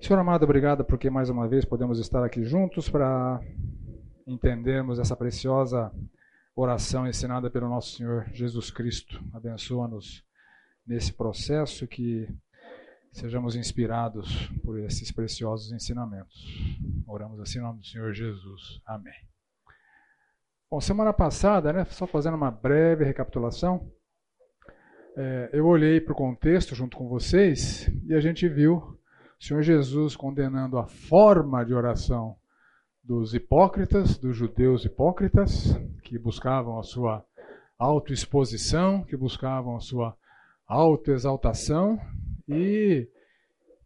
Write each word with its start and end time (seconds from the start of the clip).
Senhor 0.00 0.18
amado, 0.18 0.44
obrigado 0.44 0.82
porque 0.82 1.10
mais 1.10 1.28
uma 1.28 1.46
vez 1.46 1.66
podemos 1.66 1.98
estar 1.98 2.24
aqui 2.24 2.42
juntos 2.42 2.88
para 2.88 3.38
entendermos 4.26 4.98
essa 4.98 5.14
preciosa 5.14 5.92
oração 6.56 7.06
ensinada 7.06 7.50
pelo 7.50 7.68
nosso 7.68 7.98
Senhor 7.98 8.26
Jesus 8.32 8.70
Cristo. 8.70 9.22
Abençoa-nos 9.30 10.24
nesse 10.86 11.12
processo 11.12 11.86
que 11.86 12.26
sejamos 13.12 13.54
inspirados 13.54 14.48
por 14.64 14.80
esses 14.80 15.12
preciosos 15.12 15.70
ensinamentos. 15.70 16.46
Oramos 17.06 17.38
assim 17.38 17.58
em 17.58 17.62
nome 17.62 17.80
do 17.80 17.86
Senhor 17.86 18.14
Jesus. 18.14 18.80
Amém. 18.86 19.12
Bom, 20.70 20.80
semana 20.80 21.12
passada, 21.12 21.74
né, 21.74 21.84
só 21.84 22.06
fazendo 22.06 22.38
uma 22.38 22.50
breve 22.50 23.04
recapitulação, 23.04 23.86
é, 25.14 25.50
eu 25.52 25.66
olhei 25.66 26.00
para 26.00 26.14
o 26.14 26.16
contexto 26.16 26.74
junto 26.74 26.96
com 26.96 27.06
vocês 27.06 27.86
e 28.06 28.14
a 28.14 28.20
gente 28.20 28.48
viu 28.48 28.98
Senhor 29.40 29.62
Jesus 29.62 30.14
condenando 30.14 30.76
a 30.76 30.86
forma 30.86 31.64
de 31.64 31.72
oração 31.72 32.36
dos 33.02 33.32
hipócritas, 33.32 34.18
dos 34.18 34.36
judeus 34.36 34.84
hipócritas, 34.84 35.74
que 36.04 36.18
buscavam 36.18 36.78
a 36.78 36.82
sua 36.82 37.24
autoexposição, 37.78 39.02
que 39.02 39.16
buscavam 39.16 39.76
a 39.76 39.80
sua 39.80 40.14
autoexaltação 40.66 41.98
e 42.46 43.08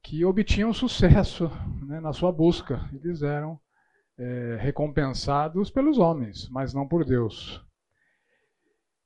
que 0.02 0.24
obtinham 0.24 0.72
sucesso 0.72 1.48
né, 1.86 2.00
na 2.00 2.12
sua 2.12 2.32
busca. 2.32 2.90
Eles 2.92 3.22
eram 3.22 3.58
é, 4.18 4.58
recompensados 4.60 5.70
pelos 5.70 5.98
homens, 5.98 6.48
mas 6.50 6.74
não 6.74 6.86
por 6.86 7.04
Deus. 7.04 7.63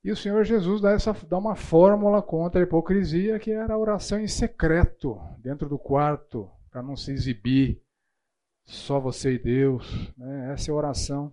E 0.09 0.11
o 0.11 0.17
Senhor 0.17 0.43
Jesus 0.43 0.81
dá, 0.81 0.93
essa, 0.93 1.13
dá 1.29 1.37
uma 1.37 1.55
fórmula 1.55 2.23
contra 2.23 2.63
a 2.63 2.65
hipocrisia, 2.65 3.39
que 3.39 3.51
era 3.51 3.75
a 3.75 3.79
oração 3.79 4.19
em 4.19 4.27
secreto, 4.27 5.21
dentro 5.37 5.69
do 5.69 5.79
quarto, 5.79 6.51
para 6.71 6.83
não 6.83 6.97
se 6.97 7.13
exibir, 7.13 7.79
só 8.65 8.99
você 8.99 9.35
e 9.35 9.39
Deus. 9.39 10.11
Né? 10.17 10.51
Essa 10.55 10.71
é 10.71 10.73
a 10.73 10.77
oração 10.77 11.31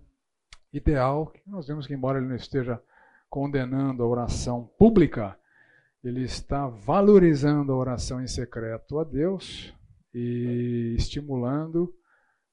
ideal, 0.70 1.28
que 1.28 1.40
nós 1.46 1.66
vemos 1.66 1.86
que, 1.86 1.94
embora 1.94 2.18
ele 2.18 2.26
não 2.26 2.36
esteja 2.36 2.78
condenando 3.30 4.02
a 4.02 4.06
oração 4.06 4.70
pública, 4.78 5.38
ele 6.04 6.24
está 6.24 6.68
valorizando 6.68 7.72
a 7.72 7.76
oração 7.76 8.22
em 8.22 8.26
secreto 8.26 8.98
a 8.98 9.04
Deus 9.04 9.74
e 10.12 10.94
estimulando 10.98 11.94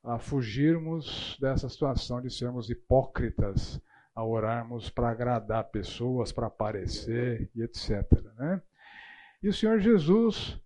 a 0.01 0.17
fugirmos 0.17 1.37
dessa 1.41 1.67
situação 1.67 2.21
de 2.21 2.33
sermos 2.33 2.69
hipócritas 2.69 3.77
a 4.15 4.23
orarmos 4.23 4.89
para 4.89 5.09
agradar 5.09 5.63
pessoas, 5.65 6.31
para 6.31 6.47
aparecer 6.47 7.49
e 7.55 7.61
etc. 7.63 8.03
Né? 8.37 8.61
E 9.41 9.47
o 9.47 9.53
Senhor 9.53 9.79
Jesus 9.79 10.59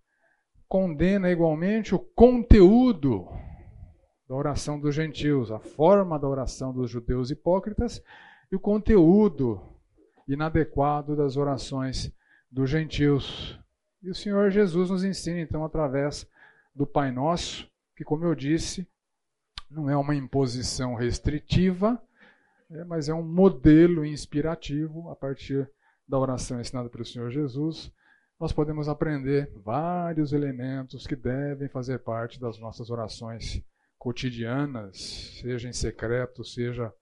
condena 0.68 1.30
igualmente 1.30 1.94
o 1.94 1.98
conteúdo 1.98 3.26
da 4.28 4.34
oração 4.34 4.78
dos 4.78 4.94
gentios, 4.94 5.50
a 5.50 5.58
forma 5.58 6.18
da 6.18 6.28
oração 6.28 6.72
dos 6.72 6.90
judeus 6.90 7.30
hipócritas 7.30 8.02
e 8.52 8.56
o 8.56 8.60
conteúdo 8.60 9.60
inadequado 10.28 11.16
das 11.16 11.38
orações 11.38 12.12
dos 12.50 12.68
gentios. 12.68 13.58
E 14.02 14.10
o 14.10 14.14
Senhor 14.14 14.50
Jesus 14.50 14.90
nos 14.90 15.02
ensina, 15.02 15.40
então, 15.40 15.64
através 15.64 16.28
do 16.74 16.86
Pai 16.86 17.10
Nosso, 17.10 17.66
que, 17.96 18.04
como 18.04 18.24
eu 18.24 18.34
disse, 18.34 18.86
não 19.70 19.88
é 19.88 19.96
uma 19.96 20.14
imposição 20.14 20.94
restritiva, 20.94 22.00
é, 22.70 22.84
mas 22.84 23.08
é 23.08 23.14
um 23.14 23.22
modelo 23.22 24.04
inspirativo 24.04 25.10
a 25.10 25.16
partir 25.16 25.70
da 26.06 26.18
oração 26.18 26.60
ensinada 26.60 26.88
pelo 26.88 27.04
Senhor 27.04 27.30
Jesus. 27.30 27.92
Nós 28.38 28.52
podemos 28.52 28.88
aprender 28.88 29.52
vários 29.56 30.32
elementos 30.32 31.06
que 31.06 31.16
devem 31.16 31.68
fazer 31.68 31.98
parte 31.98 32.40
das 32.40 32.58
nossas 32.58 32.90
orações 32.90 33.62
cotidianas, 33.98 34.96
seja 35.40 35.68
em 35.68 35.72
secreto, 35.72 36.44
seja 36.44 36.92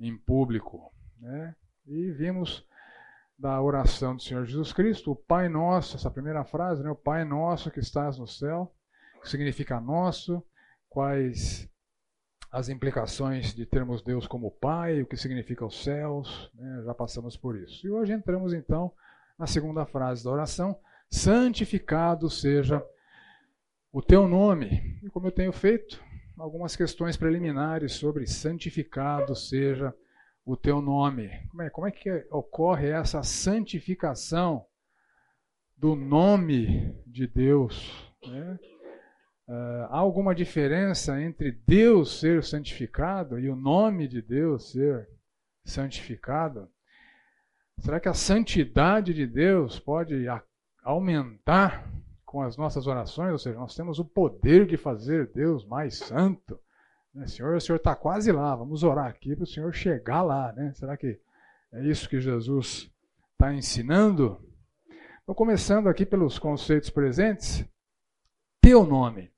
em 0.00 0.16
público. 0.16 0.92
Né? 1.20 1.54
E 1.86 2.10
vimos 2.12 2.66
da 3.38 3.60
oração 3.60 4.16
do 4.16 4.22
Senhor 4.22 4.44
Jesus 4.46 4.72
Cristo, 4.72 5.12
o 5.12 5.16
Pai 5.16 5.48
Nosso, 5.48 5.96
essa 5.96 6.10
primeira 6.10 6.44
frase, 6.44 6.82
né? 6.82 6.90
o 6.90 6.96
Pai 6.96 7.24
Nosso 7.24 7.70
que 7.70 7.80
estás 7.80 8.18
no 8.18 8.26
céu, 8.26 8.74
que 9.20 9.28
significa 9.28 9.80
nosso, 9.80 10.42
quais 10.88 11.68
as 12.50 12.68
implicações 12.68 13.54
de 13.54 13.66
termos 13.66 14.02
Deus 14.02 14.26
como 14.26 14.50
Pai, 14.50 15.02
o 15.02 15.06
que 15.06 15.16
significa 15.16 15.66
os 15.66 15.82
céus, 15.82 16.50
né? 16.54 16.82
já 16.84 16.94
passamos 16.94 17.36
por 17.36 17.56
isso. 17.56 17.86
E 17.86 17.90
hoje 17.90 18.12
entramos 18.12 18.54
então 18.54 18.92
na 19.38 19.46
segunda 19.46 19.84
frase 19.84 20.24
da 20.24 20.30
oração: 20.30 20.78
santificado 21.10 22.30
seja 22.30 22.84
o 23.92 24.02
teu 24.02 24.26
nome. 24.26 24.98
E 25.02 25.10
como 25.10 25.26
eu 25.26 25.32
tenho 25.32 25.52
feito, 25.52 26.02
algumas 26.38 26.74
questões 26.74 27.16
preliminares 27.16 27.92
sobre 27.92 28.26
santificado 28.26 29.34
seja 29.34 29.94
o 30.44 30.56
teu 30.56 30.80
nome. 30.80 31.30
Como 31.50 31.62
é, 31.62 31.70
como 31.70 31.86
é 31.86 31.90
que 31.90 32.10
ocorre 32.30 32.88
essa 32.88 33.22
santificação 33.22 34.64
do 35.76 35.94
nome 35.94 36.94
de 37.06 37.26
Deus? 37.26 38.14
Né? 38.26 38.58
Uh, 39.48 39.88
há 39.88 39.96
alguma 39.96 40.34
diferença 40.34 41.18
entre 41.22 41.52
Deus 41.66 42.20
ser 42.20 42.44
santificado 42.44 43.40
e 43.40 43.48
o 43.48 43.56
nome 43.56 44.06
de 44.06 44.20
Deus 44.20 44.72
ser 44.72 45.08
santificado? 45.64 46.68
Será 47.78 47.98
que 47.98 48.10
a 48.10 48.14
santidade 48.14 49.14
de 49.14 49.26
Deus 49.26 49.78
pode 49.78 50.26
aumentar 50.82 51.90
com 52.26 52.42
as 52.42 52.58
nossas 52.58 52.86
orações? 52.86 53.32
Ou 53.32 53.38
seja, 53.38 53.58
nós 53.58 53.74
temos 53.74 53.98
o 53.98 54.04
poder 54.04 54.66
de 54.66 54.76
fazer 54.76 55.32
Deus 55.32 55.64
mais 55.64 55.96
santo. 55.96 56.60
Né? 57.14 57.26
Senhor, 57.26 57.56
o 57.56 57.60
Senhor 57.60 57.78
está 57.78 57.96
quase 57.96 58.30
lá, 58.30 58.54
vamos 58.54 58.82
orar 58.82 59.06
aqui 59.06 59.34
para 59.34 59.44
o 59.44 59.46
Senhor 59.46 59.72
chegar 59.72 60.20
lá. 60.20 60.52
Né? 60.52 60.74
Será 60.74 60.94
que 60.94 61.18
é 61.72 61.84
isso 61.84 62.06
que 62.06 62.20
Jesus 62.20 62.90
está 63.32 63.54
ensinando? 63.54 64.44
Estou 65.20 65.34
começando 65.34 65.88
aqui 65.88 66.04
pelos 66.04 66.38
conceitos 66.38 66.90
presentes. 66.90 67.64
Teu 68.60 68.84
nome. 68.84 69.30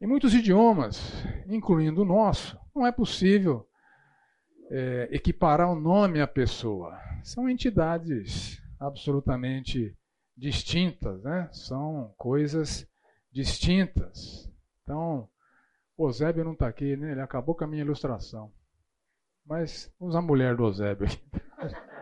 Em 0.00 0.06
muitos 0.06 0.32
idiomas, 0.32 1.12
incluindo 1.48 2.02
o 2.02 2.04
nosso, 2.04 2.56
não 2.74 2.86
é 2.86 2.92
possível 2.92 3.68
é, 4.70 5.08
equiparar 5.10 5.72
o 5.72 5.80
nome 5.80 6.20
à 6.20 6.26
pessoa. 6.26 6.96
São 7.24 7.48
entidades 7.50 8.62
absolutamente 8.78 9.96
distintas, 10.36 11.20
né? 11.24 11.48
são 11.52 12.14
coisas 12.16 12.88
distintas. 13.32 14.48
Então, 14.84 15.28
o 15.96 16.06
Ozébio 16.06 16.44
não 16.44 16.52
está 16.52 16.68
aqui, 16.68 16.96
né? 16.96 17.10
ele 17.10 17.20
acabou 17.20 17.56
com 17.56 17.64
a 17.64 17.66
minha 17.66 17.82
ilustração. 17.82 18.52
Mas 19.44 19.92
vamos 19.98 20.14
a 20.14 20.22
mulher 20.22 20.54
do 20.54 20.62
Ozébio 20.62 21.06
aqui. 21.08 21.20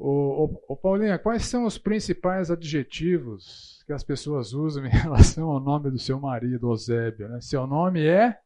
Ô, 0.00 0.76
Paulinha, 0.80 1.18
quais 1.18 1.44
são 1.44 1.64
os 1.64 1.76
principais 1.76 2.52
adjetivos 2.52 3.82
que 3.84 3.92
as 3.92 4.04
pessoas 4.04 4.52
usam 4.52 4.86
em 4.86 4.90
relação 4.90 5.50
ao 5.50 5.58
nome 5.58 5.90
do 5.90 5.98
seu 5.98 6.20
marido, 6.20 6.68
Osébio? 6.68 7.28
Né? 7.28 7.40
Seu 7.40 7.66
nome 7.66 8.06
é 8.06 8.38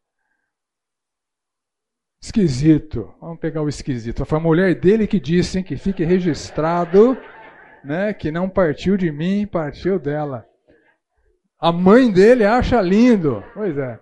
esquisito. 2.22 3.12
Vamos 3.20 3.38
pegar 3.38 3.60
o 3.60 3.68
esquisito. 3.68 4.24
Foi 4.24 4.38
a 4.38 4.42
mulher 4.42 4.74
dele 4.80 5.06
que 5.06 5.20
disse 5.20 5.58
hein, 5.58 5.64
que 5.64 5.76
fique 5.76 6.04
registrado 6.04 7.18
né, 7.84 8.14
que 8.14 8.30
não 8.30 8.48
partiu 8.48 8.96
de 8.96 9.10
mim, 9.10 9.46
partiu 9.46 9.98
dela. 9.98 10.46
A 11.58 11.70
mãe 11.70 12.10
dele 12.10 12.44
acha 12.44 12.80
lindo. 12.80 13.44
Pois 13.52 13.76
é. 13.76 14.00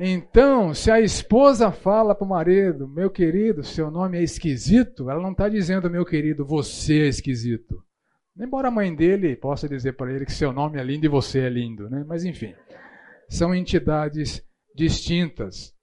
Então, 0.00 0.72
se 0.72 0.92
a 0.92 1.00
esposa 1.00 1.72
fala 1.72 2.14
para 2.14 2.24
o 2.24 2.28
marido, 2.28 2.86
meu 2.86 3.10
querido, 3.10 3.64
seu 3.64 3.90
nome 3.90 4.16
é 4.16 4.22
esquisito, 4.22 5.10
ela 5.10 5.20
não 5.20 5.32
está 5.32 5.48
dizendo, 5.48 5.90
meu 5.90 6.04
querido, 6.04 6.46
você 6.46 7.00
é 7.00 7.08
esquisito. 7.08 7.82
Embora 8.38 8.68
a 8.68 8.70
mãe 8.70 8.94
dele 8.94 9.34
possa 9.34 9.68
dizer 9.68 9.94
para 9.94 10.12
ele 10.12 10.24
que 10.24 10.32
seu 10.32 10.52
nome 10.52 10.78
é 10.78 10.84
lindo 10.84 11.04
e 11.04 11.08
você 11.08 11.40
é 11.40 11.48
lindo, 11.48 11.90
né? 11.90 12.04
mas 12.06 12.24
enfim, 12.24 12.54
são 13.28 13.52
entidades 13.52 14.40
distintas. 14.72 15.74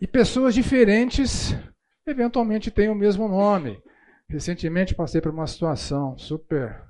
E 0.00 0.06
pessoas 0.06 0.54
diferentes 0.54 1.52
eventualmente 2.06 2.70
têm 2.70 2.88
o 2.88 2.94
mesmo 2.94 3.26
nome. 3.26 3.82
Recentemente 4.28 4.94
passei 4.94 5.20
por 5.20 5.32
uma 5.32 5.48
situação 5.48 6.16
super 6.16 6.87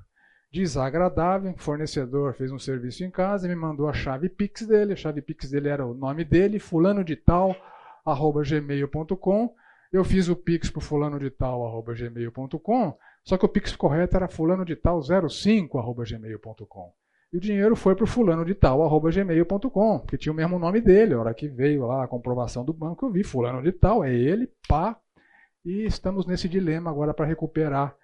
desagradável. 0.51 1.51
O 1.51 1.57
fornecedor 1.57 2.33
fez 2.33 2.51
um 2.51 2.59
serviço 2.59 3.03
em 3.03 3.11
casa 3.11 3.45
e 3.45 3.49
me 3.49 3.55
mandou 3.55 3.87
a 3.87 3.93
chave 3.93 4.29
Pix 4.29 4.65
dele. 4.65 4.93
A 4.93 4.95
chave 4.95 5.21
Pix 5.21 5.49
dele 5.51 5.69
era 5.69 5.85
o 5.85 5.93
nome 5.93 6.23
dele, 6.23 6.59
fulano 6.59 7.03
de 7.03 7.15
tal, 7.15 7.55
arroba 8.05 8.43
gmail.com. 8.43 9.53
Eu 9.91 10.03
fiz 10.03 10.29
o 10.29 10.35
Pix 10.35 10.69
para 10.69 10.81
fulano 10.81 11.19
de 11.19 11.31
tal, 11.31 11.65
arroba 11.65 11.93
gmail.com, 11.95 12.97
só 13.23 13.37
que 13.37 13.45
o 13.45 13.49
Pix 13.49 13.75
correto 13.75 14.15
era 14.15 14.27
fulano 14.27 14.63
de 14.63 14.75
tal 14.75 15.01
05, 15.01 15.79
arroba 15.79 16.03
gmail.com. 16.03 16.93
E 17.33 17.37
o 17.37 17.39
dinheiro 17.39 17.75
foi 17.75 17.95
para 17.95 18.03
o 18.03 18.07
fulano 18.07 18.45
de 18.45 18.53
tal, 18.53 18.83
arroba 18.83 19.11
gmail.com, 19.11 19.99
que 20.01 20.17
tinha 20.17 20.31
o 20.31 20.35
mesmo 20.35 20.59
nome 20.59 20.79
dele. 20.79 21.15
A 21.15 21.19
hora 21.19 21.33
que 21.33 21.47
veio 21.47 21.87
lá 21.87 22.03
a 22.03 22.07
comprovação 22.07 22.63
do 22.63 22.73
banco, 22.73 23.05
eu 23.05 23.11
vi 23.11 23.23
fulano 23.23 23.61
de 23.63 23.71
tal, 23.71 24.03
é 24.03 24.13
ele, 24.13 24.51
pá. 24.67 24.95
E 25.65 25.85
estamos 25.85 26.25
nesse 26.25 26.47
dilema 26.47 26.89
agora 26.89 27.13
para 27.13 27.25
recuperar 27.25 27.95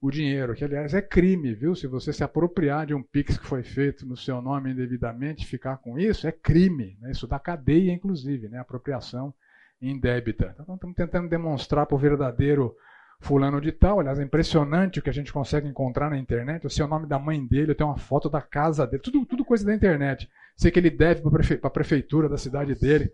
o 0.00 0.10
dinheiro, 0.10 0.54
que 0.54 0.64
aliás 0.64 0.94
é 0.94 1.02
crime, 1.02 1.54
viu? 1.54 1.74
Se 1.74 1.86
você 1.86 2.12
se 2.12 2.22
apropriar 2.22 2.86
de 2.86 2.94
um 2.94 3.02
Pix 3.02 3.36
que 3.36 3.46
foi 3.46 3.64
feito 3.64 4.06
no 4.06 4.16
seu 4.16 4.40
nome 4.40 4.70
indevidamente, 4.70 5.46
ficar 5.46 5.78
com 5.78 5.98
isso, 5.98 6.26
é 6.26 6.32
crime. 6.32 6.96
Né? 7.00 7.10
Isso 7.10 7.26
dá 7.26 7.38
cadeia, 7.38 7.92
inclusive, 7.92 8.48
né? 8.48 8.58
apropriação 8.58 9.34
indébita. 9.82 10.54
Então 10.60 10.74
estamos 10.76 10.96
tentando 10.96 11.28
demonstrar 11.28 11.86
para 11.86 11.96
o 11.96 11.98
verdadeiro 11.98 12.76
fulano 13.20 13.60
de 13.60 13.72
tal. 13.72 13.98
Aliás, 13.98 14.20
é 14.20 14.22
impressionante 14.22 15.00
o 15.00 15.02
que 15.02 15.10
a 15.10 15.12
gente 15.12 15.32
consegue 15.32 15.66
encontrar 15.66 16.10
na 16.10 16.18
internet. 16.18 16.64
O 16.64 16.70
seu 16.70 16.86
nome 16.86 17.06
da 17.06 17.18
mãe 17.18 17.44
dele, 17.44 17.74
tem 17.74 17.86
uma 17.86 17.98
foto 17.98 18.28
da 18.28 18.40
casa 18.40 18.86
dele, 18.86 19.02
tudo, 19.02 19.26
tudo 19.26 19.44
coisa 19.44 19.64
da 19.66 19.74
internet. 19.74 20.28
Sei 20.56 20.70
que 20.70 20.78
ele 20.78 20.90
deve 20.90 21.22
para 21.22 21.30
prefe 21.30 21.58
a 21.60 21.70
prefeitura 21.70 22.28
da 22.28 22.38
cidade 22.38 22.74
dele. 22.76 23.10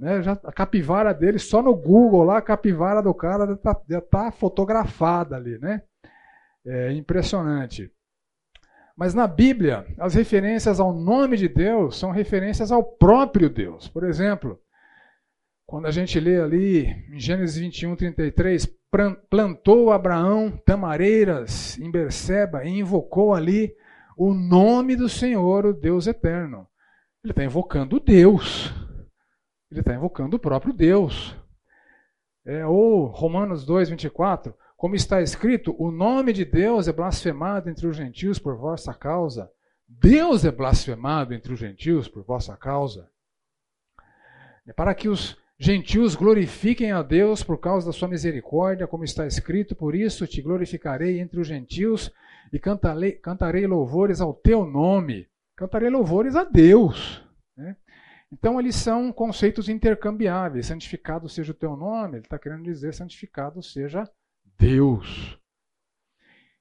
Né? 0.00 0.22
Já, 0.22 0.32
a 0.32 0.52
capivara 0.52 1.12
dele, 1.12 1.38
só 1.38 1.62
no 1.62 1.74
Google 1.74 2.24
lá, 2.24 2.38
a 2.38 2.42
capivara 2.42 3.02
do 3.02 3.12
cara 3.12 3.46
já 3.46 3.98
está 3.98 4.00
tá 4.00 4.32
fotografada 4.32 5.36
ali. 5.36 5.58
Né? 5.58 5.82
É 6.64 6.92
impressionante. 6.92 7.90
Mas 8.96 9.14
na 9.14 9.26
Bíblia, 9.26 9.86
as 9.98 10.14
referências 10.14 10.78
ao 10.78 10.92
nome 10.92 11.36
de 11.36 11.48
Deus 11.48 11.98
são 11.98 12.10
referências 12.10 12.70
ao 12.70 12.84
próprio 12.84 13.48
Deus. 13.48 13.88
Por 13.88 14.04
exemplo, 14.04 14.60
quando 15.66 15.86
a 15.86 15.90
gente 15.90 16.20
lê 16.20 16.40
ali 16.40 16.86
em 17.10 17.18
Gênesis 17.18 17.56
21, 17.56 17.96
33, 17.96 18.68
plantou 19.30 19.90
Abraão 19.90 20.50
tamareiras 20.66 21.78
em 21.78 21.90
Berseba 21.90 22.64
e 22.64 22.68
invocou 22.68 23.32
ali 23.32 23.74
o 24.16 24.34
nome 24.34 24.94
do 24.94 25.08
Senhor, 25.08 25.64
o 25.64 25.72
Deus 25.72 26.06
eterno. 26.06 26.68
Ele 27.24 27.32
está 27.32 27.42
invocando 27.42 27.98
Deus. 27.98 28.70
Ele 29.70 29.80
está 29.80 29.94
invocando 29.94 30.36
o 30.36 30.40
próprio 30.40 30.74
Deus. 30.74 31.34
É, 32.44 32.66
ou 32.66 33.06
Romanos 33.06 33.64
2, 33.64 33.88
24, 33.88 34.54
como 34.82 34.96
está 34.96 35.22
escrito, 35.22 35.76
o 35.78 35.92
nome 35.92 36.32
de 36.32 36.44
Deus 36.44 36.88
é 36.88 36.92
blasfemado 36.92 37.70
entre 37.70 37.86
os 37.86 37.96
gentios 37.96 38.40
por 38.40 38.56
vossa 38.56 38.92
causa. 38.92 39.48
Deus 39.86 40.44
é 40.44 40.50
blasfemado 40.50 41.32
entre 41.32 41.52
os 41.52 41.60
gentios 41.60 42.08
por 42.08 42.24
vossa 42.24 42.56
causa. 42.56 43.08
É 44.66 44.72
para 44.72 44.92
que 44.92 45.08
os 45.08 45.40
Gentios 45.56 46.16
glorifiquem 46.16 46.90
a 46.90 47.00
Deus 47.04 47.44
por 47.44 47.56
causa 47.58 47.86
da 47.86 47.92
sua 47.92 48.08
misericórdia, 48.08 48.88
como 48.88 49.04
está 49.04 49.24
escrito, 49.24 49.76
por 49.76 49.94
isso 49.94 50.26
te 50.26 50.42
glorificarei 50.42 51.20
entre 51.20 51.38
os 51.38 51.46
gentios 51.46 52.10
e 52.52 52.58
cantarei, 52.58 53.12
cantarei 53.12 53.64
louvores 53.64 54.20
ao 54.20 54.34
teu 54.34 54.66
nome. 54.66 55.28
Cantarei 55.54 55.90
louvores 55.90 56.34
a 56.34 56.42
Deus. 56.42 57.24
Né? 57.56 57.76
Então, 58.32 58.58
eles 58.58 58.74
são 58.74 59.12
conceitos 59.12 59.68
intercambiáveis. 59.68 60.66
Santificado 60.66 61.28
seja 61.28 61.52
o 61.52 61.54
teu 61.54 61.76
nome, 61.76 62.16
ele 62.16 62.24
está 62.24 62.36
querendo 62.36 62.64
dizer 62.64 62.92
santificado 62.92 63.62
seja 63.62 64.10
Deus. 64.58 65.38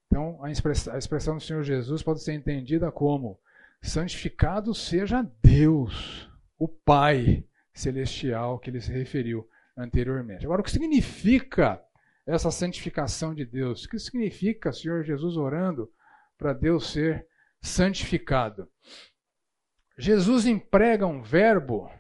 Então, 0.08 0.44
a 0.44 0.52
expressão, 0.52 0.94
a 0.94 0.98
expressão 0.98 1.38
do 1.38 1.44
Senhor 1.44 1.64
Jesus 1.64 2.04
pode 2.04 2.22
ser 2.22 2.34
entendida 2.34 2.92
como 2.92 3.40
santificado 3.82 4.74
seja 4.76 5.26
Deus, 5.42 6.30
o 6.58 6.68
Pai 6.68 7.46
celestial 7.74 8.60
que 8.60 8.70
ele 8.70 8.82
se 8.82 8.92
referiu 8.92 9.48
anteriormente. 9.76 10.46
Agora, 10.46 10.62
o 10.62 10.64
que 10.64 10.72
significa 10.72 11.82
essa 12.26 12.52
santificação 12.52 13.34
de 13.34 13.46
Deus? 13.46 13.86
O 13.86 13.90
que 13.90 13.98
significa 13.98 14.74
Senhor 14.74 15.04
Jesus 15.04 15.38
orando 15.38 15.92
para 16.38 16.54
Deus 16.54 16.92
ser 16.92 17.26
santificado? 17.62 18.70
Jesus 19.98 20.46
emprega 20.46 21.06
um 21.06 21.22
verbo 21.22 21.92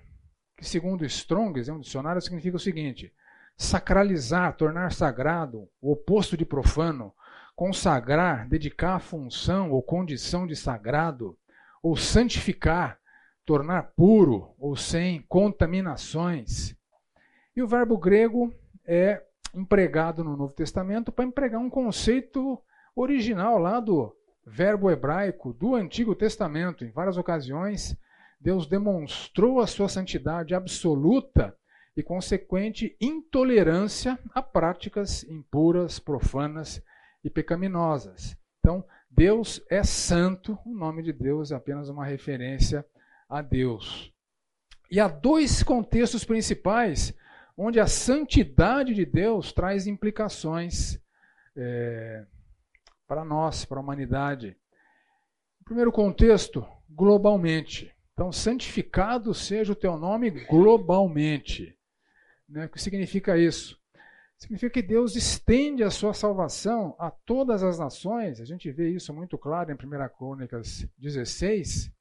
que, 0.58 0.66
segundo 0.66 1.06
Strong, 1.06 1.60
é 1.68 1.74
um 1.74 1.80
dicionário, 1.80 2.22
significa 2.22 2.58
o 2.58 2.60
seguinte: 2.60 3.14
sacralizar, 3.62 4.58
tornar 4.58 4.92
sagrado, 4.92 5.70
o 5.80 5.92
oposto 5.92 6.36
de 6.36 6.44
profano, 6.44 7.14
consagrar, 7.56 8.50
dedicar 8.50 8.96
a 8.96 9.00
função 9.00 9.70
ou 9.70 9.84
condição 9.84 10.48
de 10.48 10.56
sagrado, 10.56 11.38
ou 11.84 11.96
santificar, 11.96 12.98
tornar 13.46 13.92
puro 13.96 14.56
ou 14.58 14.76
sem 14.76 15.22
contaminações. 15.30 16.76
E 17.56 17.62
o 17.62 17.68
verbo 17.68 18.00
grego 18.00 18.52
é 18.84 19.22
empregado 19.54 20.24
no 20.24 20.36
Novo 20.36 20.54
Testamento 20.54 21.12
para 21.12 21.26
empregar 21.26 21.62
um 21.62 21.70
conceito 21.70 22.60
original 22.96 23.60
lá 23.60 23.80
do 23.80 24.12
verbo 24.44 24.90
hebraico 24.90 25.54
do 25.54 25.76
Antigo 25.76 26.16
Testamento. 26.16 26.84
Em 26.84 26.90
várias 26.90 27.16
ocasiões, 27.16 27.96
Deus 28.40 28.66
demonstrou 28.66 29.60
a 29.60 29.68
sua 29.68 29.88
santidade 29.88 30.56
absoluta 30.56 31.56
e 31.96 32.02
consequente 32.02 32.96
intolerância 33.00 34.18
a 34.34 34.42
práticas 34.42 35.24
impuras, 35.24 36.00
profanas 36.00 36.82
e 37.24 37.30
pecaminosas. 37.30 38.38
Então, 38.60 38.84
Deus 39.10 39.62
é 39.70 39.84
santo, 39.84 40.58
o 40.66 40.74
nome 40.74 41.04
de 41.04 41.12
Deus 41.12 41.52
é 41.52 41.56
apenas 41.56 41.90
uma 41.90 42.06
referência 42.06 42.86
a 43.28 43.42
Deus. 43.42 44.14
E 44.90 45.00
há 45.00 45.08
dois 45.08 45.64
contextos 45.64 46.24
principais 46.24 47.14
onde 47.58 47.80
a 47.80 47.88
santidade 47.88 48.94
de 48.94 49.06
Deus 49.06 49.52
traz 49.52 49.86
implicações 49.86 51.00
é, 51.56 52.26
para 53.08 53.26
nós, 53.26 53.66
para 53.66 53.78
a 53.78 53.82
humanidade. 53.82 54.56
O 55.60 55.66
primeiro 55.66 55.92
contexto, 55.92 56.66
globalmente. 56.90 57.94
Então, 58.14 58.32
santificado 58.32 59.34
seja 59.34 59.74
o 59.74 59.76
teu 59.76 59.98
nome 59.98 60.30
globalmente. 60.46 61.78
Né? 62.52 62.66
O 62.66 62.70
que 62.70 62.82
significa 62.82 63.38
isso? 63.38 63.80
Significa 64.38 64.74
que 64.74 64.82
Deus 64.82 65.16
estende 65.16 65.84
a 65.84 65.92
sua 65.92 66.14
salvação 66.14 66.96
a 67.00 67.10
todas 67.10 67.64
as 67.64 67.80
nações. 67.80 68.42
A 68.42 68.46
gente 68.46 68.70
vê 68.72 68.90
isso 68.90 69.14
muito 69.14 69.38
claro 69.38 69.72
em 69.72 69.76
1 69.76 69.78
Crônicas 70.18 70.86
16, 70.98 71.92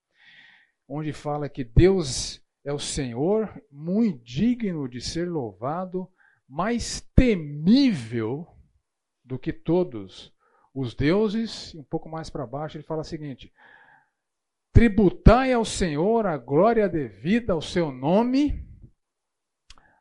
onde 0.89 1.13
fala 1.13 1.49
que 1.49 1.63
Deus 1.63 2.43
é 2.65 2.73
o 2.73 2.79
Senhor, 2.79 3.63
muito 3.71 4.25
digno 4.25 4.89
de 4.89 5.01
ser 5.01 5.29
louvado, 5.29 6.09
mais 6.49 7.01
temível 7.15 8.47
do 9.25 9.39
que 9.39 9.53
todos 9.53 10.33
os 10.75 10.95
deuses. 10.95 11.75
Um 11.75 11.85
pouco 11.85 12.09
mais 12.09 12.29
para 12.29 12.47
baixo 12.47 12.77
ele 12.77 12.85
fala 12.85 13.03
o 13.03 13.05
seguinte: 13.05 13.53
Tributai 14.73 15.53
ao 15.53 15.65
Senhor 15.65 16.27
a 16.27 16.37
glória 16.37 16.89
devida 16.89 17.53
ao 17.53 17.61
seu 17.61 17.93
nome, 17.93 18.67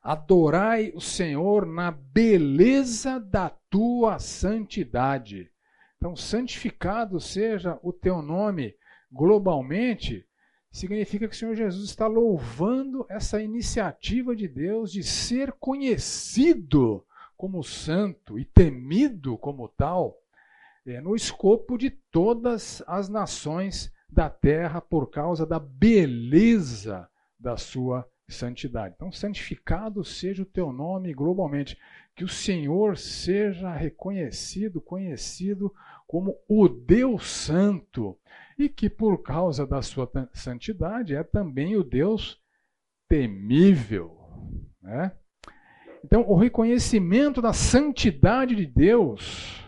adorai 0.01 0.91
o 0.95 1.01
Senhor 1.01 1.65
na 1.65 1.91
beleza 1.91 3.19
da 3.19 3.49
tua 3.49 4.19
santidade. 4.19 5.51
Então, 5.97 6.15
santificado 6.15 7.19
seja 7.19 7.77
o 7.83 7.91
teu 7.91 8.21
nome 8.21 8.75
globalmente 9.11 10.25
significa 10.71 11.27
que 11.27 11.35
o 11.35 11.37
Senhor 11.37 11.55
Jesus 11.55 11.89
está 11.89 12.07
louvando 12.07 13.05
essa 13.09 13.41
iniciativa 13.41 14.35
de 14.35 14.47
Deus 14.47 14.91
de 14.91 15.03
ser 15.03 15.51
conhecido 15.53 17.05
como 17.35 17.63
santo 17.63 18.37
e 18.37 18.45
temido 18.45 19.37
como 19.37 19.67
tal, 19.67 20.17
é, 20.85 21.01
no 21.01 21.15
escopo 21.15 21.77
de 21.77 21.89
todas 21.89 22.83
as 22.85 23.09
nações 23.09 23.91
da 24.09 24.29
terra 24.29 24.81
por 24.81 25.09
causa 25.09 25.45
da 25.45 25.59
beleza 25.59 27.09
da 27.39 27.57
sua 27.57 28.07
santidade. 28.29 28.95
Então, 28.95 29.11
santificado 29.11 30.03
seja 30.03 30.43
o 30.43 30.45
teu 30.45 30.71
nome 30.71 31.13
globalmente, 31.13 31.77
que 32.15 32.23
o 32.23 32.27
Senhor 32.27 32.97
seja 32.97 33.73
reconhecido, 33.73 34.81
conhecido 34.81 35.73
como 36.07 36.35
o 36.47 36.67
Deus 36.67 37.29
Santo 37.29 38.17
e 38.57 38.67
que 38.67 38.89
por 38.89 39.23
causa 39.23 39.65
da 39.65 39.81
sua 39.81 40.09
santidade 40.33 41.15
é 41.15 41.23
também 41.23 41.77
o 41.77 41.83
Deus 41.83 42.41
temível. 43.07 44.17
Né? 44.81 45.11
Então, 46.03 46.21
o 46.27 46.35
reconhecimento 46.35 47.41
da 47.41 47.53
santidade 47.53 48.55
de 48.55 48.65
Deus, 48.65 49.65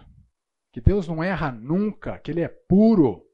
que 0.71 0.81
Deus 0.81 1.07
não 1.07 1.23
erra 1.23 1.51
nunca, 1.51 2.17
que 2.19 2.31
Ele 2.31 2.41
é 2.41 2.47
puro, 2.47 3.25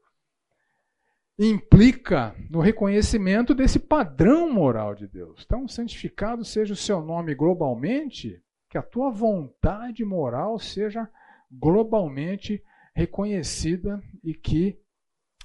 implica 1.38 2.34
no 2.50 2.60
reconhecimento 2.60 3.54
desse 3.54 3.78
padrão 3.78 4.52
moral 4.52 4.94
de 4.94 5.06
Deus. 5.06 5.42
Então, 5.46 5.68
santificado 5.68 6.44
seja 6.44 6.72
o 6.72 6.76
seu 6.76 7.00
nome 7.00 7.34
globalmente, 7.34 8.42
que 8.68 8.76
a 8.76 8.82
tua 8.82 9.10
vontade 9.10 10.04
moral 10.04 10.58
seja 10.58 11.08
globalmente 11.50 12.62
reconhecida 12.94 14.02
e 14.24 14.34
que 14.34 14.78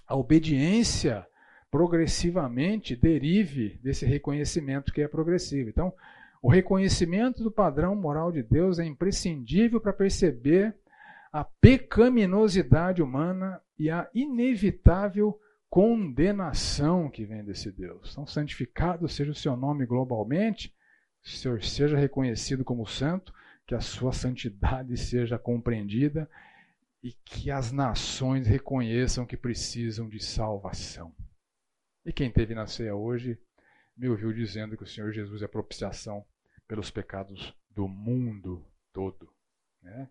a 0.08 0.16
obediência 0.16 1.26
progressivamente 1.70 2.96
derive 2.96 3.80
desse 3.82 4.06
reconhecimento 4.06 4.92
que 4.92 5.02
é 5.02 5.08
progressivo. 5.08 5.70
Então, 5.70 5.94
o 6.42 6.50
reconhecimento 6.50 7.44
do 7.44 7.52
padrão 7.52 7.96
moral 7.96 8.32
de 8.32 8.44
Deus 8.44 8.80
é 8.80 8.86
imprescindível 8.86 9.80
para 9.80 9.94
perceber 9.94 10.76
a 11.32 11.44
pecaminosidade 11.44 13.02
humana 13.02 13.62
e 13.80 13.90
a 13.90 14.08
inevitável 14.14 15.40
condenação 15.74 17.10
que 17.10 17.26
vem 17.26 17.44
desse 17.44 17.72
Deus. 17.72 18.12
Então, 18.12 18.28
santificado 18.28 19.10
seja 19.10 19.32
o 19.32 19.36
seu 19.36 19.58
nome 19.58 19.88
globalmente, 19.88 20.72
seja 21.24 21.98
reconhecido 21.98 22.64
como 22.64 22.86
santo, 22.86 23.34
que 23.66 23.74
a 23.74 23.82
sua 23.82 24.14
santidade 24.14 24.96
seja 24.96 25.40
compreendida 25.40 26.30
e 27.02 27.12
que 27.12 27.50
as 27.50 27.72
nações 27.72 28.46
reconheçam 28.46 29.26
que 29.26 29.36
precisam 29.36 30.08
de 30.08 30.24
salvação. 30.24 31.12
E 32.06 32.14
quem 32.14 32.32
teve 32.32 32.54
na 32.54 32.68
ceia 32.68 32.94
hoje 32.94 33.40
me 33.98 34.08
ouviu 34.08 34.32
dizendo 34.32 34.78
que 34.78 34.84
o 34.84 34.88
Senhor 34.88 35.12
Jesus 35.12 35.42
é 35.42 35.48
propiciação 35.48 36.24
pelos 36.68 36.92
pecados 36.92 37.52
do 37.72 37.88
mundo 37.88 38.64
todo. 38.94 39.28
Né? 39.82 40.08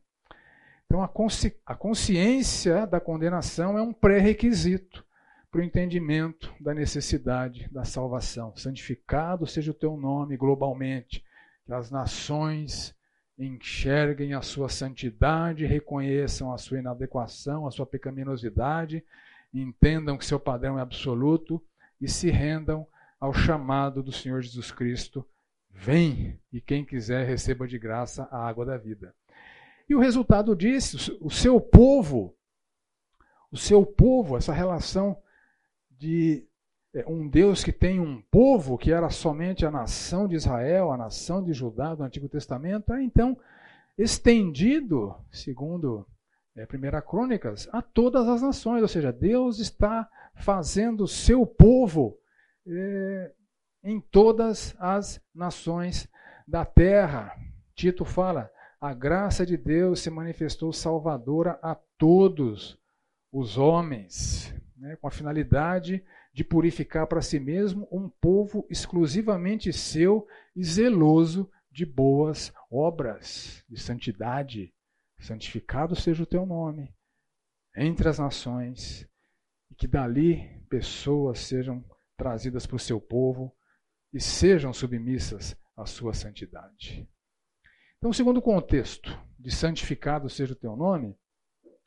Então, 0.86 1.04
a, 1.04 1.08
consci 1.08 1.56
a 1.64 1.76
consciência 1.76 2.84
da 2.84 2.98
condenação 2.98 3.78
é 3.78 3.82
um 3.82 3.92
pré-requisito 3.92 5.06
para 5.52 5.60
o 5.60 5.64
entendimento 5.64 6.50
da 6.58 6.72
necessidade 6.72 7.68
da 7.70 7.84
salvação. 7.84 8.56
Santificado 8.56 9.46
seja 9.46 9.70
o 9.70 9.74
teu 9.74 9.98
nome 9.98 10.34
globalmente, 10.34 11.22
que 11.66 11.74
as 11.74 11.90
nações 11.90 12.94
enxerguem 13.38 14.32
a 14.32 14.40
sua 14.40 14.70
santidade, 14.70 15.66
reconheçam 15.66 16.54
a 16.54 16.56
sua 16.56 16.78
inadequação, 16.78 17.66
a 17.66 17.70
sua 17.70 17.84
pecaminosidade, 17.84 19.04
entendam 19.52 20.16
que 20.16 20.24
seu 20.24 20.40
padrão 20.40 20.78
é 20.78 20.82
absoluto 20.82 21.62
e 22.00 22.08
se 22.08 22.30
rendam 22.30 22.86
ao 23.20 23.34
chamado 23.34 24.02
do 24.02 24.10
Senhor 24.10 24.40
Jesus 24.40 24.72
Cristo: 24.72 25.22
vem 25.70 26.40
e 26.50 26.62
quem 26.62 26.82
quiser 26.82 27.26
receba 27.26 27.68
de 27.68 27.78
graça 27.78 28.26
a 28.30 28.38
água 28.48 28.64
da 28.64 28.78
vida. 28.78 29.14
E 29.86 29.94
o 29.94 30.00
resultado 30.00 30.56
disso, 30.56 31.18
o 31.20 31.30
seu 31.30 31.60
povo, 31.60 32.34
o 33.50 33.56
seu 33.58 33.84
povo, 33.84 34.38
essa 34.38 34.54
relação 34.54 35.20
de 36.02 36.44
é, 36.92 37.04
um 37.06 37.28
Deus 37.28 37.62
que 37.62 37.70
tem 37.70 38.00
um 38.00 38.20
povo 38.22 38.76
que 38.76 38.90
era 38.90 39.08
somente 39.08 39.64
a 39.64 39.70
nação 39.70 40.26
de 40.26 40.34
Israel, 40.34 40.90
a 40.90 40.96
nação 40.96 41.44
de 41.44 41.52
Judá 41.52 41.94
do 41.94 42.02
Antigo 42.02 42.28
Testamento, 42.28 42.92
é 42.92 43.00
então 43.04 43.38
estendido, 43.96 45.14
segundo 45.30 46.04
é, 46.56 46.64
1 46.64 47.08
Crônicas, 47.08 47.68
a 47.72 47.80
todas 47.80 48.26
as 48.26 48.42
nações. 48.42 48.82
Ou 48.82 48.88
seja, 48.88 49.12
Deus 49.12 49.60
está 49.60 50.08
fazendo 50.34 51.06
seu 51.06 51.46
povo 51.46 52.18
é, 52.66 53.32
em 53.84 54.00
todas 54.00 54.74
as 54.80 55.20
nações 55.32 56.08
da 56.48 56.64
terra. 56.64 57.32
Tito 57.76 58.04
fala: 58.04 58.50
a 58.80 58.92
graça 58.92 59.46
de 59.46 59.56
Deus 59.56 60.00
se 60.00 60.10
manifestou 60.10 60.72
salvadora 60.72 61.60
a 61.62 61.76
todos 61.96 62.76
os 63.32 63.56
homens, 63.56 64.52
né, 64.82 64.96
com 64.96 65.06
a 65.06 65.12
finalidade 65.12 66.04
de 66.34 66.42
purificar 66.42 67.06
para 67.06 67.22
si 67.22 67.38
mesmo 67.38 67.86
um 67.92 68.08
povo 68.08 68.66
exclusivamente 68.68 69.72
seu 69.72 70.26
e 70.56 70.64
zeloso 70.64 71.48
de 71.70 71.86
boas 71.86 72.52
obras, 72.68 73.64
de 73.68 73.80
santidade. 73.80 74.74
Santificado 75.20 75.94
seja 75.94 76.24
o 76.24 76.26
teu 76.26 76.44
nome 76.44 76.92
entre 77.76 78.08
as 78.08 78.18
nações, 78.18 79.08
e 79.70 79.74
que 79.74 79.86
dali 79.86 80.60
pessoas 80.68 81.38
sejam 81.38 81.82
trazidas 82.16 82.66
para 82.66 82.76
o 82.76 82.80
seu 82.80 83.00
povo 83.00 83.54
e 84.12 84.20
sejam 84.20 84.72
submissas 84.72 85.56
à 85.76 85.86
sua 85.86 86.12
santidade. 86.12 87.08
Então, 87.96 88.10
o 88.10 88.14
segundo 88.14 88.42
contexto 88.42 89.16
de 89.38 89.50
santificado 89.54 90.28
seja 90.28 90.54
o 90.54 90.56
teu 90.56 90.74
nome, 90.74 91.16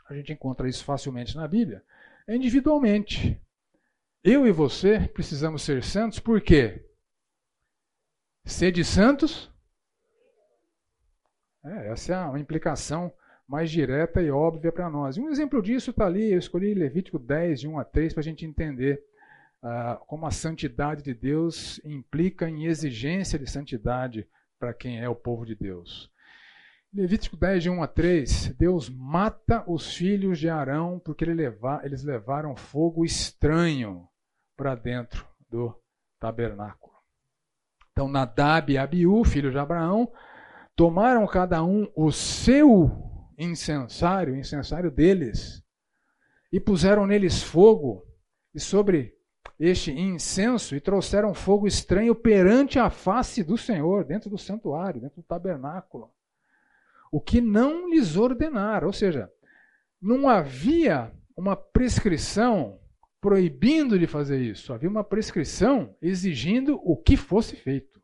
a 0.08 0.16
gente 0.16 0.32
encontra 0.32 0.70
isso 0.70 0.84
facilmente 0.86 1.36
na 1.36 1.46
Bíblia, 1.46 1.84
individualmente. 2.28 3.42
Eu 4.24 4.48
e 4.48 4.52
você 4.52 5.08
precisamos 5.08 5.62
ser 5.62 5.84
santos, 5.84 6.20
por 6.20 6.42
quê? 6.42 6.84
Sede 8.46 8.84
santos? 8.84 9.52
É, 11.64 11.92
essa 11.92 12.14
é 12.14 12.26
uma 12.26 12.40
implicação 12.40 13.12
mais 13.48 13.70
direta 13.70 14.22
e 14.22 14.32
óbvia 14.32 14.72
para 14.72 14.90
nós. 14.90 15.18
E 15.18 15.22
um 15.22 15.30
exemplo 15.30 15.62
disso 15.62 15.92
está 15.92 16.06
ali, 16.06 16.32
eu 16.32 16.40
escolhi 16.40 16.74
Levítico 16.74 17.20
10, 17.20 17.62
de 17.62 17.68
1 17.68 17.80
a 17.80 17.84
3, 17.84 18.14
para 18.14 18.22
a 18.22 18.24
gente 18.24 18.46
entender 18.46 19.04
uh, 19.64 20.04
como 20.06 20.26
a 20.26 20.32
santidade 20.32 21.04
de 21.04 21.14
Deus 21.14 21.80
implica 21.84 22.50
em 22.50 22.66
exigência 22.66 23.38
de 23.38 23.50
santidade 23.50 24.28
para 24.60 24.74
quem 24.74 25.00
é 25.00 25.10
o 25.10 25.16
povo 25.16 25.46
de 25.46 25.56
Deus. 25.56 26.12
Levítico 26.96 27.36
10, 27.36 27.64
de 27.64 27.70
1 27.70 27.84
a 27.84 27.88
3, 27.88 28.56
Deus 28.58 28.90
mata 28.90 29.66
os 29.68 29.94
filhos 29.94 30.40
de 30.40 30.48
Arão 30.48 30.98
porque 30.98 31.26
eles 31.26 32.04
levaram 32.06 32.56
fogo 32.56 33.04
estranho 33.04 34.08
para 34.56 34.76
dentro 34.76 35.28
do 35.50 35.78
tabernáculo. 36.18 36.96
Então 37.92 38.08
Nadab 38.08 38.72
e 38.72 38.78
Abiú, 38.78 39.26
filhos 39.26 39.52
de 39.52 39.60
Abraão, 39.60 40.10
tomaram 40.74 41.28
cada 41.28 41.62
um 41.66 41.92
o 41.94 42.14
seu 42.14 42.90
incensário, 43.38 44.34
o 44.34 44.38
incensário 44.38 44.90
deles, 44.90 45.62
e 46.50 46.62
puseram 46.62 47.06
neles 47.06 47.44
fogo, 47.44 48.08
e 48.54 48.60
sobre 48.60 49.14
este 49.60 49.92
incenso, 49.92 50.74
e 50.74 50.80
trouxeram 50.80 51.34
fogo 51.34 51.68
estranho 51.68 52.16
perante 52.16 52.80
a 52.80 52.90
face 52.90 53.44
do 53.44 53.58
Senhor, 53.58 54.06
dentro 54.06 54.30
do 54.30 54.38
santuário, 54.38 55.02
dentro 55.02 55.18
do 55.18 55.28
tabernáculo. 55.28 56.15
O 57.16 57.22
que 57.22 57.40
não 57.40 57.90
lhes 57.90 58.18
ordenaram, 58.18 58.88
ou 58.88 58.92
seja, 58.92 59.32
não 60.02 60.28
havia 60.28 61.14
uma 61.34 61.56
prescrição 61.56 62.78
proibindo 63.22 63.98
de 63.98 64.06
fazer 64.06 64.42
isso. 64.42 64.74
Havia 64.74 64.90
uma 64.90 65.02
prescrição 65.02 65.96
exigindo 66.02 66.76
o 66.84 66.98
que 66.98 67.16
fosse 67.16 67.56
feito. 67.56 68.04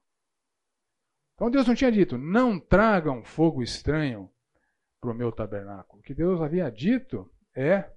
Então 1.35 1.51
Deus 1.51 1.67
não 1.67 1.75
tinha 1.75 1.91
dito, 1.91 2.17
não 2.17 2.57
tragam 2.57 3.21
fogo 3.21 3.61
estranho 3.61 4.31
para 5.01 5.11
o 5.11 5.13
meu 5.13 5.29
tabernáculo. 5.29 5.99
O 5.99 6.03
que 6.03 6.13
Deus 6.13 6.41
havia 6.41 6.71
dito 6.71 7.29
é, 7.53 7.91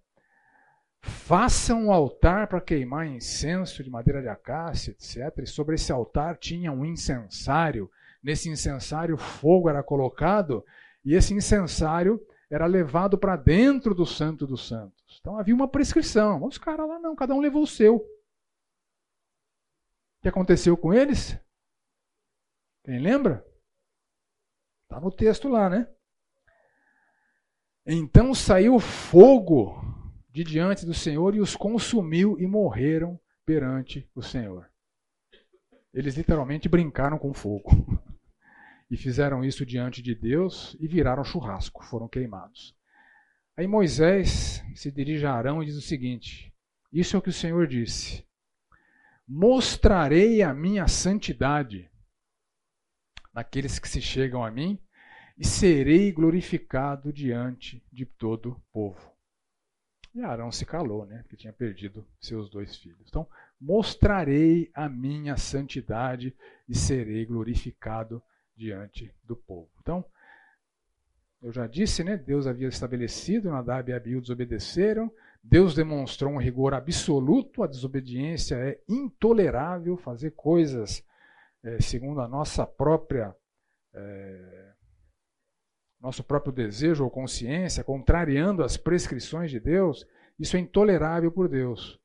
façam 1.01 1.85
um 1.85 1.93
altar 1.93 2.49
para 2.49 2.61
queimar 2.61 3.07
incenso 3.07 3.85
de 3.85 3.89
madeira 3.89 4.21
de 4.21 4.27
acácia, 4.27 4.91
etc. 4.91 5.45
E 5.45 5.47
sobre 5.47 5.77
esse 5.77 5.93
altar 5.93 6.39
tinha 6.39 6.73
um 6.73 6.85
incensário. 6.85 7.89
Nesse 8.21 8.49
incensário 8.49 9.17
fogo 9.17 9.69
era 9.69 9.81
colocado 9.81 10.65
e 11.05 11.15
esse 11.15 11.35
incensário 11.35 12.25
era 12.51 12.67
levado 12.67 13.19
para 13.19 13.37
dentro 13.37 13.95
do 13.95 14.07
Santo 14.07 14.47
dos 14.47 14.67
Santos. 14.67 15.19
Então 15.21 15.39
havia 15.39 15.55
uma 15.55 15.69
prescrição. 15.69 16.45
Os 16.45 16.59
caras 16.59 16.89
lá 16.89 16.99
não, 16.99 17.15
cada 17.17 17.35
um 17.35 17.41
levou 17.41 17.63
o 17.63 17.67
seu. 17.67 17.97
O 17.97 18.07
que 20.23 20.29
aconteceu 20.29 20.77
com 20.77 20.95
eles? 20.95 21.39
Quem 22.85 22.99
lembra? 22.99 23.45
Está 24.85 25.01
no 25.01 25.11
texto 25.11 25.49
lá, 25.49 25.69
né? 25.69 25.89
Então 27.87 28.35
saiu 28.35 28.79
fogo 28.79 29.83
de 30.31 30.43
diante 30.43 30.87
do 30.87 30.95
Senhor 30.95 31.35
e 31.35 31.41
os 31.41 31.55
consumiu 31.55 32.39
e 32.39 32.47
morreram 32.47 33.21
perante 33.45 34.09
o 34.15 34.23
Senhor. 34.23 34.71
Eles 35.93 36.17
literalmente 36.17 36.69
brincaram 36.69 37.19
com 37.19 37.33
fogo. 37.33 37.71
e 38.95 38.97
fizeram 38.97 39.45
isso 39.45 39.67
diante 39.67 40.01
de 40.01 40.15
Deus 40.15 40.77
e 40.79 40.87
viraram 40.87 41.25
churrasco, 41.25 41.85
foram 41.85 42.07
queimados. 42.07 42.77
Aí 43.57 43.67
Moisés 43.67 44.63
se 44.77 44.93
dirige 44.93 45.27
a 45.27 45.33
Arão 45.33 45.61
e 45.61 45.67
diz 45.67 45.77
o 45.77 45.83
seguinte: 45.83 46.55
Isso 46.93 47.17
é 47.17 47.19
o 47.19 47.23
que 47.23 47.29
o 47.29 47.33
Senhor 47.33 47.67
disse: 47.67 48.25
Mostrarei 49.27 50.43
a 50.43 50.55
minha 50.55 50.87
santidade 50.87 51.91
naqueles 53.33 53.81
que 53.81 53.89
se 53.89 54.01
chegam 54.01 54.45
a 54.45 54.51
mim 54.51 54.79
e 55.37 55.45
serei 55.45 56.13
glorificado 56.13 57.13
diante 57.13 57.85
de 57.93 58.07
todo 58.07 58.53
o 58.53 58.61
povo. 58.73 59.13
E 60.15 60.23
Arão 60.23 60.53
se 60.53 60.65
calou, 60.65 61.05
né? 61.05 61.19
Porque 61.23 61.37
tinha 61.37 61.53
perdido 61.53 62.07
seus 62.21 62.49
dois 62.49 62.77
filhos. 62.77 63.09
Então, 63.09 63.27
mostrarei 63.61 64.71
a 64.73 64.89
minha 64.89 65.37
santidade 65.37 66.33
e 66.69 66.77
serei 66.77 67.27
glorificado 67.27 68.23
diante 68.57 69.15
do 69.25 69.37
povo. 69.37 69.71
Então, 69.81 70.05
eu 71.43 71.53
já 71.53 71.67
disse, 71.67 72.03
né? 72.03 72.17
Deus 72.17 72.47
havia 72.47 72.69
estabelecido, 72.69 73.51
Nadab 73.51 73.91
e 73.91 73.95
Abiú 73.95 74.21
desobedeceram. 74.21 75.13
Deus 75.43 75.75
demonstrou 75.75 76.33
um 76.33 76.39
rigor 76.39 76.73
absoluto, 76.73 77.63
a 77.63 77.67
desobediência 77.67 78.55
é 78.55 78.81
intolerável, 78.89 79.97
fazer 79.99 80.31
coisas 80.31 81.05
é, 81.63 81.81
segundo 81.81 82.21
a 82.21 82.29
nossa 82.29 82.67
própria 82.67 83.35
é, 83.95 84.73
nosso 86.01 86.23
próprio 86.23 86.53
desejo 86.53 87.05
ou 87.05 87.11
consciência, 87.11 87.83
contrariando 87.83 88.63
as 88.63 88.77
prescrições 88.77 89.51
de 89.51 89.59
Deus, 89.59 90.07
isso 90.39 90.57
é 90.57 90.61
intolerável 90.61 91.33
por 91.33 91.49
Deus. 91.49 91.99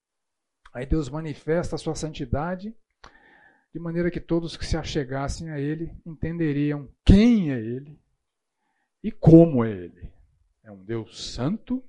Aí 0.74 0.86
Deus 0.86 1.10
manifesta 1.10 1.76
a 1.76 1.80
sua 1.80 1.96
santidade 1.96 2.74
de 3.74 3.80
maneira 3.80 4.10
que 4.10 4.20
todos 4.20 4.58
que 4.58 4.66
se 4.66 4.76
achegassem 4.76 5.52
a 5.52 5.60
ele 5.60 5.96
entenderiam 6.06 6.90
quem 7.06 7.52
é 7.52 7.60
ele 7.60 8.00
e 9.04 9.12
como 9.12 9.64
é 9.64 9.72
ele. 9.72 10.12
É 10.64 10.72
um 10.72 10.84
Deus 10.84 11.34
santo, 11.34 11.84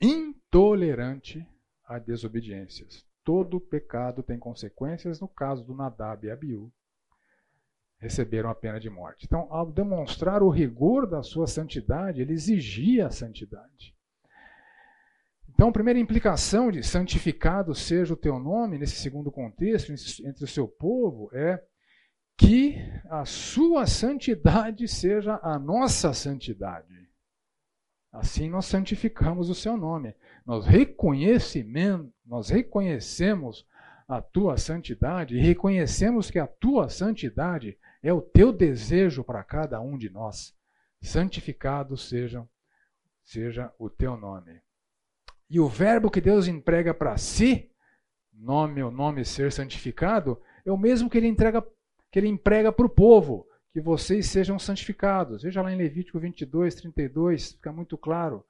intolerante 0.00 1.46
a 1.86 1.98
desobediências. 1.98 3.04
Todo 3.24 3.60
pecado 3.60 4.22
tem 4.22 4.38
consequências, 4.38 5.20
no 5.20 5.28
caso 5.28 5.64
do 5.64 5.74
Nadab 5.74 6.26
e 6.26 6.30
Abiú, 6.30 6.72
receberam 7.98 8.50
a 8.50 8.54
pena 8.54 8.78
de 8.78 8.90
morte. 8.90 9.24
Então, 9.24 9.46
ao 9.50 9.70
demonstrar 9.72 10.42
o 10.42 10.50
rigor 10.50 11.06
da 11.06 11.22
sua 11.22 11.46
santidade, 11.46 12.20
ele 12.20 12.34
exigia 12.34 13.06
a 13.06 13.10
santidade. 13.10 13.93
Então, 15.54 15.68
a 15.68 15.72
primeira 15.72 16.00
implicação 16.00 16.70
de 16.70 16.82
santificado 16.82 17.74
seja 17.74 18.12
o 18.12 18.16
teu 18.16 18.40
nome, 18.40 18.76
nesse 18.76 18.96
segundo 18.96 19.30
contexto, 19.30 19.92
entre 20.26 20.44
o 20.44 20.48
seu 20.48 20.66
povo, 20.66 21.30
é 21.32 21.62
que 22.36 22.76
a 23.08 23.24
sua 23.24 23.86
santidade 23.86 24.88
seja 24.88 25.38
a 25.42 25.56
nossa 25.56 26.12
santidade. 26.12 26.92
Assim 28.12 28.50
nós 28.50 28.66
santificamos 28.66 29.48
o 29.48 29.54
seu 29.54 29.76
nome. 29.76 30.14
Nós, 30.44 30.66
nós 32.26 32.48
reconhecemos 32.48 33.66
a 34.08 34.20
tua 34.20 34.56
santidade 34.56 35.36
e 35.36 35.40
reconhecemos 35.40 36.30
que 36.30 36.38
a 36.38 36.46
tua 36.46 36.88
santidade 36.88 37.78
é 38.02 38.12
o 38.12 38.20
teu 38.20 38.52
desejo 38.52 39.24
para 39.24 39.42
cada 39.42 39.80
um 39.80 39.96
de 39.96 40.10
nós. 40.10 40.54
Santificado 41.00 41.96
seja, 41.96 42.46
seja 43.22 43.72
o 43.78 43.88
teu 43.88 44.16
nome. 44.16 44.60
E 45.54 45.60
o 45.60 45.68
verbo 45.68 46.10
que 46.10 46.20
Deus 46.20 46.48
emprega 46.48 46.92
para 46.92 47.16
si, 47.16 47.70
nome 48.32 48.82
o 48.82 48.90
nome 48.90 49.24
ser 49.24 49.52
santificado, 49.52 50.42
é 50.66 50.72
o 50.72 50.76
mesmo 50.76 51.08
que 51.08 51.16
ele 51.16 51.28
entrega 51.28 51.64
que 52.10 52.18
ele 52.18 52.26
emprega 52.26 52.72
para 52.72 52.84
o 52.84 52.88
povo, 52.88 53.46
que 53.72 53.80
vocês 53.80 54.26
sejam 54.26 54.58
santificados. 54.58 55.44
Veja 55.44 55.62
lá 55.62 55.72
em 55.72 55.76
Levítico 55.76 56.18
22, 56.18 56.74
32, 56.74 57.52
fica 57.52 57.70
muito 57.70 57.96
claro. 57.96 58.44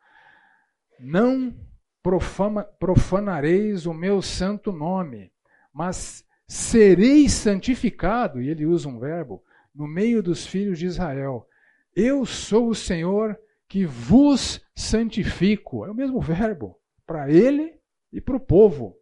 Não 0.99 1.55
profana, 2.03 2.65
profanareis 2.65 3.85
o 3.85 3.93
meu 3.93 4.23
santo 4.23 4.73
nome, 4.73 5.31
mas 5.75 6.27
sereis 6.49 7.33
santificado, 7.33 8.41
e 8.41 8.49
ele 8.49 8.65
usa 8.65 8.89
um 8.89 8.99
verbo, 8.99 9.45
no 9.75 9.87
meio 9.87 10.23
dos 10.23 10.47
filhos 10.47 10.79
de 10.79 10.87
Israel. 10.87 11.47
Eu 11.95 12.25
sou 12.25 12.71
o 12.71 12.75
Senhor 12.75 13.39
que 13.69 13.85
vos 13.85 14.65
santifico. 14.75 15.85
É 15.85 15.91
o 15.91 15.95
mesmo 15.95 16.19
verbo 16.19 16.81
para 17.07 17.31
ele 17.31 17.79
e 18.13 18.21
para 18.21 18.37
o 18.37 18.41
povo. 18.41 18.97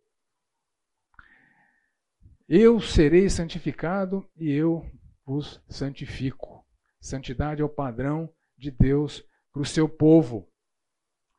Eu 2.49 2.80
serei 2.80 3.28
santificado 3.30 4.28
e 4.37 4.50
eu 4.50 4.85
vos 5.25 5.62
santifico. 5.68 6.66
Santidade 7.00 7.62
é 7.62 7.64
o 7.64 7.68
padrão 7.68 8.32
de 8.56 8.71
Deus 8.71 9.25
para 9.52 9.62
o 9.62 9.66
seu 9.66 9.88
povo. 9.88 10.49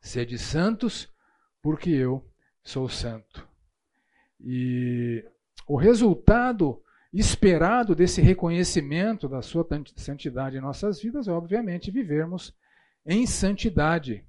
Sede 0.00 0.38
santos, 0.38 1.08
porque 1.62 1.90
eu 1.90 2.28
sou 2.62 2.88
santo. 2.88 3.48
E 4.40 5.24
o 5.66 5.76
resultado 5.76 6.82
esperado 7.12 7.94
desse 7.94 8.20
reconhecimento 8.20 9.28
da 9.28 9.40
sua 9.40 9.66
santidade 9.96 10.56
em 10.56 10.60
nossas 10.60 11.00
vidas 11.00 11.28
é, 11.28 11.30
obviamente, 11.30 11.90
vivermos 11.90 12.54
em 13.06 13.26
santidade. 13.26 14.26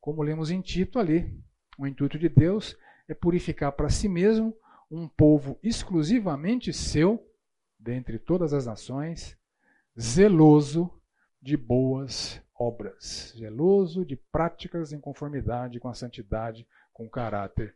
Como 0.00 0.22
lemos 0.22 0.50
em 0.50 0.60
Tito 0.60 0.98
ali, 0.98 1.36
o 1.78 1.86
intuito 1.86 2.18
de 2.18 2.28
Deus 2.28 2.76
é 3.08 3.14
purificar 3.14 3.72
para 3.72 3.88
si 3.88 4.08
mesmo 4.08 4.54
um 4.90 5.08
povo 5.08 5.58
exclusivamente 5.62 6.72
seu, 6.72 7.24
dentre 7.78 8.18
todas 8.18 8.52
as 8.52 8.66
nações, 8.66 9.38
zeloso 9.98 10.90
de 11.40 11.56
boas 11.56 12.42
obras, 12.54 13.32
zeloso 13.38 14.04
de 14.04 14.16
práticas 14.16 14.92
em 14.92 15.00
conformidade 15.00 15.78
com 15.78 15.88
a 15.88 15.94
santidade, 15.94 16.66
com 16.92 17.06
o 17.06 17.10
caráter 17.10 17.74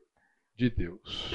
de 0.56 0.68
Deus. 0.68 1.32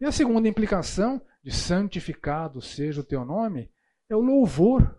E 0.00 0.04
a 0.04 0.12
segunda 0.12 0.48
implicação 0.48 1.20
de 1.42 1.50
santificado 1.50 2.62
seja 2.62 3.00
o 3.00 3.04
teu 3.04 3.24
nome 3.24 3.70
é 4.08 4.14
o 4.14 4.20
louvor 4.20 4.96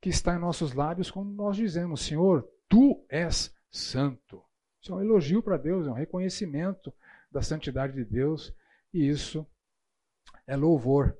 que 0.00 0.08
está 0.08 0.34
em 0.34 0.38
nossos 0.38 0.72
lábios 0.72 1.10
quando 1.10 1.30
nós 1.30 1.56
dizemos: 1.56 2.02
Senhor, 2.02 2.48
tu 2.68 3.04
és 3.08 3.54
santo. 3.70 4.42
Isso 4.84 4.92
é 4.92 4.96
um 4.96 5.00
elogio 5.00 5.42
para 5.42 5.56
Deus, 5.56 5.86
é 5.86 5.90
um 5.90 5.94
reconhecimento 5.94 6.92
da 7.32 7.40
santidade 7.40 7.94
de 7.94 8.04
Deus 8.04 8.54
e 8.92 9.08
isso 9.08 9.46
é 10.46 10.54
louvor. 10.54 11.16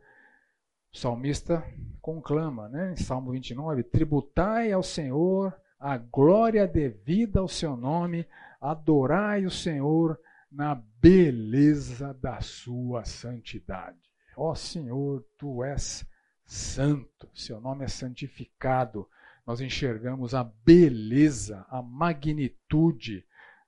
O 0.92 0.98
salmista 0.98 1.64
conclama, 1.98 2.68
né, 2.68 2.92
em 2.92 2.96
Salmo 2.96 3.32
29, 3.32 3.82
tributai 3.84 4.70
ao 4.70 4.82
Senhor 4.82 5.58
a 5.80 5.96
glória 5.96 6.68
devida 6.68 7.40
ao 7.40 7.48
seu 7.48 7.74
nome, 7.74 8.28
adorai 8.60 9.46
o 9.46 9.50
Senhor 9.50 10.20
na 10.52 10.74
beleza 10.74 12.12
da 12.12 12.42
sua 12.42 13.06
santidade. 13.06 13.96
Ó 14.36 14.54
Senhor, 14.54 15.24
tu 15.38 15.64
és 15.64 16.06
santo, 16.44 17.30
seu 17.32 17.62
nome 17.62 17.86
é 17.86 17.88
santificado. 17.88 19.08
Nós 19.46 19.62
enxergamos 19.62 20.34
a 20.34 20.44
beleza, 20.44 21.64
a 21.70 21.80
magnitude 21.80 23.24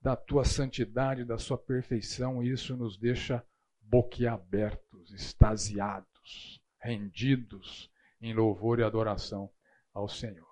da 0.07 0.15
tua 0.15 0.45
santidade, 0.45 1.25
da 1.25 1.37
sua 1.37 1.59
perfeição, 1.59 2.41
e 2.41 2.49
isso 2.49 2.77
nos 2.77 2.97
deixa 2.97 3.45
boquiabertos, 3.81 5.13
extasiados, 5.13 6.63
rendidos 6.81 7.91
em 8.21 8.33
louvor 8.33 8.79
e 8.79 8.85
adoração 8.85 9.51
ao 9.93 10.09
Senhor. 10.09 10.47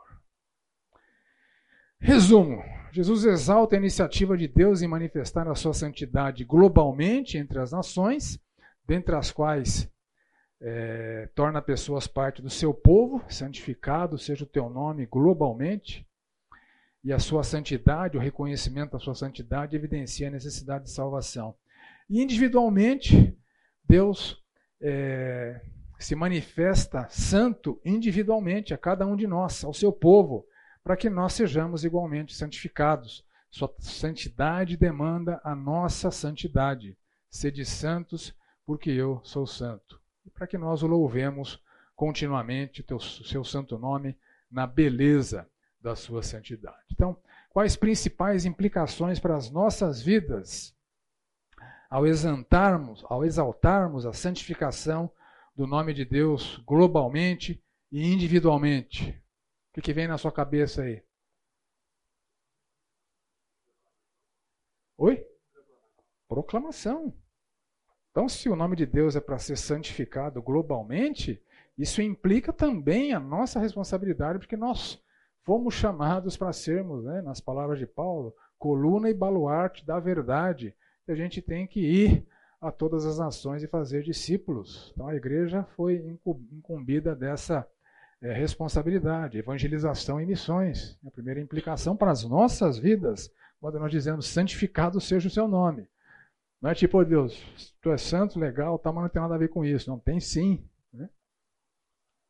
Resumo: 2.00 2.64
Jesus 2.90 3.24
exalta 3.24 3.76
a 3.76 3.78
iniciativa 3.78 4.36
de 4.36 4.48
Deus 4.48 4.82
em 4.82 4.88
manifestar 4.88 5.46
a 5.46 5.54
sua 5.54 5.72
santidade 5.72 6.44
globalmente 6.44 7.38
entre 7.38 7.60
as 7.60 7.70
nações, 7.70 8.40
dentre 8.84 9.14
as 9.14 9.30
quais 9.30 9.88
é, 10.60 11.28
torna 11.32 11.62
pessoas 11.62 12.08
parte 12.08 12.42
do 12.42 12.50
seu 12.50 12.74
povo, 12.74 13.24
santificado 13.28 14.18
seja 14.18 14.42
o 14.42 14.48
teu 14.48 14.68
nome 14.68 15.06
globalmente, 15.06 16.04
e 17.04 17.12
a 17.12 17.18
sua 17.18 17.44
santidade, 17.44 18.16
o 18.16 18.20
reconhecimento 18.20 18.92
da 18.92 18.98
sua 18.98 19.14
santidade, 19.14 19.76
evidencia 19.76 20.28
a 20.28 20.30
necessidade 20.30 20.84
de 20.84 20.90
salvação. 20.90 21.54
E 22.08 22.22
individualmente, 22.22 23.36
Deus 23.86 24.42
é, 24.80 25.60
se 25.98 26.14
manifesta 26.14 27.06
santo 27.10 27.78
individualmente 27.84 28.72
a 28.72 28.78
cada 28.78 29.06
um 29.06 29.16
de 29.16 29.26
nós, 29.26 29.62
ao 29.62 29.74
seu 29.74 29.92
povo 29.92 30.46
para 30.82 30.96
que 30.96 31.10
nós 31.10 31.32
sejamos 31.32 31.84
igualmente 31.84 32.34
santificados. 32.34 33.24
Sua 33.50 33.72
santidade 33.78 34.76
demanda 34.76 35.40
a 35.44 35.54
nossa 35.54 36.10
santidade. 36.10 36.96
Sede 37.30 37.64
santos, 37.64 38.34
porque 38.66 38.90
eu 38.90 39.20
sou 39.24 39.46
santo. 39.46 40.00
E 40.26 40.30
para 40.30 40.46
que 40.46 40.58
nós 40.58 40.82
o 40.82 40.86
louvemos 40.86 41.62
continuamente, 41.94 42.84
o 42.92 43.00
seu 43.00 43.44
santo 43.44 43.78
nome, 43.78 44.16
na 44.50 44.66
beleza 44.66 45.48
da 45.84 45.94
sua 45.94 46.22
santidade. 46.22 46.82
Então, 46.90 47.14
quais 47.50 47.76
principais 47.76 48.46
implicações 48.46 49.20
para 49.20 49.36
as 49.36 49.50
nossas 49.50 50.00
vidas 50.00 50.74
ao 51.90 52.06
exaltarmos, 52.06 53.04
ao 53.04 53.22
exaltarmos 53.22 54.06
a 54.06 54.12
santificação 54.14 55.12
do 55.54 55.66
nome 55.66 55.92
de 55.92 56.06
Deus 56.06 56.56
globalmente 56.66 57.62
e 57.92 58.10
individualmente? 58.10 59.22
O 59.76 59.82
que, 59.82 59.92
vem 59.92 60.08
na 60.08 60.16
sua 60.16 60.32
cabeça 60.32 60.82
aí? 60.82 61.04
Oi? 64.96 65.22
Proclamação. 66.26 67.14
Então, 68.10 68.26
se 68.26 68.48
o 68.48 68.56
nome 68.56 68.74
de 68.74 68.86
Deus 68.86 69.16
é 69.16 69.20
para 69.20 69.38
ser 69.38 69.58
santificado 69.58 70.40
globalmente, 70.40 71.44
isso 71.76 72.00
implica 72.00 72.54
também 72.54 73.12
a 73.12 73.20
nossa 73.20 73.60
responsabilidade, 73.60 74.38
porque 74.38 74.56
nós 74.56 75.03
fomos 75.44 75.74
chamados 75.74 76.36
para 76.36 76.52
sermos, 76.52 77.04
né, 77.04 77.22
nas 77.22 77.40
palavras 77.40 77.78
de 77.78 77.86
Paulo, 77.86 78.34
coluna 78.58 79.10
e 79.10 79.14
baluarte 79.14 79.84
da 79.84 80.00
verdade. 80.00 80.74
E 81.06 81.12
a 81.12 81.14
gente 81.14 81.42
tem 81.42 81.66
que 81.66 81.80
ir 81.80 82.26
a 82.60 82.72
todas 82.72 83.04
as 83.04 83.18
nações 83.18 83.62
e 83.62 83.68
fazer 83.68 84.02
discípulos. 84.02 84.90
Então, 84.94 85.06
a 85.06 85.14
igreja 85.14 85.64
foi 85.76 86.18
incumbida 86.50 87.14
dessa 87.14 87.66
é, 88.22 88.32
responsabilidade, 88.32 89.36
evangelização 89.36 90.18
e 90.18 90.24
missões. 90.24 90.98
A 91.06 91.10
primeira 91.10 91.40
implicação 91.40 91.94
para 91.94 92.10
as 92.10 92.24
nossas 92.24 92.78
vidas, 92.78 93.30
quando 93.60 93.78
nós 93.78 93.90
dizemos 93.90 94.26
santificado 94.26 94.98
seja 94.98 95.28
o 95.28 95.30
seu 95.30 95.46
nome. 95.46 95.86
Não 96.60 96.70
é 96.70 96.74
tipo, 96.74 96.98
oh, 96.98 97.04
Deus, 97.04 97.74
tu 97.82 97.90
é 97.90 97.98
santo, 97.98 98.38
legal, 98.38 98.78
tá, 98.78 98.90
mas 98.90 99.02
não 99.02 99.10
tem 99.10 99.20
nada 99.20 99.34
a 99.34 99.38
ver 99.38 99.48
com 99.48 99.62
isso. 99.62 99.90
Não, 99.90 99.98
tem 99.98 100.18
sim. 100.18 100.64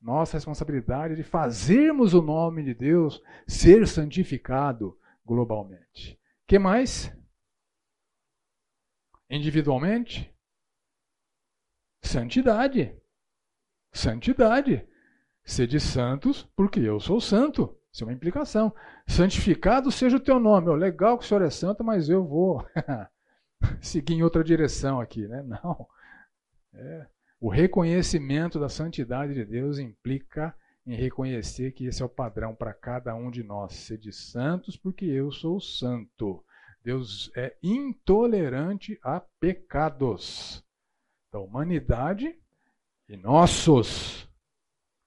Nossa 0.04 0.36
responsabilidade 0.36 1.16
de 1.16 1.22
fazermos 1.22 2.12
o 2.12 2.20
nome 2.20 2.62
de 2.62 2.74
Deus 2.74 3.22
ser 3.46 3.88
santificado 3.88 4.98
globalmente. 5.24 6.20
que 6.46 6.58
mais? 6.58 7.10
Individualmente? 9.30 10.30
Santidade. 12.02 12.94
Santidade. 13.94 14.86
Sede 15.42 15.80
santos, 15.80 16.44
porque 16.54 16.80
eu 16.80 17.00
sou 17.00 17.18
santo. 17.18 17.74
Isso 17.90 18.04
é 18.04 18.06
uma 18.06 18.12
implicação. 18.12 18.74
Santificado 19.06 19.90
seja 19.90 20.18
o 20.18 20.20
teu 20.20 20.38
nome. 20.38 20.68
Oh, 20.68 20.74
legal 20.74 21.16
que 21.16 21.24
o 21.24 21.26
senhor 21.26 21.42
é 21.42 21.48
santo, 21.48 21.82
mas 21.82 22.10
eu 22.10 22.26
vou 22.26 22.62
seguir 23.80 24.16
em 24.16 24.22
outra 24.22 24.44
direção 24.44 25.00
aqui. 25.00 25.26
Né? 25.26 25.42
Não. 25.42 25.88
É. 26.74 27.13
O 27.44 27.50
reconhecimento 27.50 28.58
da 28.58 28.70
santidade 28.70 29.34
de 29.34 29.44
Deus 29.44 29.78
implica 29.78 30.56
em 30.86 30.96
reconhecer 30.96 31.72
que 31.72 31.84
esse 31.84 32.00
é 32.00 32.04
o 32.06 32.08
padrão 32.08 32.54
para 32.54 32.72
cada 32.72 33.14
um 33.14 33.30
de 33.30 33.42
nós. 33.42 33.74
Sede 33.74 34.10
santos, 34.14 34.78
porque 34.78 35.04
eu 35.04 35.30
sou 35.30 35.60
santo. 35.60 36.42
Deus 36.82 37.30
é 37.36 37.54
intolerante 37.62 38.98
a 39.02 39.20
pecados 39.20 40.64
da 41.30 41.38
humanidade 41.38 42.34
e 43.10 43.14
nossos. 43.14 44.26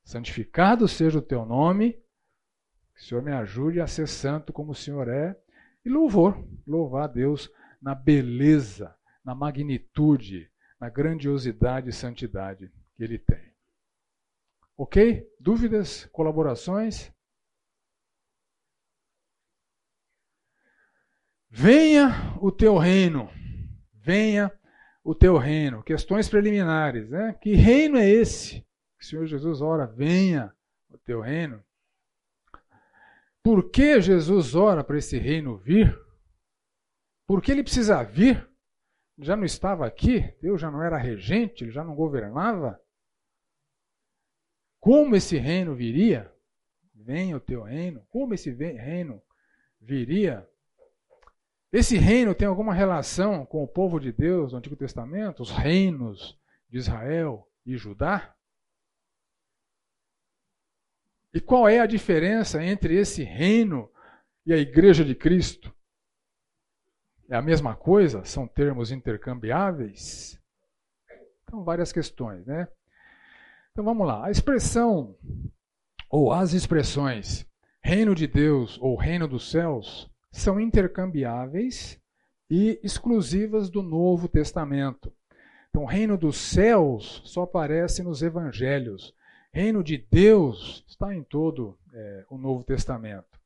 Santificado 0.03 0.87
seja 0.87 1.17
o 1.17 1.23
teu 1.23 1.43
nome. 1.43 1.93
Que 2.93 3.01
o 3.01 3.03
Senhor 3.03 3.23
me 3.23 3.31
ajude 3.31 3.81
a 3.81 3.87
ser 3.87 4.07
santo 4.07 4.53
como 4.53 4.73
o 4.73 4.75
Senhor 4.75 5.07
é. 5.07 5.35
E 5.83 5.89
louvor, 5.89 6.37
louvar 6.67 7.05
a 7.05 7.11
Deus 7.11 7.51
na 7.81 7.95
beleza, 7.95 8.95
na 9.25 9.33
magnitude, 9.33 10.51
na 10.79 10.89
grandiosidade 10.89 11.89
e 11.89 11.93
santidade 11.93 12.71
que 12.95 13.03
Ele 13.03 13.17
tem. 13.17 13.53
Ok? 14.77 15.27
Dúvidas? 15.39 16.05
Colaborações? 16.11 17.11
Venha 21.49 22.37
o 22.41 22.51
teu 22.51 22.77
reino. 22.77 23.29
Venha 23.93 24.51
o 25.03 25.15
teu 25.15 25.37
reino. 25.37 25.81
Questões 25.81 26.29
preliminares, 26.29 27.09
né? 27.09 27.33
Que 27.41 27.55
reino 27.55 27.97
é 27.97 28.07
esse? 28.07 28.65
O 28.99 29.03
Senhor 29.03 29.25
Jesus 29.25 29.61
ora, 29.61 29.87
venha 29.87 30.53
o 30.89 30.97
teu 30.97 31.21
reino. 31.21 31.63
Por 33.41 33.71
que 33.71 34.01
Jesus 34.01 34.53
ora 34.55 34.83
para 34.83 34.97
esse 34.97 35.17
reino 35.17 35.57
vir? 35.57 35.97
Por 37.25 37.41
que 37.41 37.51
ele 37.51 37.63
precisa 37.63 38.03
vir? 38.03 38.47
Já 39.17 39.35
não 39.35 39.45
estava 39.45 39.85
aqui? 39.85 40.21
Deus 40.41 40.61
já 40.61 40.69
não 40.69 40.83
era 40.83 40.97
regente? 40.97 41.63
Ele 41.63 41.71
já 41.71 41.83
não 41.83 41.95
governava? 41.95 42.79
Como 44.79 45.15
esse 45.15 45.37
reino 45.37 45.75
viria? 45.75 46.31
Venha 46.93 47.35
o 47.37 47.39
teu 47.39 47.63
reino. 47.63 48.05
Como 48.09 48.33
esse 48.33 48.51
reino 48.51 49.21
viria? 49.81 50.47
Esse 51.71 51.97
reino 51.97 52.35
tem 52.35 52.47
alguma 52.47 52.73
relação 52.73 53.45
com 53.45 53.63
o 53.63 53.67
povo 53.67 53.99
de 53.99 54.11
Deus 54.11 54.51
do 54.51 54.57
Antigo 54.57 54.75
Testamento, 54.75 55.41
os 55.41 55.51
reinos 55.51 56.39
de 56.69 56.77
Israel 56.77 57.49
e 57.65 57.75
Judá? 57.75 58.35
E 61.33 61.41
qual 61.41 61.67
é 61.67 61.79
a 61.79 61.85
diferença 61.85 62.63
entre 62.63 62.95
esse 62.95 63.23
reino 63.23 63.91
e 64.45 64.53
a 64.53 64.57
igreja 64.57 65.03
de 65.03 65.13
Cristo? 65.13 65.75
É 67.29 67.35
a 67.35 67.41
mesma 67.41 67.75
coisa? 67.75 68.23
São 68.23 68.47
termos 68.47 68.91
intercambiáveis? 68.91 70.39
Então, 71.43 71.63
várias 71.63 71.91
questões, 71.91 72.45
né? 72.45 72.67
Então 73.71 73.83
vamos 73.83 74.07
lá. 74.07 74.25
A 74.25 74.31
expressão, 74.31 75.15
ou 76.09 76.31
as 76.31 76.53
expressões, 76.53 77.45
reino 77.81 78.15
de 78.15 78.27
Deus 78.27 78.77
ou 78.81 78.95
reino 78.95 79.27
dos 79.27 79.51
céus, 79.51 80.09
são 80.31 80.59
intercambiáveis 80.59 82.01
e 82.49 82.79
exclusivas 82.81 83.69
do 83.69 83.83
Novo 83.83 84.27
Testamento. 84.27 85.13
Então, 85.69 85.85
reino 85.85 86.17
dos 86.17 86.37
céus 86.37 87.21
só 87.25 87.43
aparece 87.43 88.01
nos 88.01 88.21
evangelhos. 88.21 89.13
Reino 89.51 89.83
de 89.83 89.97
Deus 89.97 90.83
está 90.87 91.13
em 91.13 91.23
todo 91.23 91.77
é, 91.93 92.25
o 92.29 92.37
Novo 92.37 92.63
Testamento. 92.63 93.37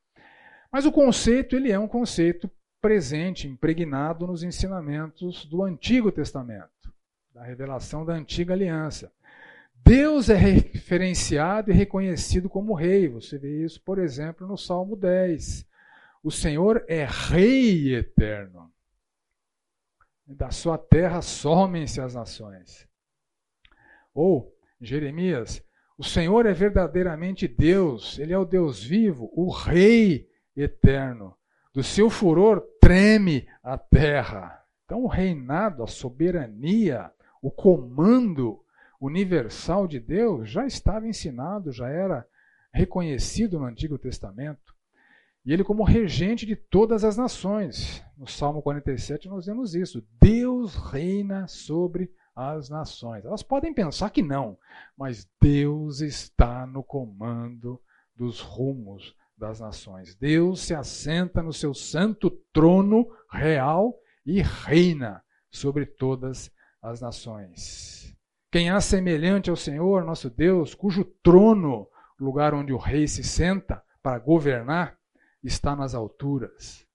Mas 0.71 0.85
o 0.85 0.91
conceito 0.91 1.55
ele 1.55 1.71
é 1.71 1.79
um 1.79 1.87
conceito 1.87 2.49
presente, 2.81 3.47
impregnado 3.47 4.25
nos 4.25 4.43
ensinamentos 4.43 5.45
do 5.45 5.63
Antigo 5.63 6.11
Testamento, 6.11 6.91
da 7.33 7.43
revelação 7.43 8.03
da 8.03 8.13
antiga 8.13 8.53
aliança. 8.53 9.13
Deus 9.83 10.29
é 10.29 10.35
referenciado 10.35 11.71
e 11.71 11.73
reconhecido 11.73 12.49
como 12.49 12.73
rei. 12.73 13.07
Você 13.07 13.37
vê 13.37 13.63
isso, 13.63 13.81
por 13.81 13.99
exemplo, 13.99 14.47
no 14.47 14.57
Salmo 14.57 14.95
10. 14.95 15.65
O 16.23 16.31
Senhor 16.31 16.83
é 16.87 17.05
Rei 17.05 17.95
eterno. 17.95 18.71
Da 20.25 20.51
sua 20.51 20.77
terra 20.77 21.21
somem-se 21.21 21.99
as 21.99 22.13
nações. 22.13 22.87
Ou, 24.13 24.55
Jeremias, 24.79 25.63
o 25.97 26.03
Senhor 26.03 26.45
é 26.45 26.53
verdadeiramente 26.53 27.47
Deus, 27.47 28.17
Ele 28.17 28.33
é 28.33 28.37
o 28.37 28.45
Deus 28.45 28.83
vivo, 28.83 29.31
o 29.33 29.49
Rei 29.51 30.29
eterno. 30.55 31.35
Do 31.73 31.81
seu 31.81 32.09
furor 32.09 32.61
treme 32.81 33.47
a 33.63 33.77
terra. 33.77 34.61
Então, 34.83 35.03
o 35.03 35.07
reinado, 35.07 35.83
a 35.83 35.87
soberania, 35.87 37.09
o 37.41 37.49
comando 37.49 38.59
universal 38.99 39.87
de 39.87 39.99
Deus 39.99 40.49
já 40.49 40.65
estava 40.65 41.07
ensinado, 41.07 41.71
já 41.71 41.87
era 41.87 42.27
reconhecido 42.73 43.57
no 43.57 43.65
Antigo 43.65 43.97
Testamento. 43.97 44.75
E 45.45 45.53
ele, 45.53 45.63
como 45.63 45.83
regente 45.83 46.45
de 46.45 46.55
todas 46.55 47.03
as 47.03 47.17
nações. 47.17 48.03
No 48.17 48.27
Salmo 48.27 48.61
47, 48.61 49.29
nós 49.29 49.45
vemos 49.45 49.73
isso. 49.73 50.05
Deus 50.19 50.75
reina 50.75 51.47
sobre 51.47 52.11
as 52.35 52.69
nações. 52.69 53.25
Elas 53.25 53.41
podem 53.41 53.73
pensar 53.73 54.09
que 54.09 54.21
não, 54.21 54.57
mas 54.95 55.27
Deus 55.41 56.01
está 56.01 56.65
no 56.67 56.83
comando 56.83 57.81
dos 58.15 58.39
rumos 58.39 59.15
das 59.41 59.59
nações. 59.59 60.15
Deus 60.15 60.61
se 60.61 60.75
assenta 60.75 61.41
no 61.41 61.51
seu 61.51 61.73
santo 61.73 62.29
trono 62.53 63.07
real 63.29 63.97
e 64.23 64.39
reina 64.39 65.23
sobre 65.49 65.87
todas 65.87 66.51
as 66.79 67.01
nações. 67.01 68.15
Quem 68.51 68.69
há 68.69 68.79
semelhante 68.79 69.49
ao 69.49 69.55
Senhor, 69.55 70.05
nosso 70.05 70.29
Deus, 70.29 70.75
cujo 70.75 71.03
trono, 71.23 71.87
lugar 72.19 72.53
onde 72.53 72.71
o 72.71 72.77
rei 72.77 73.07
se 73.07 73.23
senta 73.23 73.81
para 74.03 74.19
governar, 74.19 74.95
está 75.43 75.75
nas 75.75 75.95
alturas. 75.95 76.85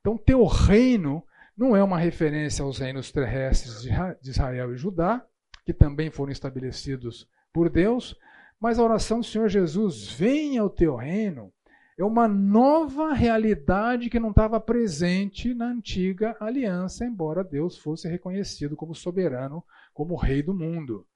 Então, 0.00 0.18
teu 0.18 0.44
reino 0.44 1.24
não 1.56 1.74
é 1.74 1.82
uma 1.82 1.98
referência 1.98 2.62
aos 2.62 2.78
reinos 2.78 3.10
terrestres 3.10 3.80
de 4.20 4.30
Israel 4.30 4.74
e 4.74 4.76
Judá, 4.76 5.24
que 5.64 5.72
também 5.72 6.10
foram 6.10 6.30
estabelecidos 6.30 7.26
por 7.54 7.70
Deus, 7.70 8.14
mas 8.60 8.78
a 8.78 8.82
oração 8.82 9.20
do 9.20 9.26
Senhor 9.26 9.48
Jesus, 9.48 10.10
venha 10.10 10.62
o 10.62 10.68
teu 10.68 10.96
reino, 10.96 11.53
é 11.96 12.04
uma 12.04 12.26
nova 12.26 13.12
realidade 13.12 14.10
que 14.10 14.18
não 14.18 14.30
estava 14.30 14.58
presente 14.60 15.54
na 15.54 15.66
antiga 15.66 16.36
aliança, 16.40 17.04
embora 17.04 17.44
Deus 17.44 17.78
fosse 17.78 18.08
reconhecido 18.08 18.74
como 18.74 18.94
soberano, 18.94 19.64
como 19.92 20.16
rei 20.16 20.42
do 20.42 20.52
mundo. 20.52 21.06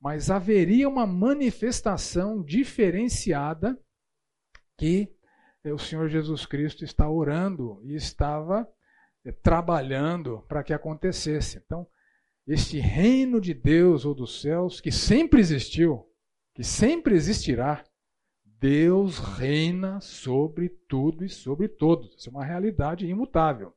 Mas 0.00 0.30
haveria 0.30 0.88
uma 0.88 1.06
manifestação 1.06 2.42
diferenciada 2.42 3.78
que 4.78 5.12
é, 5.64 5.72
o 5.72 5.78
Senhor 5.78 6.08
Jesus 6.08 6.46
Cristo 6.46 6.84
está 6.84 7.10
orando 7.10 7.80
e 7.84 7.94
estava 7.94 8.66
é, 9.24 9.32
trabalhando 9.32 10.44
para 10.48 10.62
que 10.62 10.72
acontecesse. 10.72 11.58
Então, 11.58 11.86
este 12.46 12.78
reino 12.78 13.40
de 13.40 13.52
Deus 13.52 14.06
ou 14.06 14.14
dos 14.14 14.40
céus, 14.40 14.80
que 14.80 14.90
sempre 14.90 15.40
existiu, 15.40 16.06
que 16.54 16.64
sempre 16.64 17.14
existirá, 17.14 17.84
Deus 18.60 19.18
reina 19.18 20.00
sobre 20.00 20.68
tudo 20.68 21.24
e 21.24 21.28
sobre 21.28 21.68
todos. 21.68 22.14
Isso 22.16 22.28
é 22.28 22.32
uma 22.32 22.44
realidade 22.44 23.06
imutável. 23.06 23.74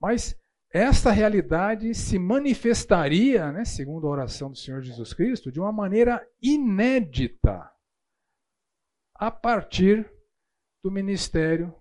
Mas 0.00 0.38
esta 0.70 1.10
realidade 1.10 1.94
se 1.94 2.18
manifestaria, 2.18 3.52
né, 3.52 3.64
segundo 3.64 4.06
a 4.06 4.10
oração 4.10 4.50
do 4.50 4.56
Senhor 4.56 4.82
Jesus 4.82 5.12
Cristo, 5.12 5.52
de 5.52 5.60
uma 5.60 5.72
maneira 5.72 6.26
inédita 6.40 7.70
a 9.14 9.30
partir 9.30 10.10
do 10.82 10.90
ministério 10.90 11.74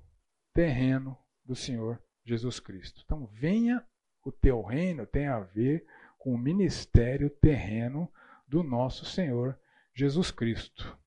terreno 0.53 1.17
do 1.43 1.55
Senhor 1.55 2.01
Jesus 2.23 2.59
Cristo. 2.59 3.01
Então, 3.03 3.25
venha 3.27 3.83
o 4.23 4.31
teu 4.31 4.61
reino 4.61 5.05
tem 5.05 5.27
a 5.27 5.39
ver 5.39 5.85
com 6.19 6.33
o 6.33 6.37
ministério 6.37 7.29
terreno 7.29 8.11
do 8.47 8.61
nosso 8.61 9.05
Senhor 9.05 9.57
Jesus 9.93 10.29
Cristo. 10.29 10.97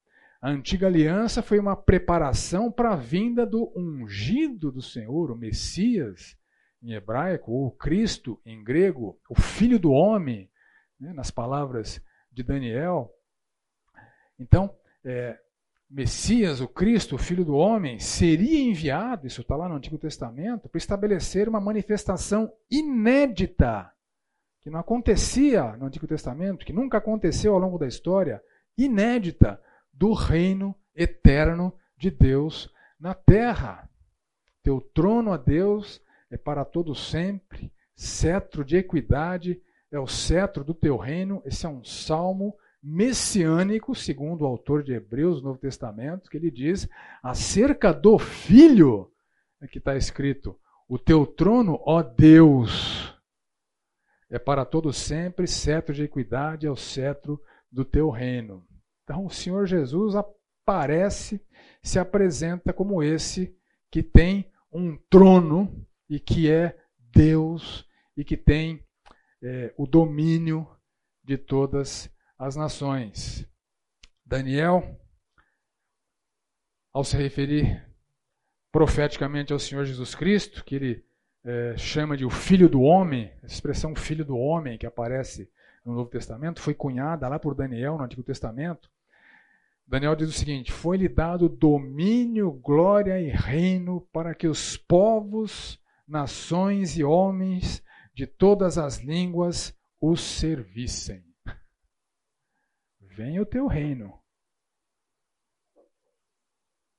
A 0.45 0.51
antiga 0.51 0.89
aliança 0.89 1.43
foi 1.43 1.59
uma 1.59 1.75
preparação 1.75 2.71
para 2.71 2.93
a 2.93 2.97
vinda 2.97 3.47
do 3.47 3.73
ungido 3.75 4.71
do 4.71 4.83
Senhor, 4.83 5.31
o 5.31 5.35
Messias, 5.35 6.37
em 6.83 6.93
hebraico, 6.93 7.51
ou 7.51 7.71
Cristo 7.71 8.39
em 8.45 8.63
grego, 8.63 9.19
o 9.27 9.41
Filho 9.41 9.79
do 9.79 9.91
Homem, 9.91 10.51
né, 11.01 11.15
nas 11.15 11.31
palavras 11.31 11.99
de 12.31 12.43
Daniel. 12.43 13.11
Então, 14.39 14.77
é, 15.03 15.41
Messias, 15.89 16.61
o 16.61 16.69
Cristo, 16.69 17.15
o 17.15 17.19
Filho 17.19 17.43
do 17.43 17.55
Homem, 17.55 17.99
seria 17.99 18.61
enviado, 18.61 19.27
isso 19.27 19.41
está 19.41 19.57
lá 19.57 19.67
no 19.67 19.77
Antigo 19.77 19.97
Testamento, 19.97 20.69
para 20.69 20.77
estabelecer 20.77 21.49
uma 21.49 21.59
manifestação 21.59 22.53
inédita, 22.71 23.91
que 24.61 24.69
não 24.69 24.81
acontecia 24.81 25.75
no 25.79 25.87
Antigo 25.87 26.07
Testamento, 26.07 26.67
que 26.67 26.73
nunca 26.75 26.99
aconteceu 26.99 27.55
ao 27.55 27.59
longo 27.59 27.79
da 27.79 27.89
história, 27.89 28.43
inédita, 28.77 29.59
do 29.95 30.13
reino 30.13 30.75
eterno 30.95 31.73
de 31.97 32.11
Deus 32.11 32.71
na 32.99 33.15
terra. 33.15 33.89
Teu 34.63 34.81
trono, 34.81 35.33
a 35.33 35.37
Deus, 35.37 36.01
é 36.31 36.37
para 36.37 36.65
todo 36.65 36.95
sempre, 36.95 37.73
cetro 37.95 38.65
de 38.65 38.77
equidade 38.77 39.61
é 39.91 39.99
o 39.99 40.07
cetro 40.07 40.65
do 40.65 40.75
teu 40.75 40.97
reino. 40.97 41.41
Esse 41.45 41.67
é 41.67 41.69
um 41.69 41.85
salmo 41.85 42.57
messiânico, 42.83 43.95
segundo 43.95 44.43
o 44.43 44.47
autor 44.47 44.83
de 44.83 44.93
Hebreus, 44.93 45.43
Novo 45.43 45.59
Testamento, 45.59 46.29
que 46.29 46.37
ele 46.37 46.51
diz 46.51 46.89
acerca 47.23 47.93
do 47.93 48.19
filho, 48.19 49.11
é 49.63 49.69
que 49.69 49.79
está 49.79 49.97
escrito: 49.97 50.59
O 50.89 50.99
teu 50.99 51.25
trono, 51.25 51.81
ó 51.87 52.03
Deus, 52.03 53.17
é 54.29 54.39
para 54.39 54.65
todo 54.65 54.93
sempre, 54.93 55.47
cetro 55.47 55.95
de 55.95 56.03
equidade 56.03 56.67
é 56.67 56.71
o 56.71 56.77
cetro 56.77 57.41
do 57.71 57.85
teu 57.85 58.11
reino. 58.11 58.67
Então 59.05 59.27
o 59.27 59.31
Senhor 59.31 59.67
Jesus 59.67 60.15
aparece, 60.17 61.41
se 61.83 61.99
apresenta 61.99 62.73
como 62.73 63.03
esse 63.03 63.57
que 63.91 64.03
tem 64.03 64.51
um 64.73 64.97
trono 65.09 65.87
e 66.09 66.19
que 66.19 66.51
é 66.51 66.77
Deus 66.99 67.87
e 68.17 68.25
que 68.25 68.37
tem 68.37 68.85
é, 69.43 69.73
o 69.77 69.87
domínio 69.87 70.67
de 71.23 71.39
todas 71.39 72.11
as 72.39 72.57
nações. 72.57 73.47
Daniel, 74.25 74.99
ao 76.93 77.05
se 77.05 77.17
referir 77.17 77.87
profeticamente 78.73 79.53
ao 79.53 79.59
Senhor 79.59 79.85
Jesus 79.85 80.15
Cristo, 80.15 80.65
que 80.65 80.75
ele 80.75 81.05
é, 81.45 81.77
chama 81.77 82.17
de 82.17 82.25
o 82.25 82.31
Filho 82.31 82.69
do 82.69 82.81
Homem, 82.81 83.31
a 83.43 83.47
expressão 83.47 83.95
Filho 83.95 84.25
do 84.25 84.37
Homem 84.37 84.79
que 84.79 84.87
aparece 84.87 85.51
no 85.85 85.95
Novo 85.95 86.11
Testamento, 86.11 86.61
foi 86.61 86.75
cunhada 86.75 87.29
lá 87.29 87.39
por 87.39 87.55
Daniel 87.55 87.99
no 87.99 88.05
Antigo 88.05 88.23
Testamento. 88.23 88.91
Daniel 89.87 90.17
diz 90.17 90.29
o 90.31 90.33
seguinte: 90.33 90.73
Foi-lhe 90.73 91.09
dado 91.09 91.49
domínio, 91.49 92.51
glória 92.53 93.21
e 93.21 93.29
reino 93.29 94.01
para 94.13 94.35
que 94.35 94.49
os 94.49 94.77
povos, 94.77 95.81
nações 96.07 96.97
e 96.97 97.05
homens 97.05 97.83
de 98.15 98.27
todas 98.27 98.79
as 98.79 98.99
línguas 98.99 99.77
os 100.01 100.21
servissem. 100.21 101.25
Venha 103.01 103.43
o 103.43 103.47
teu 103.47 103.67
reino. 103.67 104.19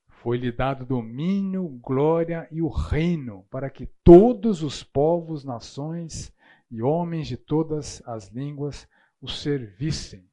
Foi-lhe 0.08 0.52
dado 0.52 0.86
domínio, 0.86 1.67
glória 1.84 2.48
e 2.52 2.62
o 2.62 2.67
reino 2.67 3.45
para 3.52 3.69
que 3.69 3.86
todos 4.04 4.63
os 4.63 4.82
povos, 4.82 5.43
nações 5.43 6.34
e 6.71 6.82
homens 6.82 7.28
de 7.28 7.38
todas 7.38 8.02
as 8.08 8.30
línguas 8.30 8.88
o 9.21 9.28
servissem. 9.28 10.28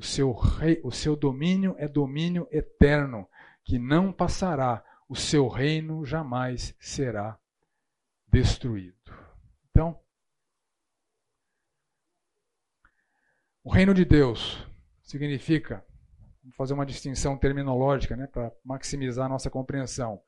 O 0.00 0.02
seu, 0.02 0.32
rei, 0.32 0.80
o 0.82 0.90
seu 0.90 1.14
domínio 1.14 1.76
é 1.78 1.86
domínio 1.86 2.48
eterno, 2.50 3.28
que 3.62 3.78
não 3.78 4.10
passará, 4.10 4.82
o 5.06 5.14
seu 5.14 5.46
reino 5.46 6.06
jamais 6.06 6.74
será 6.80 7.38
destruído. 8.26 8.96
Então, 9.70 10.00
o 13.62 13.70
reino 13.70 13.92
de 13.92 14.06
Deus 14.06 14.66
significa, 15.02 15.84
vamos 16.42 16.56
fazer 16.56 16.72
uma 16.72 16.86
distinção 16.86 17.36
terminológica 17.36 18.16
né, 18.16 18.26
para 18.26 18.50
maximizar 18.64 19.26
a 19.26 19.28
nossa 19.28 19.50
compreensão. 19.50 20.22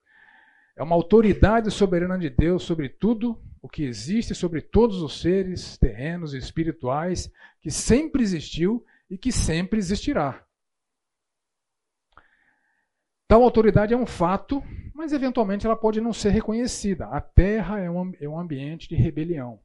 É 0.76 0.82
uma 0.82 0.94
autoridade 0.94 1.70
soberana 1.70 2.18
de 2.18 2.28
Deus 2.28 2.62
sobre 2.62 2.90
tudo 2.90 3.42
o 3.62 3.70
que 3.70 3.84
existe, 3.84 4.34
sobre 4.34 4.60
todos 4.60 5.00
os 5.00 5.22
seres 5.22 5.78
terrenos 5.78 6.34
e 6.34 6.36
espirituais, 6.36 7.32
que 7.58 7.70
sempre 7.70 8.22
existiu 8.22 8.84
e 9.12 9.18
que 9.18 9.30
sempre 9.30 9.78
existirá. 9.78 10.42
Tal 13.28 13.42
autoridade 13.42 13.92
é 13.92 13.96
um 13.96 14.06
fato, 14.06 14.62
mas 14.94 15.12
eventualmente 15.12 15.66
ela 15.66 15.76
pode 15.76 16.00
não 16.00 16.14
ser 16.14 16.30
reconhecida. 16.30 17.06
A 17.08 17.20
Terra 17.20 17.78
é 17.78 17.90
um, 17.90 18.12
é 18.18 18.26
um 18.26 18.38
ambiente 18.38 18.88
de 18.88 18.94
rebelião. 18.94 19.60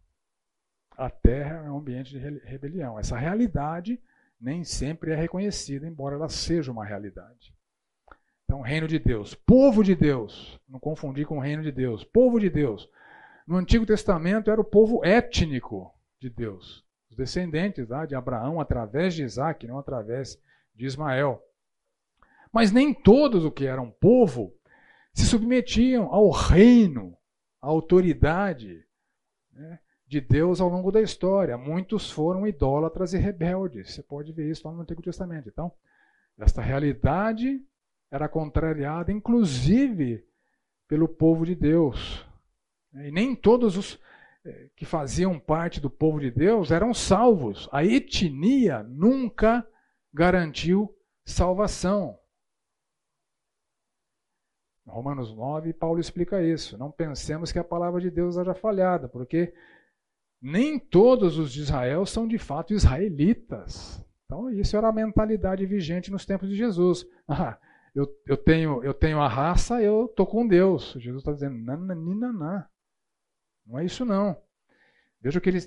A 0.98 1.10
Terra 1.10 1.64
é 1.66 1.72
um 1.72 1.78
ambiente 1.78 2.12
de 2.12 2.20
rebelião. 2.20 3.00
Essa 3.00 3.18
realidade 3.18 3.98
nem 4.40 4.66
sempre 4.66 5.12
é 5.12 5.16
reconhecida, 5.16 5.88
embora 5.88 6.16
ela 6.16 6.28
seja 6.28 6.70
uma 6.70 6.84
realidade. 6.84 7.56
Então, 8.44 8.60
reino 8.60 8.88
de 8.88 9.00
Deus, 9.00 9.34
povo 9.34 9.82
de 9.82 9.96
Deus, 9.96 10.60
não 10.68 10.80
confundir 10.80 11.26
com 11.26 11.38
o 11.38 11.42
reino 11.42 11.64
de 11.64 11.72
Deus, 11.72 12.04
povo 12.04 12.38
de 12.38 12.50
Deus. 12.50 12.90
No 13.48 13.56
Antigo 13.56 13.86
Testamento 13.86 14.52
era 14.52 14.60
o 14.60 14.66
povo 14.66 15.06
étnico 15.06 15.94
de 16.20 16.30
Deus 16.30 16.87
descendentes 17.18 17.88
tá, 17.88 18.06
de 18.06 18.16
Abraão 18.16 18.62
através 18.62 19.16
de 19.16 19.24
Isaac, 19.24 19.66
não 19.66 19.80
através 19.80 20.40
de 20.76 20.86
Ismael. 20.86 21.44
Mas 22.54 22.72
nem 22.72 22.94
todos 22.94 23.44
o 23.44 23.52
que 23.52 23.66
eram 23.66 23.90
povo 23.90 24.54
se 25.14 25.26
submetiam 25.26 26.14
ao 26.14 26.30
reino, 26.30 27.18
à 27.62 27.68
autoridade 27.68 28.86
né, 29.52 29.80
de 30.08 30.22
Deus 30.22 30.62
ao 30.62 30.70
longo 30.70 30.92
da 30.92 31.02
história. 31.02 31.58
Muitos 31.58 32.12
foram 32.12 32.48
idólatras 32.48 33.14
e 33.14 33.18
rebeldes. 33.18 33.94
Você 33.94 34.04
pode 34.04 34.32
ver 34.32 34.50
isso 34.50 34.68
lá 34.68 34.74
no 34.74 34.82
Antigo 34.82 35.02
Testamento. 35.02 35.50
Então, 35.50 35.72
esta 36.38 36.62
realidade 36.62 37.60
era 38.12 38.30
contrariada, 38.30 39.12
inclusive, 39.12 40.24
pelo 40.88 41.08
povo 41.08 41.46
de 41.46 41.56
Deus. 41.56 42.26
E 42.94 43.12
nem 43.12 43.36
todos 43.36 43.76
os 43.76 44.00
que 44.76 44.86
faziam 44.86 45.40
parte 45.40 45.80
do 45.80 45.90
povo 45.90 46.20
de 46.20 46.32
Deus 46.32 46.72
eram 46.72 46.94
salvos. 46.94 47.68
A 47.72 47.84
etnia 47.84 48.84
nunca 48.84 49.68
garantiu 50.14 50.94
salvação. 51.26 52.18
Romanos 54.86 55.36
9, 55.36 55.74
Paulo 55.74 56.00
explica 56.00 56.42
isso. 56.42 56.78
Não 56.78 56.90
pensemos 56.90 57.52
que 57.52 57.60
a 57.60 57.64
palavra 57.64 58.00
de 58.00 58.10
Deus 58.10 58.38
haja 58.38 58.54
falhada, 58.54 59.10
porque 59.10 59.54
nem 60.42 60.80
todos 60.80 61.38
os 61.38 61.52
de 61.52 61.62
Israel 61.62 62.06
são 62.06 62.28
de 62.28 62.38
fato 62.38 62.74
israelitas. 62.74 64.04
Então, 64.26 64.50
isso 64.50 64.76
era 64.78 64.88
a 64.88 64.94
mentalidade 64.94 65.66
vigente 65.66 66.12
nos 66.12 66.26
tempos 66.26 66.50
de 66.50 66.56
Jesus. 66.56 67.06
Ah, 67.30 67.60
eu, 67.94 68.08
eu, 68.26 68.38
tenho, 68.38 68.82
eu 68.86 68.94
tenho 68.94 69.20
a 69.20 69.28
raça, 69.28 69.82
eu 69.82 70.06
estou 70.06 70.26
com 70.26 70.48
Deus. 70.48 70.96
Jesus 70.98 71.18
está 71.18 71.34
dizendo, 71.34 71.58
nananina. 71.58 72.70
Não 73.68 73.78
é 73.78 73.86
isso 73.86 74.06
não. 74.06 74.42
Veja 75.22 75.40
o 75.40 75.42
que 75.42 75.50
ele, 75.50 75.60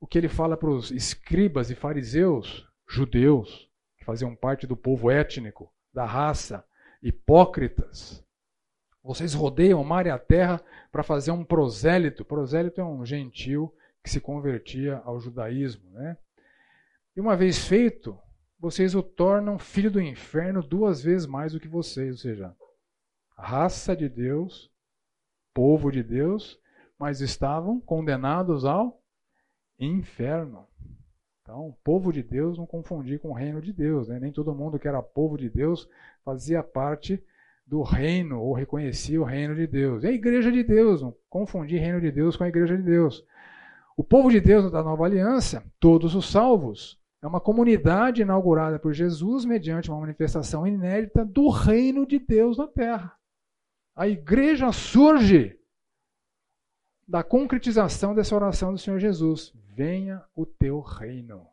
o 0.00 0.06
que 0.06 0.18
ele 0.18 0.28
fala 0.28 0.56
para 0.56 0.68
os 0.68 0.90
escribas 0.90 1.70
e 1.70 1.74
fariseus, 1.74 2.68
judeus, 2.88 3.70
que 3.96 4.04
faziam 4.04 4.34
parte 4.34 4.66
do 4.66 4.76
povo 4.76 5.10
étnico, 5.10 5.72
da 5.92 6.04
raça, 6.04 6.64
hipócritas. 7.02 8.24
Vocês 9.02 9.34
rodeiam 9.34 9.80
o 9.80 9.84
mar 9.84 10.06
e 10.06 10.10
a 10.10 10.18
terra 10.18 10.60
para 10.90 11.02
fazer 11.02 11.30
um 11.30 11.44
prosélito. 11.44 12.24
Prosélito 12.24 12.80
é 12.80 12.84
um 12.84 13.04
gentil 13.04 13.74
que 14.02 14.10
se 14.10 14.20
convertia 14.20 15.00
ao 15.04 15.20
judaísmo. 15.20 15.90
Né? 15.90 16.16
E 17.14 17.20
uma 17.20 17.36
vez 17.36 17.66
feito, 17.66 18.18
vocês 18.58 18.94
o 18.94 19.02
tornam 19.02 19.58
filho 19.58 19.90
do 19.90 20.00
inferno 20.00 20.62
duas 20.62 21.02
vezes 21.02 21.26
mais 21.26 21.52
do 21.52 21.60
que 21.60 21.68
vocês. 21.68 22.10
Ou 22.12 22.18
seja, 22.18 22.56
raça 23.36 23.94
de 23.94 24.08
Deus, 24.08 24.72
povo 25.52 25.92
de 25.92 26.02
Deus, 26.02 26.58
mas 26.98 27.20
estavam 27.20 27.80
condenados 27.80 28.64
ao 28.64 29.00
inferno. 29.78 30.66
Então, 31.42 31.76
povo 31.84 32.12
de 32.12 32.22
Deus 32.22 32.56
não 32.56 32.66
confundir 32.66 33.18
com 33.20 33.30
o 33.30 33.34
reino 33.34 33.60
de 33.60 33.72
Deus. 33.72 34.08
Né? 34.08 34.18
Nem 34.18 34.32
todo 34.32 34.54
mundo 34.54 34.78
que 34.78 34.88
era 34.88 35.02
povo 35.02 35.36
de 35.36 35.50
Deus 35.50 35.88
fazia 36.24 36.62
parte 36.62 37.22
do 37.66 37.82
reino 37.82 38.40
ou 38.40 38.54
reconhecia 38.54 39.20
o 39.20 39.24
reino 39.24 39.54
de 39.54 39.66
Deus. 39.66 40.04
E 40.04 40.06
a 40.06 40.12
igreja 40.12 40.50
de 40.50 40.62
Deus, 40.62 41.02
não 41.02 41.14
confundir 41.28 41.80
reino 41.80 42.00
de 42.00 42.10
Deus 42.10 42.36
com 42.36 42.44
a 42.44 42.48
igreja 42.48 42.76
de 42.76 42.82
Deus. 42.82 43.24
O 43.96 44.02
povo 44.02 44.30
de 44.30 44.40
Deus 44.40 44.70
da 44.70 44.82
nova 44.82 45.04
aliança, 45.04 45.64
todos 45.78 46.14
os 46.14 46.30
salvos, 46.30 46.98
é 47.22 47.26
uma 47.26 47.40
comunidade 47.40 48.22
inaugurada 48.22 48.78
por 48.78 48.92
Jesus 48.92 49.44
mediante 49.44 49.90
uma 49.90 50.00
manifestação 50.00 50.66
inédita 50.66 51.24
do 51.24 51.48
reino 51.48 52.06
de 52.06 52.18
Deus 52.18 52.58
na 52.58 52.66
terra. 52.66 53.14
A 53.96 54.08
igreja 54.08 54.72
surge 54.72 55.58
da 57.06 57.22
concretização 57.22 58.14
dessa 58.14 58.34
oração 58.34 58.72
do 58.72 58.78
Senhor 58.78 58.98
Jesus: 58.98 59.52
Venha 59.74 60.22
o 60.34 60.46
teu 60.46 60.80
reino. 60.80 61.46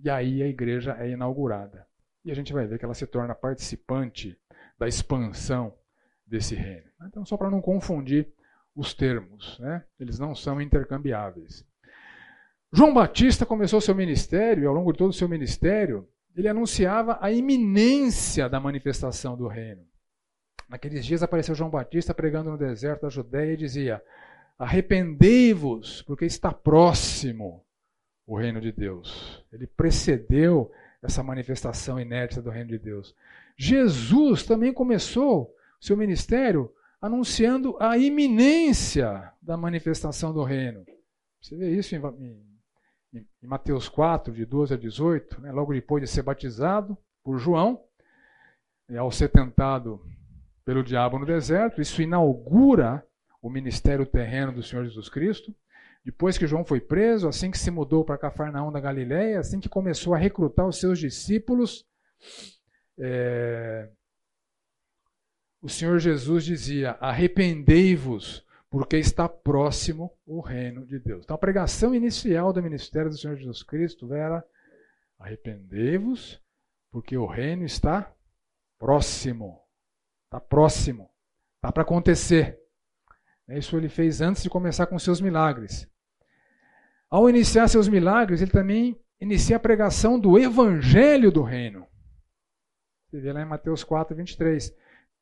E 0.00 0.10
aí 0.10 0.42
a 0.42 0.48
igreja 0.48 0.96
é 0.98 1.10
inaugurada. 1.10 1.86
E 2.24 2.30
a 2.30 2.34
gente 2.34 2.52
vai 2.52 2.66
ver 2.66 2.78
que 2.78 2.84
ela 2.84 2.94
se 2.94 3.06
torna 3.06 3.34
participante 3.34 4.38
da 4.78 4.88
expansão 4.88 5.74
desse 6.26 6.54
reino. 6.54 6.90
Então, 7.06 7.24
só 7.24 7.36
para 7.36 7.50
não 7.50 7.60
confundir 7.60 8.32
os 8.74 8.94
termos, 8.94 9.58
né? 9.60 9.84
eles 10.00 10.18
não 10.18 10.34
são 10.34 10.60
intercambiáveis. 10.60 11.64
João 12.72 12.92
Batista 12.92 13.46
começou 13.46 13.80
seu 13.80 13.94
ministério, 13.94 14.64
e 14.64 14.66
ao 14.66 14.74
longo 14.74 14.90
de 14.90 14.98
todo 14.98 15.10
o 15.10 15.14
seu 15.14 15.28
ministério, 15.28 16.08
ele 16.34 16.48
anunciava 16.48 17.18
a 17.20 17.30
iminência 17.30 18.48
da 18.48 18.58
manifestação 18.58 19.36
do 19.36 19.46
reino. 19.46 19.86
Naqueles 20.68 21.04
dias 21.04 21.22
apareceu 21.22 21.54
João 21.54 21.70
Batista 21.70 22.14
pregando 22.14 22.50
no 22.50 22.58
deserto 22.58 23.02
da 23.02 23.08
Judéia 23.08 23.52
e 23.52 23.56
dizia: 23.56 24.02
Arrependei-vos, 24.58 26.02
porque 26.02 26.24
está 26.24 26.52
próximo 26.52 27.64
o 28.26 28.36
reino 28.36 28.60
de 28.60 28.72
Deus. 28.72 29.44
Ele 29.52 29.66
precedeu 29.66 30.70
essa 31.02 31.22
manifestação 31.22 32.00
inédita 32.00 32.40
do 32.40 32.50
reino 32.50 32.70
de 32.70 32.78
Deus. 32.78 33.14
Jesus 33.56 34.44
também 34.44 34.72
começou 34.72 35.54
seu 35.80 35.96
ministério 35.96 36.72
anunciando 37.00 37.76
a 37.78 37.98
iminência 37.98 39.30
da 39.42 39.56
manifestação 39.56 40.32
do 40.32 40.42
reino. 40.42 40.86
Você 41.40 41.54
vê 41.54 41.70
isso 41.76 41.94
em, 41.94 42.00
em, 43.12 43.26
em 43.42 43.46
Mateus 43.46 43.88
4, 43.88 44.32
de 44.32 44.46
12 44.46 44.72
a 44.72 44.76
18, 44.78 45.42
né? 45.42 45.52
logo 45.52 45.74
depois 45.74 46.02
de 46.02 46.08
ser 46.08 46.22
batizado 46.22 46.96
por 47.22 47.38
João, 47.38 47.82
e 48.88 48.96
ao 48.96 49.10
ser 49.10 49.28
tentado 49.28 50.00
pelo 50.64 50.82
diabo 50.82 51.18
no 51.18 51.26
deserto. 51.26 51.80
Isso 51.80 52.02
inaugura 52.02 53.04
o 53.42 53.50
ministério 53.50 54.06
terreno 54.06 54.52
do 54.52 54.62
Senhor 54.62 54.84
Jesus 54.84 55.08
Cristo. 55.08 55.54
Depois 56.04 56.36
que 56.36 56.46
João 56.46 56.64
foi 56.64 56.80
preso, 56.80 57.26
assim 57.28 57.50
que 57.50 57.58
se 57.58 57.70
mudou 57.70 58.04
para 58.04 58.18
Cafarnaum 58.18 58.70
da 58.70 58.80
Galiléia, 58.80 59.40
assim 59.40 59.58
que 59.58 59.68
começou 59.68 60.14
a 60.14 60.18
recrutar 60.18 60.66
os 60.66 60.78
seus 60.78 60.98
discípulos, 60.98 61.86
é... 62.98 63.88
o 65.62 65.68
Senhor 65.68 65.98
Jesus 65.98 66.44
dizia: 66.44 66.92
arrependei-vos, 67.00 68.46
porque 68.68 68.98
está 68.98 69.26
próximo 69.28 70.12
o 70.26 70.40
reino 70.40 70.86
de 70.86 70.98
Deus. 70.98 71.24
Então 71.24 71.36
a 71.36 71.38
pregação 71.38 71.94
inicial 71.94 72.52
do 72.52 72.62
ministério 72.62 73.10
do 73.10 73.16
Senhor 73.16 73.36
Jesus 73.36 73.62
Cristo 73.62 74.12
era: 74.12 74.44
arrependei-vos, 75.18 76.38
porque 76.90 77.16
o 77.16 77.24
reino 77.24 77.64
está 77.64 78.14
próximo. 78.78 79.63
Está 80.34 80.40
próximo. 80.40 81.08
Está 81.56 81.70
para 81.70 81.84
acontecer. 81.84 82.58
Isso 83.48 83.76
ele 83.76 83.88
fez 83.88 84.20
antes 84.20 84.42
de 84.42 84.50
começar 84.50 84.84
com 84.86 84.98
seus 84.98 85.20
milagres. 85.20 85.88
Ao 87.08 87.30
iniciar 87.30 87.68
seus 87.68 87.86
milagres, 87.86 88.42
ele 88.42 88.50
também 88.50 89.00
inicia 89.20 89.56
a 89.56 89.60
pregação 89.60 90.18
do 90.18 90.36
evangelho 90.36 91.30
do 91.30 91.44
reino. 91.44 91.86
Você 93.06 93.20
vê 93.20 93.32
lá 93.32 93.42
em 93.42 93.46
Mateus 93.46 93.84
4, 93.84 94.16
23. 94.16 94.74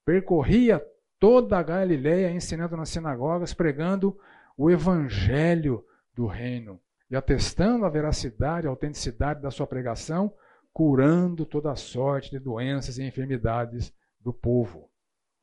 Percorria 0.02 0.82
toda 1.20 1.58
a 1.58 1.62
Galileia, 1.62 2.30
ensinando 2.30 2.74
nas 2.74 2.88
sinagogas, 2.88 3.52
pregando 3.52 4.18
o 4.56 4.70
evangelho 4.70 5.84
do 6.14 6.26
reino 6.26 6.80
e 7.10 7.16
atestando 7.16 7.84
a 7.84 7.90
veracidade, 7.90 8.66
a 8.66 8.70
autenticidade 8.70 9.42
da 9.42 9.50
sua 9.50 9.66
pregação, 9.66 10.32
curando 10.72 11.44
toda 11.44 11.70
a 11.70 11.76
sorte 11.76 12.30
de 12.30 12.38
doenças 12.38 12.96
e 12.96 13.04
enfermidades 13.04 13.92
do 14.18 14.32
povo. 14.32 14.90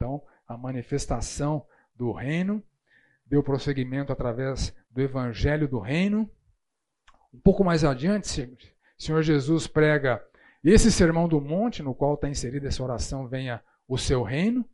Então, 0.01 0.23
a 0.47 0.57
manifestação 0.57 1.65
do 1.93 2.13
reino 2.13 2.63
deu 3.25 3.43
prosseguimento 3.43 4.13
através 4.13 4.73
do 4.89 5.01
evangelho 5.01 5.67
do 5.67 5.77
reino. 5.77 6.31
Um 7.33 7.39
pouco 7.41 7.65
mais 7.65 7.83
adiante, 7.83 8.41
o 8.97 9.03
Senhor 9.03 9.21
Jesus 9.21 9.67
prega 9.67 10.25
esse 10.63 10.89
sermão 10.89 11.27
do 11.27 11.41
monte, 11.41 11.83
no 11.83 11.93
qual 11.93 12.13
está 12.13 12.29
inserida 12.29 12.69
essa 12.69 12.81
oração, 12.81 13.27
venha 13.27 13.61
o 13.89 13.97
seu 13.97 14.23
reino. 14.23 14.65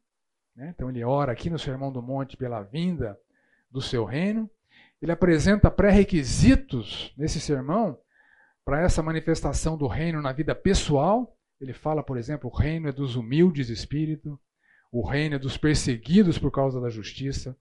Né? 0.55 0.71
Então 0.75 0.91
ele 0.91 1.03
ora 1.03 1.31
aqui 1.31 1.49
no 1.49 1.57
sermão 1.57 1.91
do 1.91 2.03
monte 2.03 2.37
pela 2.37 2.61
vinda 2.61 3.19
do 3.71 3.81
seu 3.81 4.05
reino. 4.05 4.47
Ele 5.01 5.11
apresenta 5.11 5.71
pré-requisitos 5.71 7.11
nesse 7.17 7.39
sermão 7.39 7.97
para 8.63 8.79
essa 8.81 9.01
manifestação 9.01 9.75
do 9.75 9.87
reino 9.87 10.21
na 10.21 10.31
vida 10.31 10.53
pessoal. 10.53 11.35
Ele 11.59 11.73
fala, 11.73 12.03
por 12.03 12.15
exemplo, 12.15 12.47
o 12.47 12.55
reino 12.55 12.89
é 12.89 12.91
dos 12.91 13.15
humildes 13.15 13.67
de 13.67 13.73
espírito, 13.73 14.39
o 14.91 15.01
reino 15.01 15.37
dos 15.39 15.57
perseguidos 15.57 16.37
por 16.37 16.51
causa 16.51 16.79
da 16.79 16.89
justiça. 16.89 17.57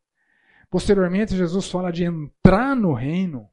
Posteriormente, 0.71 1.37
Jesus 1.37 1.71
fala 1.71 1.91
de 1.91 2.05
entrar 2.05 2.75
no 2.75 2.93
reino 2.93 3.49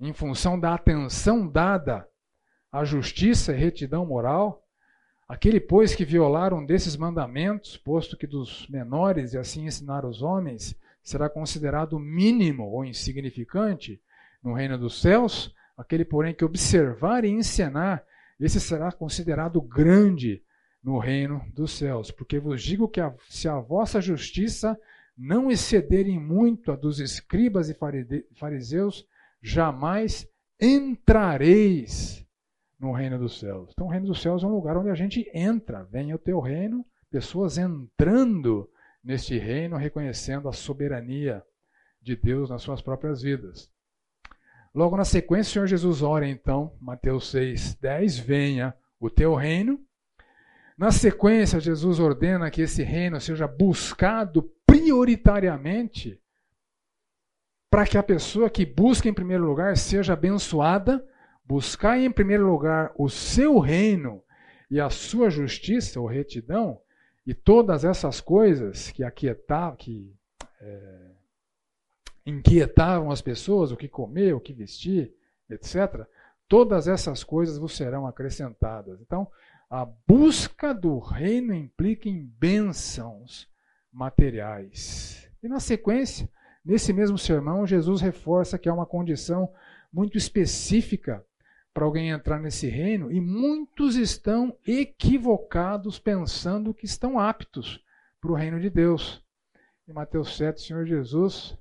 em 0.00 0.12
função 0.12 0.58
da 0.58 0.74
atenção 0.74 1.48
dada 1.48 2.06
à 2.70 2.84
justiça 2.84 3.52
e 3.52 3.58
retidão 3.58 4.04
moral. 4.04 4.62
Aquele, 5.28 5.58
pois, 5.58 5.94
que 5.94 6.04
violar 6.04 6.54
um 6.54 6.64
desses 6.64 6.96
mandamentos, 6.96 7.76
posto 7.76 8.16
que 8.16 8.26
dos 8.26 8.68
menores 8.68 9.32
e 9.32 9.38
assim 9.38 9.66
ensinar 9.66 10.04
os 10.04 10.22
homens, 10.22 10.74
será 11.02 11.28
considerado 11.28 11.98
mínimo 11.98 12.64
ou 12.64 12.84
insignificante 12.84 14.00
no 14.42 14.52
reino 14.52 14.78
dos 14.78 15.00
céus, 15.00 15.54
aquele, 15.76 16.04
porém, 16.04 16.34
que 16.34 16.44
observar 16.44 17.24
e 17.24 17.30
ensinar, 17.30 18.04
esse 18.38 18.60
será 18.60 18.92
considerado 18.92 19.60
grande 19.60 20.42
no 20.86 20.98
reino 20.98 21.44
dos 21.52 21.72
céus. 21.72 22.12
Porque 22.12 22.38
vos 22.38 22.62
digo 22.62 22.88
que 22.88 23.00
a, 23.00 23.12
se 23.28 23.48
a 23.48 23.58
vossa 23.58 24.00
justiça 24.00 24.78
não 25.18 25.50
excederem 25.50 26.20
muito 26.20 26.70
a 26.70 26.76
dos 26.76 27.00
escribas 27.00 27.68
e 27.68 27.76
fariseus, 28.36 29.04
jamais 29.42 30.28
entrareis 30.60 32.24
no 32.78 32.92
reino 32.92 33.18
dos 33.18 33.40
céus. 33.40 33.70
Então, 33.72 33.86
o 33.86 33.90
reino 33.90 34.06
dos 34.06 34.22
céus 34.22 34.44
é 34.44 34.46
um 34.46 34.54
lugar 34.54 34.76
onde 34.76 34.90
a 34.90 34.94
gente 34.94 35.28
entra. 35.34 35.82
Venha 35.90 36.14
o 36.14 36.20
teu 36.20 36.38
reino, 36.38 36.86
pessoas 37.10 37.58
entrando 37.58 38.70
neste 39.02 39.36
reino, 39.38 39.76
reconhecendo 39.76 40.48
a 40.48 40.52
soberania 40.52 41.42
de 42.00 42.14
Deus 42.14 42.48
nas 42.48 42.62
suas 42.62 42.80
próprias 42.80 43.22
vidas. 43.22 43.68
Logo 44.72 44.96
na 44.96 45.04
sequência, 45.04 45.50
o 45.50 45.52
Senhor 45.52 45.66
Jesus 45.66 46.02
ora 46.02 46.28
então, 46.28 46.76
Mateus 46.80 47.30
6, 47.30 47.74
10, 47.76 48.18
venha 48.18 48.74
o 49.00 49.10
teu 49.10 49.34
reino. 49.34 49.80
Na 50.76 50.90
sequência, 50.90 51.58
Jesus 51.58 51.98
ordena 51.98 52.50
que 52.50 52.62
esse 52.62 52.82
reino 52.82 53.18
seja 53.20 53.46
buscado 53.46 54.42
prioritariamente 54.66 56.20
para 57.70 57.86
que 57.86 57.96
a 57.96 58.02
pessoa 58.02 58.50
que 58.50 58.66
busca 58.66 59.08
em 59.08 59.14
primeiro 59.14 59.44
lugar 59.44 59.76
seja 59.76 60.12
abençoada, 60.12 61.04
buscar 61.44 61.98
em 61.98 62.10
primeiro 62.10 62.46
lugar 62.46 62.92
o 62.96 63.08
seu 63.08 63.58
reino 63.58 64.22
e 64.70 64.80
a 64.80 64.90
sua 64.90 65.30
justiça 65.30 66.00
ou 66.00 66.06
retidão, 66.06 66.80
e 67.26 67.34
todas 67.34 67.84
essas 67.84 68.20
coisas 68.20 68.90
que 68.90 69.02
aquietavam, 69.02 69.76
que 69.76 70.14
é, 70.60 71.10
inquietavam 72.24 73.10
as 73.10 73.20
pessoas, 73.20 73.72
o 73.72 73.76
que 73.76 73.88
comer, 73.88 74.34
o 74.34 74.40
que 74.40 74.52
vestir, 74.52 75.14
etc., 75.48 76.06
todas 76.48 76.86
essas 76.86 77.24
coisas 77.24 77.58
vos 77.58 77.76
serão 77.76 78.06
acrescentadas. 78.06 79.00
Então, 79.00 79.28
a 79.68 79.84
busca 79.84 80.72
do 80.72 80.98
reino 80.98 81.52
implica 81.52 82.08
em 82.08 82.24
bênçãos 82.24 83.48
materiais. 83.92 85.28
E 85.42 85.48
na 85.48 85.60
sequência, 85.60 86.30
nesse 86.64 86.92
mesmo 86.92 87.18
sermão, 87.18 87.66
Jesus 87.66 88.00
reforça 88.00 88.58
que 88.58 88.68
há 88.68 88.74
uma 88.74 88.86
condição 88.86 89.52
muito 89.92 90.16
específica 90.18 91.24
para 91.72 91.84
alguém 91.84 92.10
entrar 92.10 92.40
nesse 92.40 92.68
reino 92.68 93.12
e 93.12 93.20
muitos 93.20 93.96
estão 93.96 94.56
equivocados 94.66 95.98
pensando 95.98 96.72
que 96.72 96.86
estão 96.86 97.18
aptos 97.18 97.84
para 98.20 98.32
o 98.32 98.34
reino 98.34 98.58
de 98.58 98.70
Deus. 98.70 99.22
Em 99.86 99.92
Mateus 99.92 100.36
7, 100.36 100.56
o 100.56 100.60
Senhor 100.66 100.86
Jesus 100.86 101.56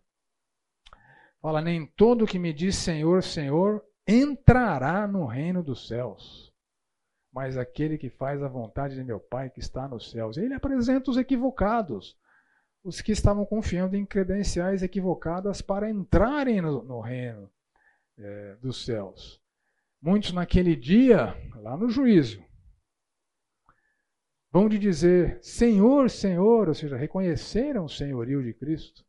fala: 1.41 1.61
Nem 1.61 1.85
todo 1.85 2.25
que 2.25 2.39
me 2.39 2.53
diz 2.53 2.75
Senhor, 2.75 3.23
Senhor 3.23 3.83
entrará 4.07 5.07
no 5.07 5.25
reino 5.25 5.61
dos 5.61 5.87
céus, 5.87 6.44
mas 7.35 7.57
aquele 7.57 7.97
que 7.97 8.09
faz 8.09 8.41
a 8.41 8.47
vontade 8.47 8.95
de 8.95 9.03
meu 9.03 9.19
Pai 9.19 9.49
que 9.49 9.59
está 9.59 9.89
nos 9.89 10.09
céus. 10.09 10.37
Ele 10.37 10.53
apresenta 10.53 11.11
os 11.11 11.17
equivocados 11.17 12.17
os 12.81 13.01
que 13.01 13.11
estavam 13.11 13.45
confiando 13.45 13.97
em 13.97 14.05
credenciais 14.05 14.83
equivocadas 14.83 15.59
para 15.59 15.89
entrarem 15.89 16.61
no, 16.61 16.83
no 16.83 17.01
reino 17.01 17.49
é, 18.17 18.55
dos 18.61 18.85
céus. 18.85 19.41
Muitos 19.99 20.31
naquele 20.31 20.75
dia, 20.75 21.35
lá 21.55 21.75
no 21.75 21.89
juízo, 21.89 22.41
vão 24.51 24.69
de 24.69 24.77
dizer 24.77 25.39
Senhor, 25.41 26.11
Senhor, 26.11 26.69
ou 26.69 26.75
seja, 26.75 26.95
reconheceram 26.95 27.85
o 27.85 27.89
senhorio 27.89 28.43
de 28.43 28.53
Cristo. 28.53 29.03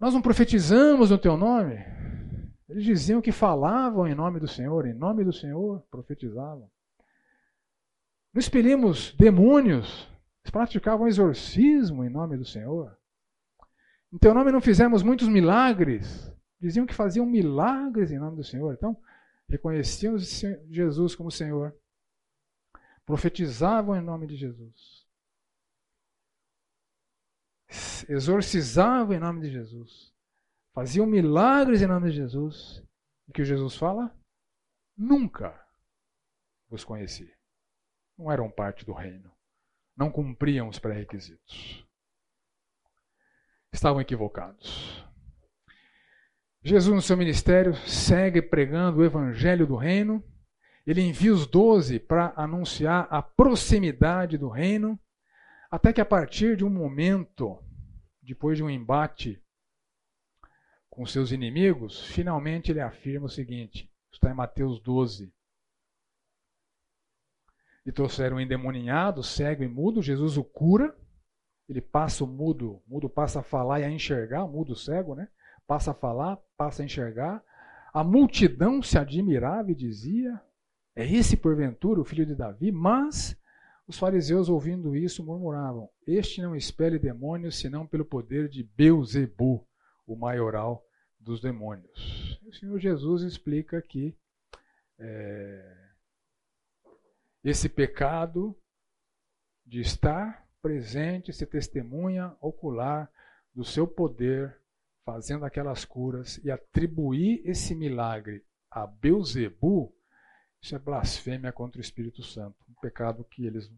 Nós 0.00 0.14
não 0.14 0.22
profetizamos 0.22 1.10
no 1.10 1.18
teu 1.18 1.36
nome? 1.36 1.76
Eles 2.68 2.84
diziam 2.84 3.20
que 3.20 3.32
falavam 3.32 4.06
em 4.06 4.14
nome 4.14 4.40
do 4.40 4.48
Senhor, 4.48 4.86
em 4.86 4.94
nome 4.94 5.24
do 5.24 5.32
Senhor 5.32 5.82
profetizavam. 5.90 6.70
Não 8.32 8.40
expelimos 8.40 9.12
demônios 9.12 10.08
eles 10.44 10.50
praticavam 10.50 11.08
exorcismo 11.08 12.04
em 12.04 12.10
nome 12.10 12.36
do 12.36 12.44
Senhor. 12.44 12.96
Em 14.12 14.18
teu 14.18 14.34
nome 14.34 14.52
não 14.52 14.60
fizemos 14.60 15.02
muitos 15.02 15.26
milagres. 15.26 16.30
Diziam 16.60 16.86
que 16.86 16.94
faziam 16.94 17.24
milagres 17.24 18.12
em 18.12 18.18
nome 18.18 18.36
do 18.36 18.44
Senhor. 18.44 18.74
Então, 18.74 18.96
reconheciam 19.48 20.16
Jesus 20.18 21.16
como 21.16 21.30
Senhor. 21.30 21.74
Profetizavam 23.06 23.96
em 23.96 24.02
nome 24.02 24.26
de 24.26 24.36
Jesus. 24.36 25.06
Exorcizavam 28.06 29.16
em 29.16 29.18
nome 29.18 29.40
de 29.40 29.50
Jesus. 29.50 30.13
Faziam 30.74 31.06
milagres 31.06 31.80
em 31.80 31.86
nome 31.86 32.10
de 32.10 32.16
Jesus. 32.16 32.82
E 33.28 33.32
que 33.32 33.44
Jesus 33.44 33.76
fala? 33.76 34.14
Nunca 34.96 35.58
os 36.68 36.84
conheci. 36.84 37.32
Não 38.18 38.30
eram 38.30 38.50
parte 38.50 38.84
do 38.84 38.92
reino 38.92 39.34
não 39.96 40.10
cumpriam 40.10 40.68
os 40.68 40.78
pré-requisitos. 40.78 41.86
Estavam 43.72 44.00
equivocados. 44.00 45.04
Jesus, 46.62 46.94
no 46.94 47.02
seu 47.02 47.16
ministério, 47.16 47.74
segue 47.86 48.40
pregando 48.40 49.00
o 49.00 49.04
evangelho 49.04 49.66
do 49.66 49.76
reino. 49.76 50.24
Ele 50.86 51.02
envia 51.02 51.32
os 51.32 51.46
doze 51.46 51.98
para 51.98 52.32
anunciar 52.36 53.06
a 53.10 53.22
proximidade 53.22 54.38
do 54.38 54.48
reino, 54.48 54.98
até 55.70 55.92
que 55.92 56.00
a 56.00 56.04
partir 56.04 56.56
de 56.56 56.64
um 56.64 56.70
momento, 56.70 57.58
depois 58.22 58.56
de 58.56 58.62
um 58.62 58.70
embate 58.70 59.42
com 60.94 61.04
seus 61.04 61.32
inimigos, 61.32 62.06
finalmente 62.06 62.70
ele 62.70 62.80
afirma 62.80 63.26
o 63.26 63.30
seguinte: 63.30 63.90
está 64.12 64.30
em 64.30 64.34
Mateus 64.34 64.80
12, 64.80 65.32
e 67.86 67.92
trouxeram 67.92 68.36
um 68.36 68.40
endemoniado, 68.40 69.22
cego 69.22 69.62
e 69.62 69.68
mudo. 69.68 70.00
Jesus 70.00 70.36
o 70.36 70.44
cura. 70.44 70.96
ele 71.68 71.80
passa 71.80 72.24
o 72.24 72.26
mudo, 72.26 72.74
o 72.74 72.82
mudo 72.86 73.08
passa 73.08 73.40
a 73.40 73.42
falar 73.42 73.80
e 73.80 73.84
a 73.84 73.90
enxergar, 73.90 74.44
o 74.44 74.48
mudo 74.48 74.74
cego, 74.74 75.14
né? 75.14 75.28
Passa 75.66 75.90
a 75.90 75.94
falar, 75.94 76.38
passa 76.56 76.82
a 76.82 76.84
enxergar. 76.84 77.42
A 77.92 78.02
multidão 78.02 78.82
se 78.82 78.98
admirava 78.98 79.70
e 79.70 79.74
dizia: 79.74 80.40
É 80.96 81.06
esse 81.06 81.36
porventura 81.36 82.00
o 82.00 82.04
filho 82.04 82.24
de 82.24 82.34
Davi? 82.34 82.70
Mas 82.72 83.36
os 83.86 83.98
fariseus, 83.98 84.48
ouvindo 84.48 84.96
isso, 84.96 85.24
murmuravam: 85.24 85.88
Este 86.06 86.40
não 86.40 86.56
expele 86.56 86.98
demônios 86.98 87.58
senão 87.58 87.86
pelo 87.86 88.04
poder 88.04 88.48
de 88.48 88.62
Beuzebu, 88.62 89.66
o 90.06 90.16
maioral 90.16 90.86
dos 91.18 91.40
demônios. 91.40 92.38
O 92.46 92.52
Senhor 92.52 92.78
Jesus 92.78 93.22
explica 93.22 93.80
que 93.80 94.16
é, 94.98 95.88
esse 97.42 97.68
pecado 97.68 98.56
de 99.64 99.80
estar 99.80 100.46
presente, 100.60 101.32
ser 101.32 101.46
testemunha 101.46 102.34
ocular 102.40 103.10
do 103.54 103.64
seu 103.64 103.86
poder, 103.86 104.58
fazendo 105.04 105.44
aquelas 105.44 105.84
curas 105.84 106.38
e 106.44 106.50
atribuir 106.50 107.42
esse 107.44 107.74
milagre 107.74 108.44
a 108.70 108.86
Beuzebu, 108.86 109.94
isso 110.60 110.74
é 110.74 110.78
blasfêmia 110.78 111.52
contra 111.52 111.78
o 111.78 111.80
Espírito 111.82 112.22
Santo, 112.22 112.56
um 112.68 112.74
pecado 112.80 113.24
que 113.24 113.44
eles 113.46 113.70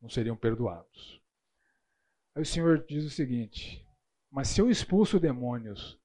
não 0.00 0.08
seriam 0.08 0.36
perdoados. 0.36 1.20
Aí 2.34 2.42
o 2.42 2.46
Senhor 2.46 2.84
diz 2.86 3.04
o 3.04 3.10
seguinte: 3.10 3.83
Mas 4.34 4.48
se 4.48 4.60
eu 4.60 4.68
expulso 4.68 5.20
demônios 5.20 5.96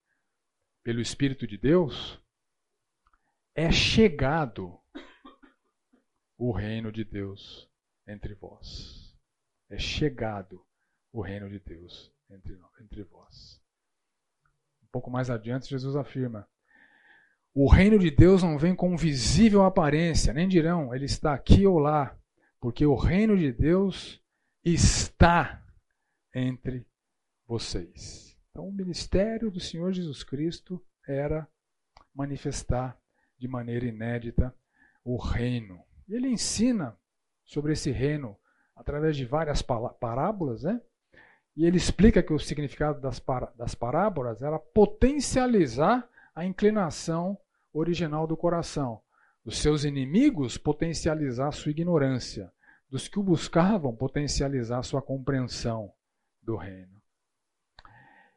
pelo 0.83 1.01
Espírito 1.01 1.47
de 1.47 1.57
Deus, 1.57 2.23
é 3.55 3.71
chegado 3.71 4.79
o 6.37 6.51
reino 6.51 6.91
de 6.91 7.03
Deus 7.03 7.67
entre 8.07 8.35
vós. 8.35 9.17
É 9.67 9.79
chegado 9.79 10.63
o 11.11 11.21
reino 11.21 11.49
de 11.49 11.57
Deus 11.57 12.13
entre, 12.29 12.55
entre 12.79 13.03
vós. 13.03 13.59
Um 14.83 14.87
pouco 14.91 15.09
mais 15.09 15.31
adiante, 15.31 15.67
Jesus 15.67 15.95
afirma: 15.95 16.47
O 17.51 17.67
reino 17.67 17.97
de 17.97 18.11
Deus 18.11 18.43
não 18.43 18.59
vem 18.59 18.75
com 18.75 18.95
visível 18.95 19.63
aparência, 19.63 20.33
nem 20.33 20.47
dirão, 20.47 20.93
ele 20.93 21.05
está 21.05 21.33
aqui 21.33 21.65
ou 21.65 21.79
lá, 21.79 22.15
porque 22.59 22.85
o 22.85 22.93
reino 22.93 23.35
de 23.35 23.51
Deus 23.51 24.23
está 24.63 25.65
entre 26.31 26.85
vocês. 27.49 28.37
Então, 28.51 28.67
o 28.67 28.71
ministério 28.71 29.49
do 29.49 29.59
Senhor 29.59 29.91
Jesus 29.91 30.23
Cristo 30.23 30.79
era 31.07 31.47
manifestar 32.13 32.95
de 33.39 33.47
maneira 33.47 33.87
inédita 33.87 34.53
o 35.03 35.17
reino. 35.17 35.83
Ele 36.07 36.27
ensina 36.27 36.95
sobre 37.43 37.73
esse 37.73 37.89
reino 37.89 38.37
através 38.75 39.17
de 39.17 39.25
várias 39.25 39.63
parábolas, 39.63 40.61
né? 40.61 40.79
E 41.57 41.65
ele 41.65 41.77
explica 41.77 42.21
que 42.21 42.31
o 42.31 42.39
significado 42.39 43.01
das, 43.01 43.19
das 43.57 43.73
parábolas 43.73 44.43
era 44.43 44.59
potencializar 44.59 46.07
a 46.35 46.45
inclinação 46.45 47.35
original 47.73 48.27
do 48.27 48.37
coração. 48.37 49.01
Dos 49.43 49.57
seus 49.57 49.83
inimigos, 49.83 50.57
potencializar 50.57 51.51
sua 51.51 51.71
ignorância. 51.71 52.51
Dos 52.87 53.07
que 53.07 53.17
o 53.17 53.23
buscavam, 53.23 53.95
potencializar 53.95 54.83
sua 54.83 55.01
compreensão 55.01 55.91
do 56.41 56.55
reino. 56.55 56.98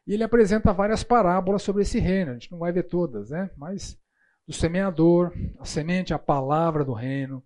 E 0.07 0.15
ele 0.15 0.25
apresenta 0.25 0.73
várias 0.73 1.05
parábolas 1.05 1.63
sobre 1.63 1.83
esse 1.83 1.99
reino. 1.99 2.31
A 2.31 2.35
gente 2.35 2.51
não 2.51 2.59
vai 2.59 2.73
ver 2.73 2.85
todas, 2.85 3.31
né? 3.31 3.51
Mas 3.57 3.99
do 4.47 4.53
semeador, 4.53 5.33
a 5.59 5.65
semente, 5.65 6.13
a 6.13 6.19
palavra 6.19 6.85
do 6.85 6.93
reino, 6.93 7.43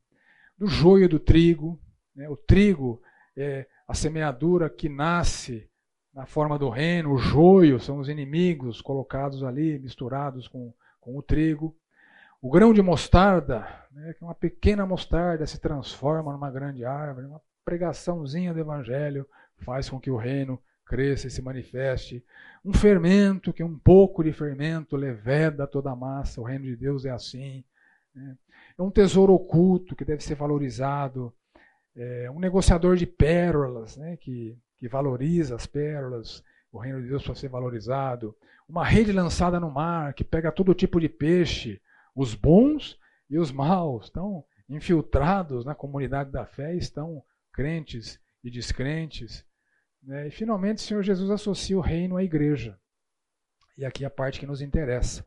do 0.56 0.66
joio 0.66 1.08
do 1.08 1.18
trigo. 1.18 1.80
Né? 2.14 2.28
O 2.28 2.36
trigo 2.36 3.00
é 3.36 3.66
a 3.86 3.94
semeadura 3.94 4.70
que 4.70 4.88
nasce 4.88 5.68
na 6.16 6.24
forma 6.24 6.58
do 6.58 6.70
reino, 6.70 7.12
o 7.12 7.18
joio 7.18 7.78
são 7.78 7.98
os 7.98 8.08
inimigos 8.08 8.80
colocados 8.80 9.44
ali, 9.44 9.78
misturados 9.78 10.48
com, 10.48 10.72
com 10.98 11.14
o 11.14 11.22
trigo. 11.22 11.76
O 12.40 12.50
grão 12.50 12.72
de 12.72 12.80
mostarda, 12.80 13.68
né, 13.90 14.14
que 14.14 14.24
é 14.24 14.26
uma 14.26 14.34
pequena 14.34 14.86
mostarda, 14.86 15.46
se 15.46 15.60
transforma 15.60 16.32
numa 16.32 16.50
grande 16.50 16.86
árvore, 16.86 17.26
uma 17.26 17.42
pregaçãozinha 17.66 18.54
do 18.54 18.60
evangelho 18.60 19.26
faz 19.58 19.90
com 19.90 20.00
que 20.00 20.10
o 20.10 20.16
reino 20.16 20.58
cresça 20.86 21.26
e 21.26 21.30
se 21.30 21.42
manifeste. 21.42 22.24
Um 22.64 22.72
fermento, 22.72 23.52
que 23.52 23.62
é 23.62 23.66
um 23.66 23.78
pouco 23.78 24.22
de 24.22 24.32
fermento, 24.32 24.96
leveda 24.96 25.66
toda 25.66 25.90
a 25.90 25.96
massa. 25.96 26.40
O 26.40 26.44
reino 26.44 26.64
de 26.64 26.76
Deus 26.76 27.04
é 27.04 27.10
assim. 27.10 27.64
Né? 28.14 28.36
É 28.78 28.82
um 28.82 28.90
tesouro 28.90 29.34
oculto 29.34 29.94
que 29.94 30.04
deve 30.04 30.22
ser 30.22 30.36
valorizado. 30.36 31.32
É 31.94 32.30
um 32.30 32.38
negociador 32.38 32.96
de 32.96 33.06
pérolas, 33.06 33.96
né? 33.96 34.16
que, 34.16 34.56
que 34.78 34.88
valoriza 34.88 35.56
as 35.56 35.66
pérolas. 35.66 36.42
O 36.72 36.78
reino 36.78 37.02
de 37.02 37.08
Deus 37.08 37.22
para 37.22 37.34
ser 37.34 37.48
valorizado. 37.48 38.34
Uma 38.68 38.84
rede 38.84 39.12
lançada 39.12 39.60
no 39.60 39.70
mar, 39.70 40.14
que 40.14 40.24
pega 40.24 40.52
todo 40.52 40.74
tipo 40.74 41.00
de 41.00 41.08
peixe, 41.08 41.80
os 42.14 42.34
bons 42.34 42.98
e 43.30 43.38
os 43.38 43.52
maus. 43.52 44.06
Estão 44.06 44.44
infiltrados 44.68 45.64
na 45.64 45.74
comunidade 45.74 46.30
da 46.30 46.44
fé, 46.44 46.74
estão 46.74 47.22
crentes 47.52 48.20
e 48.42 48.50
descrentes. 48.50 49.44
Né? 50.06 50.28
E 50.28 50.30
finalmente 50.30 50.78
o 50.78 50.80
Senhor 50.80 51.02
Jesus 51.02 51.30
associa 51.30 51.76
o 51.76 51.80
reino 51.80 52.16
à 52.16 52.22
igreja. 52.22 52.78
E 53.76 53.84
aqui 53.84 54.04
a 54.04 54.10
parte 54.10 54.38
que 54.38 54.46
nos 54.46 54.62
interessa 54.62 55.26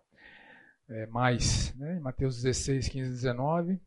é, 0.87 1.05
mais. 1.07 1.75
Né? 1.75 1.97
Em 1.97 1.99
Mateus 1.99 2.41
16, 2.41 2.87
15 2.87 3.09
19, 3.09 3.79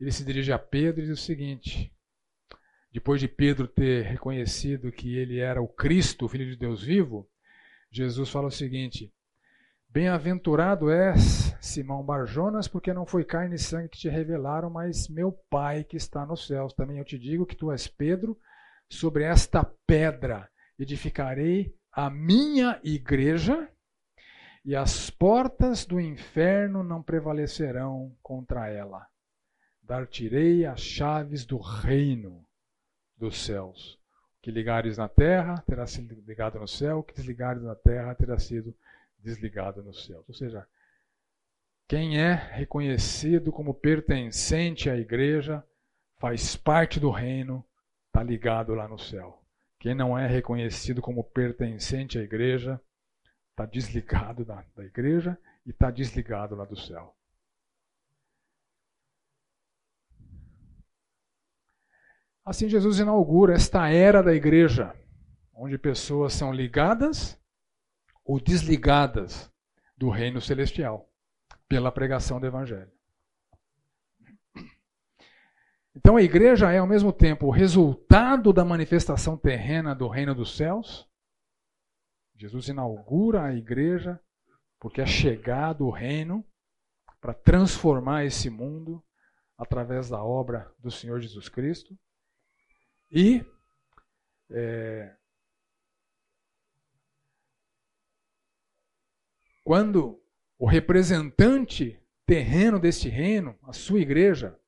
ele 0.00 0.12
se 0.12 0.24
dirige 0.24 0.52
a 0.52 0.58
Pedro 0.58 1.02
e 1.02 1.06
diz 1.06 1.18
o 1.18 1.22
seguinte: 1.22 1.92
depois 2.92 3.20
de 3.20 3.28
Pedro 3.28 3.66
ter 3.66 4.04
reconhecido 4.04 4.92
que 4.92 5.16
ele 5.16 5.38
era 5.38 5.60
o 5.60 5.68
Cristo, 5.68 6.24
o 6.24 6.28
Filho 6.28 6.46
de 6.46 6.56
Deus 6.56 6.82
vivo, 6.82 7.28
Jesus 7.90 8.30
fala 8.30 8.46
o 8.46 8.52
seguinte: 8.52 9.12
Bem-aventurado 9.88 10.90
és, 10.90 11.56
Simão 11.60 12.04
Barjonas, 12.04 12.68
porque 12.68 12.92
não 12.92 13.04
foi 13.04 13.24
carne 13.24 13.56
e 13.56 13.58
sangue 13.58 13.88
que 13.88 13.98
te 13.98 14.08
revelaram, 14.08 14.70
mas 14.70 15.08
meu 15.08 15.32
Pai 15.32 15.82
que 15.82 15.96
está 15.96 16.24
nos 16.24 16.46
céus. 16.46 16.72
Também 16.72 16.98
eu 16.98 17.04
te 17.04 17.18
digo 17.18 17.46
que 17.46 17.56
tu 17.56 17.72
és 17.72 17.88
Pedro, 17.88 18.38
sobre 18.88 19.24
esta 19.24 19.64
pedra 19.86 20.48
edificarei 20.78 21.74
a 21.92 22.10
minha 22.10 22.78
igreja, 22.84 23.68
e 24.64 24.74
as 24.74 25.08
portas 25.08 25.86
do 25.86 26.00
inferno 26.00 26.82
não 26.82 27.00
prevalecerão 27.00 28.14
contra 28.20 28.68
ela. 28.68 29.06
Dar-te-ei 29.80 30.66
as 30.66 30.80
chaves 30.80 31.46
do 31.46 31.56
reino 31.56 32.44
dos 33.16 33.44
céus. 33.44 33.94
O 34.38 34.42
que 34.42 34.50
ligares 34.50 34.98
na 34.98 35.08
terra 35.08 35.62
terá 35.66 35.86
sido 35.86 36.20
ligado 36.26 36.58
no 36.58 36.66
céu, 36.66 36.98
o 36.98 37.02
que 37.04 37.14
desligares 37.14 37.62
na 37.62 37.76
terra 37.76 38.14
terá 38.14 38.38
sido 38.38 38.74
desligado 39.18 39.82
no 39.82 39.94
céu. 39.94 40.24
Ou 40.26 40.34
seja, 40.34 40.66
quem 41.88 42.20
é 42.20 42.34
reconhecido 42.34 43.52
como 43.52 43.72
pertencente 43.72 44.90
à 44.90 44.96
igreja 44.96 45.64
faz 46.18 46.56
parte 46.56 46.98
do 46.98 47.10
reino 47.10 47.64
está 48.16 48.22
ligado 48.22 48.74
lá 48.74 48.88
no 48.88 48.98
céu. 48.98 49.44
Quem 49.78 49.94
não 49.94 50.18
é 50.18 50.26
reconhecido 50.26 51.02
como 51.02 51.22
pertencente 51.22 52.18
à 52.18 52.22
igreja 52.22 52.80
está 53.50 53.66
desligado 53.66 54.42
da, 54.42 54.64
da 54.74 54.86
igreja 54.86 55.38
e 55.66 55.70
está 55.70 55.90
desligado 55.90 56.56
lá 56.56 56.64
do 56.64 56.76
céu. 56.76 57.14
Assim, 62.42 62.70
Jesus 62.70 63.00
inaugura 63.00 63.52
esta 63.52 63.86
era 63.90 64.22
da 64.22 64.32
igreja, 64.32 64.94
onde 65.52 65.76
pessoas 65.76 66.32
são 66.32 66.54
ligadas 66.54 67.38
ou 68.24 68.40
desligadas 68.40 69.52
do 69.94 70.08
reino 70.08 70.40
celestial 70.40 71.12
pela 71.68 71.92
pregação 71.92 72.40
do 72.40 72.46
evangelho. 72.46 72.95
Então 75.96 76.16
a 76.16 76.22
igreja 76.22 76.70
é 76.70 76.76
ao 76.76 76.86
mesmo 76.86 77.10
tempo 77.10 77.46
o 77.46 77.50
resultado 77.50 78.52
da 78.52 78.66
manifestação 78.66 79.34
terrena 79.34 79.94
do 79.94 80.08
reino 80.08 80.34
dos 80.34 80.54
céus. 80.54 81.08
Jesus 82.36 82.68
inaugura 82.68 83.44
a 83.44 83.54
igreja 83.54 84.20
porque 84.78 85.00
é 85.00 85.06
chegado 85.06 85.86
o 85.86 85.90
reino 85.90 86.44
para 87.18 87.32
transformar 87.32 88.26
esse 88.26 88.50
mundo 88.50 89.02
através 89.56 90.10
da 90.10 90.22
obra 90.22 90.70
do 90.78 90.90
Senhor 90.90 91.18
Jesus 91.18 91.48
Cristo. 91.48 91.98
E 93.10 93.42
é, 94.50 95.16
quando 99.64 100.22
o 100.58 100.66
representante 100.66 101.98
terreno 102.26 102.78
deste 102.78 103.08
reino, 103.08 103.58
a 103.62 103.72
sua 103.72 104.00
igreja, 104.00 104.60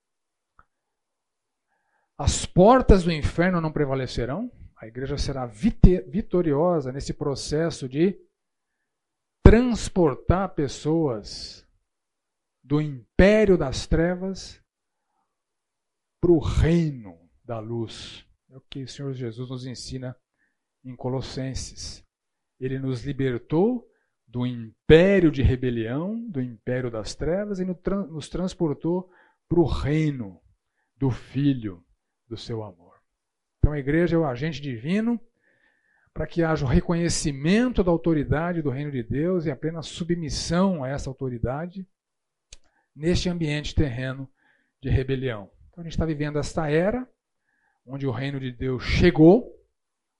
as 2.18 2.44
portas 2.44 3.04
do 3.04 3.12
inferno 3.12 3.60
não 3.60 3.70
prevalecerão. 3.70 4.50
A 4.76 4.88
igreja 4.88 5.16
será 5.16 5.46
vitoriosa 5.46 6.90
nesse 6.90 7.14
processo 7.14 7.88
de 7.88 8.18
transportar 9.44 10.52
pessoas 10.54 11.64
do 12.62 12.80
império 12.80 13.56
das 13.56 13.86
trevas 13.86 14.60
para 16.20 16.32
o 16.32 16.38
reino 16.38 17.16
da 17.44 17.60
luz. 17.60 18.26
É 18.50 18.56
o 18.56 18.60
que 18.62 18.82
o 18.82 18.88
Senhor 18.88 19.12
Jesus 19.14 19.48
nos 19.48 19.64
ensina 19.64 20.16
em 20.84 20.96
Colossenses. 20.96 22.04
Ele 22.58 22.80
nos 22.80 23.04
libertou 23.04 23.88
do 24.26 24.44
império 24.44 25.30
de 25.30 25.42
rebelião, 25.42 26.20
do 26.28 26.42
império 26.42 26.90
das 26.90 27.14
trevas, 27.14 27.60
e 27.60 27.64
nos 27.64 28.28
transportou 28.28 29.08
para 29.48 29.60
o 29.60 29.64
reino 29.64 30.42
do 30.96 31.10
Filho 31.10 31.82
do 32.28 32.36
seu 32.36 32.62
amor. 32.62 32.94
Então 33.58 33.72
a 33.72 33.78
igreja 33.78 34.16
é 34.16 34.18
o 34.18 34.26
agente 34.26 34.60
divino 34.60 35.20
para 36.12 36.26
que 36.26 36.42
haja 36.42 36.64
o 36.64 36.68
reconhecimento 36.68 37.82
da 37.82 37.90
autoridade 37.90 38.62
do 38.62 38.70
reino 38.70 38.90
de 38.90 39.02
Deus 39.02 39.46
e 39.46 39.50
a 39.50 39.56
plena 39.56 39.82
submissão 39.82 40.82
a 40.82 40.88
essa 40.88 41.08
autoridade 41.08 41.86
neste 42.94 43.28
ambiente 43.28 43.74
terreno 43.74 44.28
de 44.80 44.88
rebelião. 44.88 45.50
Então 45.70 45.82
a 45.82 45.84
gente 45.84 45.92
está 45.92 46.04
vivendo 46.04 46.38
esta 46.38 46.68
era 46.70 47.08
onde 47.86 48.06
o 48.06 48.10
reino 48.10 48.38
de 48.38 48.52
Deus 48.52 48.82
chegou 48.82 49.50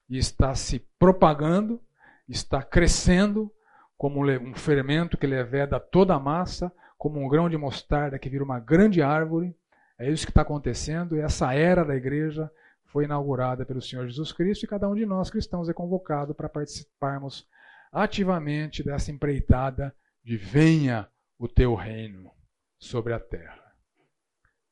e 0.09 0.17
está 0.17 0.55
se 0.55 0.79
propagando, 0.99 1.81
está 2.27 2.63
crescendo 2.63 3.53
como 3.97 4.25
um 4.25 4.55
fermento 4.55 5.19
que 5.19 5.27
leveda 5.27 5.79
toda 5.79 6.15
a 6.15 6.21
massa, 6.21 6.73
como 6.97 7.21
um 7.21 7.29
grão 7.29 7.49
de 7.49 7.59
mostarda 7.59 8.19
que 8.19 8.31
vira 8.31 8.43
uma 8.43 8.59
grande 8.59 9.03
árvore. 9.03 9.55
É 9.99 10.11
isso 10.11 10.25
que 10.25 10.31
está 10.31 10.43
acontecendo 10.43 11.17
e 11.17 11.21
essa 11.21 11.53
era 11.55 11.85
da 11.85 11.97
igreja 11.97 12.51
foi 12.85 13.05
inaugurada 13.05 13.67
pelo 13.67 13.83
Senhor 13.83 14.07
Jesus 14.07 14.33
Cristo 14.33 14.65
e 14.65 14.69
cada 14.69 14.89
um 14.89 14.95
de 14.95 15.05
nós 15.05 15.31
cristãos 15.31 15.69
é 15.69 15.75
convocado 15.75 16.35
para 16.35 16.49
participarmos 16.49 17.47
ativamente 17.93 18.83
dessa 18.83 19.11
empreitada 19.11 19.95
de 20.23 20.37
venha 20.37 21.09
o 21.39 21.49
teu 21.49 21.75
reino 21.75 22.31
sobre 22.79 23.13
a 23.13 23.21
terra. 23.21 23.75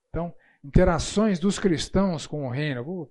Então, 0.09 0.35
interações 0.63 1.39
dos 1.39 1.59
cristãos 1.59 2.27
com 2.27 2.47
o 2.47 2.51
reino. 2.51 2.85
Vou, 2.85 3.11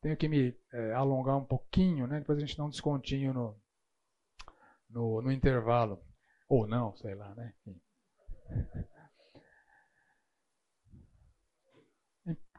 tenho 0.00 0.16
que 0.16 0.28
me 0.28 0.56
é, 0.72 0.92
alongar 0.92 1.36
um 1.36 1.44
pouquinho, 1.44 2.06
né? 2.06 2.18
depois 2.18 2.38
a 2.38 2.40
gente 2.40 2.56
dá 2.56 2.64
um 2.64 2.70
descontinho 2.70 3.32
no, 3.32 3.60
no, 4.90 5.22
no 5.22 5.32
intervalo. 5.32 6.02
Ou 6.48 6.66
não, 6.66 6.96
sei 6.96 7.14
lá, 7.14 7.34
né? 7.34 7.52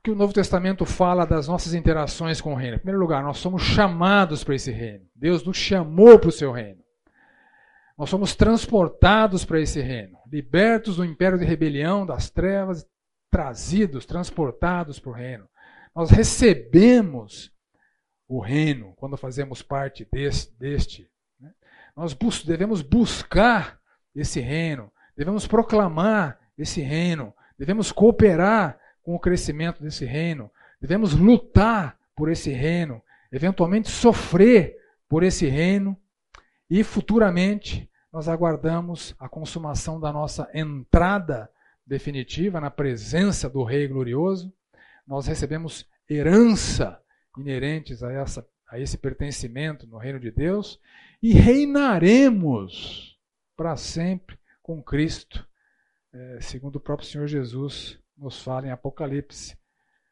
Que 0.03 0.11
o 0.11 0.15
Novo 0.15 0.33
Testamento 0.33 0.85
fala 0.85 1.25
das 1.25 1.47
nossas 1.47 1.73
interações 1.73 2.39
com 2.39 2.53
o 2.53 2.55
reino? 2.55 2.75
Em 2.75 2.79
primeiro 2.79 2.99
lugar, 2.99 3.23
nós 3.23 3.37
somos 3.37 3.61
chamados 3.61 4.43
para 4.43 4.55
esse 4.55 4.71
reino. 4.71 5.05
Deus 5.15 5.43
nos 5.43 5.57
chamou 5.57 6.17
para 6.17 6.29
o 6.29 6.31
seu 6.31 6.51
reino. 6.51 6.81
Nós 7.97 8.09
somos 8.09 8.33
transportados 8.33 9.43
para 9.43 9.59
esse 9.59 9.81
reino, 9.81 10.17
libertos 10.31 10.95
do 10.95 11.03
império 11.03 11.37
de 11.37 11.43
rebelião, 11.43 12.05
das 12.05 12.29
trevas, 12.29 12.87
trazidos, 13.29 14.05
transportados 14.05 14.99
para 14.99 15.09
o 15.09 15.13
reino. 15.13 15.49
Nós 15.93 16.09
recebemos 16.09 17.51
o 18.25 18.39
reino 18.39 18.93
quando 18.95 19.17
fazemos 19.17 19.61
parte 19.61 20.07
deste. 20.57 21.09
né? 21.41 21.51
Nós 21.93 22.13
bus 22.13 22.45
devemos 22.45 22.81
buscar 22.81 23.77
esse 24.15 24.39
reino, 24.39 24.89
devemos 25.17 25.45
proclamar 25.45 26.39
esse 26.57 26.79
reino, 26.79 27.33
devemos 27.57 27.91
cooperar 27.91 28.79
com 29.09 29.15
o 29.15 29.19
crescimento 29.19 29.81
desse 29.81 30.05
reino, 30.05 30.51
devemos 30.79 31.15
lutar 31.15 31.97
por 32.15 32.29
esse 32.29 32.51
reino, 32.51 33.01
eventualmente 33.31 33.89
sofrer 33.89 34.77
por 35.07 35.23
esse 35.23 35.47
reino 35.47 35.97
e 36.69 36.83
futuramente 36.83 37.89
nós 38.13 38.29
aguardamos 38.29 39.15
a 39.17 39.27
consumação 39.27 39.99
da 39.99 40.13
nossa 40.13 40.47
entrada 40.53 41.49
definitiva 41.87 42.61
na 42.61 42.69
presença 42.69 43.49
do 43.49 43.63
Rei 43.63 43.87
glorioso. 43.87 44.53
Nós 45.07 45.25
recebemos 45.25 45.89
herança 46.07 47.01
inerentes 47.35 48.03
a, 48.03 48.11
essa, 48.11 48.47
a 48.69 48.79
esse 48.79 48.95
pertencimento 48.95 49.87
no 49.87 49.97
reino 49.97 50.19
de 50.19 50.29
Deus 50.29 50.79
e 51.19 51.33
reinaremos 51.33 53.17
para 53.57 53.75
sempre 53.75 54.37
com 54.61 54.83
Cristo, 54.83 55.47
é, 56.13 56.37
segundo 56.41 56.75
o 56.75 56.79
próprio 56.79 57.07
Senhor 57.09 57.25
Jesus 57.25 57.99
nos 58.19 58.43
fala 58.43 58.67
em 58.67 58.71
Apocalipse. 58.71 59.57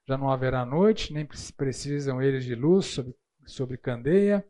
Já 0.08 0.18
não 0.18 0.32
haverá 0.32 0.66
noite, 0.66 1.14
nem 1.14 1.28
precisam 1.58 2.22
eles 2.22 2.46
de 2.46 2.56
luz 2.56 2.86
sobre, 2.86 3.14
sobre 3.46 3.78
candeia, 3.78 4.46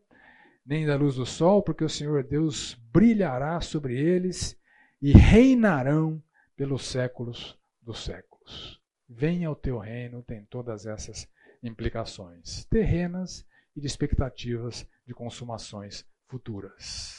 nem 0.64 0.86
da 0.86 0.96
luz 0.96 1.16
do 1.16 1.26
sol, 1.26 1.62
porque 1.62 1.84
o 1.84 1.88
Senhor 1.88 2.22
Deus 2.22 2.74
brilhará 2.92 3.60
sobre 3.60 3.98
eles 3.98 4.56
e 5.02 5.12
reinarão 5.12 6.22
pelos 6.56 6.86
séculos 6.86 7.58
dos 7.82 8.04
séculos. 8.04 8.80
Venha 9.08 9.50
o 9.50 9.56
teu 9.56 9.78
reino, 9.78 10.22
tem 10.22 10.44
todas 10.44 10.86
essas 10.86 11.28
implicações 11.62 12.64
terrenas 12.66 13.44
e 13.74 13.80
de 13.80 13.86
expectativas 13.86 14.86
de 15.06 15.14
consumações 15.14 16.06
futuras. 16.28 17.17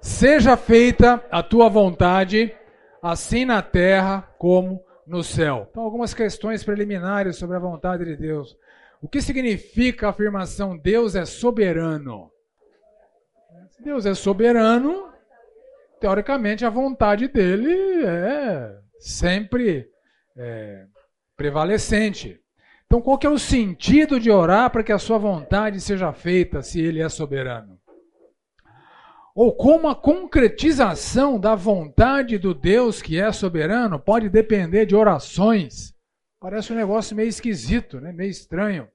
Seja 0.00 0.56
feita 0.56 1.24
a 1.30 1.42
tua 1.42 1.68
vontade, 1.68 2.54
assim 3.02 3.44
na 3.44 3.62
terra 3.62 4.22
como 4.38 4.82
no 5.06 5.24
céu. 5.24 5.66
Então, 5.70 5.82
algumas 5.82 6.14
questões 6.14 6.62
preliminares 6.62 7.36
sobre 7.36 7.56
a 7.56 7.60
vontade 7.60 8.04
de 8.04 8.16
Deus. 8.16 8.56
O 9.00 9.08
que 9.08 9.22
significa 9.22 10.06
a 10.06 10.10
afirmação 10.10 10.76
Deus 10.76 11.14
é 11.14 11.24
soberano? 11.24 12.30
Se 13.70 13.82
Deus 13.82 14.06
é 14.06 14.14
soberano, 14.14 15.08
teoricamente 16.00 16.64
a 16.64 16.70
vontade 16.70 17.28
dele 17.28 18.04
é 18.04 18.76
sempre 18.98 19.88
é, 20.36 20.84
prevalecente. 21.36 22.40
Então, 22.86 23.00
qual 23.00 23.18
que 23.18 23.26
é 23.26 23.30
o 23.30 23.38
sentido 23.38 24.18
de 24.18 24.30
orar 24.30 24.70
para 24.70 24.82
que 24.82 24.92
a 24.92 24.98
sua 24.98 25.18
vontade 25.18 25.80
seja 25.80 26.12
feita 26.12 26.62
se 26.62 26.80
ele 26.80 27.00
é 27.00 27.08
soberano? 27.08 27.77
Ou 29.38 29.54
como 29.54 29.86
a 29.88 29.94
concretização 29.94 31.38
da 31.38 31.54
vontade 31.54 32.38
do 32.38 32.52
Deus 32.52 33.00
que 33.00 33.20
é 33.20 33.30
soberano 33.30 33.98
pode 33.98 34.28
depender 34.28 34.86
de 34.86 34.96
orações 34.96 35.96
Parece 36.40 36.72
um 36.72 36.76
negócio 36.76 37.16
meio 37.16 37.28
esquisito, 37.28 38.00
né? 38.00 38.12
meio 38.12 38.30
estranho. 38.30 38.88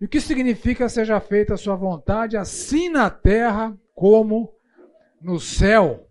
E 0.00 0.06
o 0.06 0.08
que 0.08 0.20
significa 0.20 0.88
seja 0.88 1.20
feita 1.20 1.54
a 1.54 1.56
sua 1.56 1.76
vontade, 1.76 2.36
assim 2.36 2.88
na 2.88 3.08
terra 3.08 3.76
como 3.94 4.52
no 5.22 5.38
céu? 5.38 6.08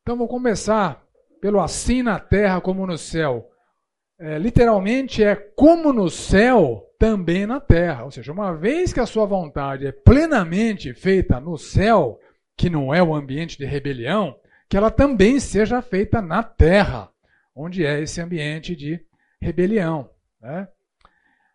Então 0.00 0.16
vou 0.16 0.28
começar 0.28 1.04
pelo 1.40 1.60
assim 1.60 2.02
na 2.04 2.20
terra 2.20 2.60
como 2.60 2.86
no 2.86 2.96
céu. 2.96 3.50
É, 4.16 4.38
literalmente 4.38 5.24
é 5.24 5.34
como 5.34 5.92
no 5.92 6.08
céu, 6.08 6.87
também 6.98 7.46
na 7.46 7.60
terra. 7.60 8.04
Ou 8.04 8.10
seja, 8.10 8.32
uma 8.32 8.54
vez 8.54 8.92
que 8.92 9.00
a 9.00 9.06
sua 9.06 9.24
vontade 9.24 9.86
é 9.86 9.92
plenamente 9.92 10.92
feita 10.92 11.38
no 11.38 11.56
céu, 11.56 12.18
que 12.56 12.68
não 12.68 12.92
é 12.92 13.02
o 13.02 13.14
ambiente 13.14 13.56
de 13.56 13.64
rebelião, 13.64 14.36
que 14.68 14.76
ela 14.76 14.90
também 14.90 15.38
seja 15.38 15.80
feita 15.80 16.20
na 16.20 16.42
terra 16.42 17.10
onde 17.54 17.84
é 17.84 18.00
esse 18.00 18.20
ambiente 18.20 18.76
de 18.76 19.00
rebelião. 19.40 20.08
Né? 20.40 20.68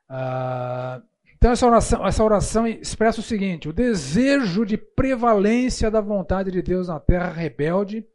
Ah, 0.10 1.02
então, 1.36 1.52
essa 1.52 1.66
oração, 1.66 2.08
essa 2.08 2.24
oração 2.24 2.68
expressa 2.68 3.20
o 3.20 3.24
seguinte: 3.24 3.70
o 3.70 3.74
desejo 3.74 4.66
de 4.66 4.78
prevalência 4.78 5.90
da 5.90 6.02
vontade 6.02 6.52
de 6.52 6.62
Deus 6.62 6.88
na 6.88 7.00
terra 7.00 7.32
rebelde 7.32 8.06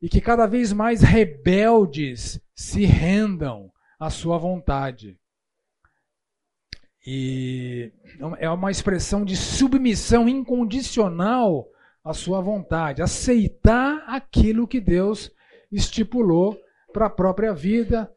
e 0.00 0.08
que 0.08 0.20
cada 0.20 0.46
vez 0.46 0.72
mais 0.72 1.02
rebeldes 1.02 2.40
se 2.54 2.84
rendam 2.84 3.70
à 3.98 4.10
sua 4.10 4.36
vontade. 4.38 5.18
E 7.04 7.92
é 8.38 8.48
uma 8.48 8.70
expressão 8.70 9.24
de 9.24 9.36
submissão 9.36 10.28
incondicional 10.28 11.68
à 12.04 12.12
sua 12.12 12.40
vontade, 12.40 13.02
aceitar 13.02 14.04
aquilo 14.06 14.68
que 14.68 14.80
Deus 14.80 15.30
estipulou 15.70 16.58
para 16.92 17.06
a 17.06 17.10
própria 17.10 17.52
vida, 17.52 18.12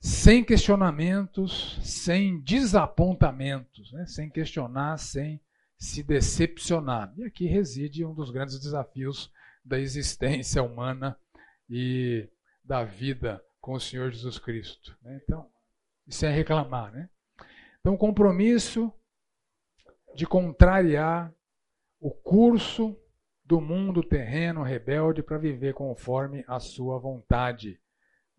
sem 0.00 0.44
questionamentos, 0.44 1.78
sem 1.82 2.40
desapontamentos, 2.40 3.92
né? 3.92 4.06
sem 4.06 4.30
questionar, 4.30 4.96
sem 4.98 5.40
se 5.76 6.02
decepcionar. 6.02 7.12
E 7.16 7.24
aqui 7.24 7.46
reside 7.46 8.04
um 8.04 8.14
dos 8.14 8.30
grandes 8.30 8.60
desafios 8.60 9.30
da 9.64 9.78
existência 9.78 10.62
humana 10.62 11.16
e 11.68 12.28
da 12.64 12.84
vida 12.84 13.42
com 13.60 13.72
o 13.72 13.80
Senhor 13.80 14.10
Jesus 14.10 14.38
Cristo. 14.38 14.96
Né? 15.02 15.20
Então, 15.22 15.46
isso 16.06 16.24
é 16.24 16.30
reclamar. 16.30 16.92
Né? 16.92 17.08
Então, 17.80 17.96
compromisso 17.96 18.92
de 20.14 20.26
contrariar 20.26 21.34
o 21.98 22.10
curso 22.10 22.96
do 23.44 23.60
mundo 23.60 24.02
terreno 24.02 24.62
rebelde 24.62 25.22
para 25.22 25.38
viver 25.38 25.74
conforme 25.74 26.44
a 26.46 26.60
sua 26.60 26.98
vontade 26.98 27.80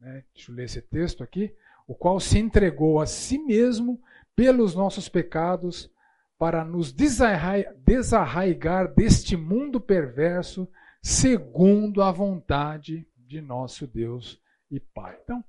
né? 0.02 0.24
deixa 0.34 0.52
eu 0.52 0.56
ler 0.56 0.66
esse 0.66 0.82
texto 0.82 1.24
aqui, 1.24 1.56
o 1.88 1.94
qual 1.94 2.20
se 2.20 2.40
entregou 2.40 3.00
a 3.00 3.06
si 3.06 3.38
mesmo 3.38 4.02
pelos 4.36 4.74
nossos 4.74 5.08
pecados 5.08 5.92
para 6.38 6.66
nos 6.66 6.92
desarraigar 6.92 8.92
deste 8.96 9.38
mundo 9.38 9.80
perverso, 9.80 10.68
segundo 11.04 12.02
a 12.02 12.12
vontade 12.12 13.08
de 13.16 13.40
nosso 13.40 13.86
Deus 13.86 14.42
e 14.72 14.80
Pai. 14.80 15.20
Então, 15.24 15.44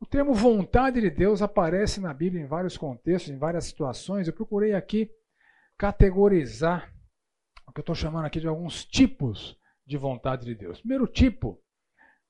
O 0.00 0.06
termo 0.06 0.32
vontade 0.32 1.00
de 1.00 1.10
Deus 1.10 1.42
aparece 1.42 2.00
na 2.00 2.14
Bíblia 2.14 2.42
em 2.42 2.46
vários 2.46 2.76
contextos, 2.76 3.32
em 3.32 3.38
várias 3.38 3.64
situações. 3.64 4.26
Eu 4.26 4.32
procurei 4.32 4.72
aqui 4.72 5.10
categorizar 5.76 6.92
o 7.66 7.72
que 7.72 7.80
eu 7.80 7.82
estou 7.82 7.94
chamando 7.94 8.26
aqui 8.26 8.40
de 8.40 8.46
alguns 8.46 8.84
tipos 8.84 9.58
de 9.84 9.96
vontade 9.96 10.44
de 10.44 10.54
Deus. 10.54 10.78
Primeiro 10.78 11.06
tipo, 11.06 11.60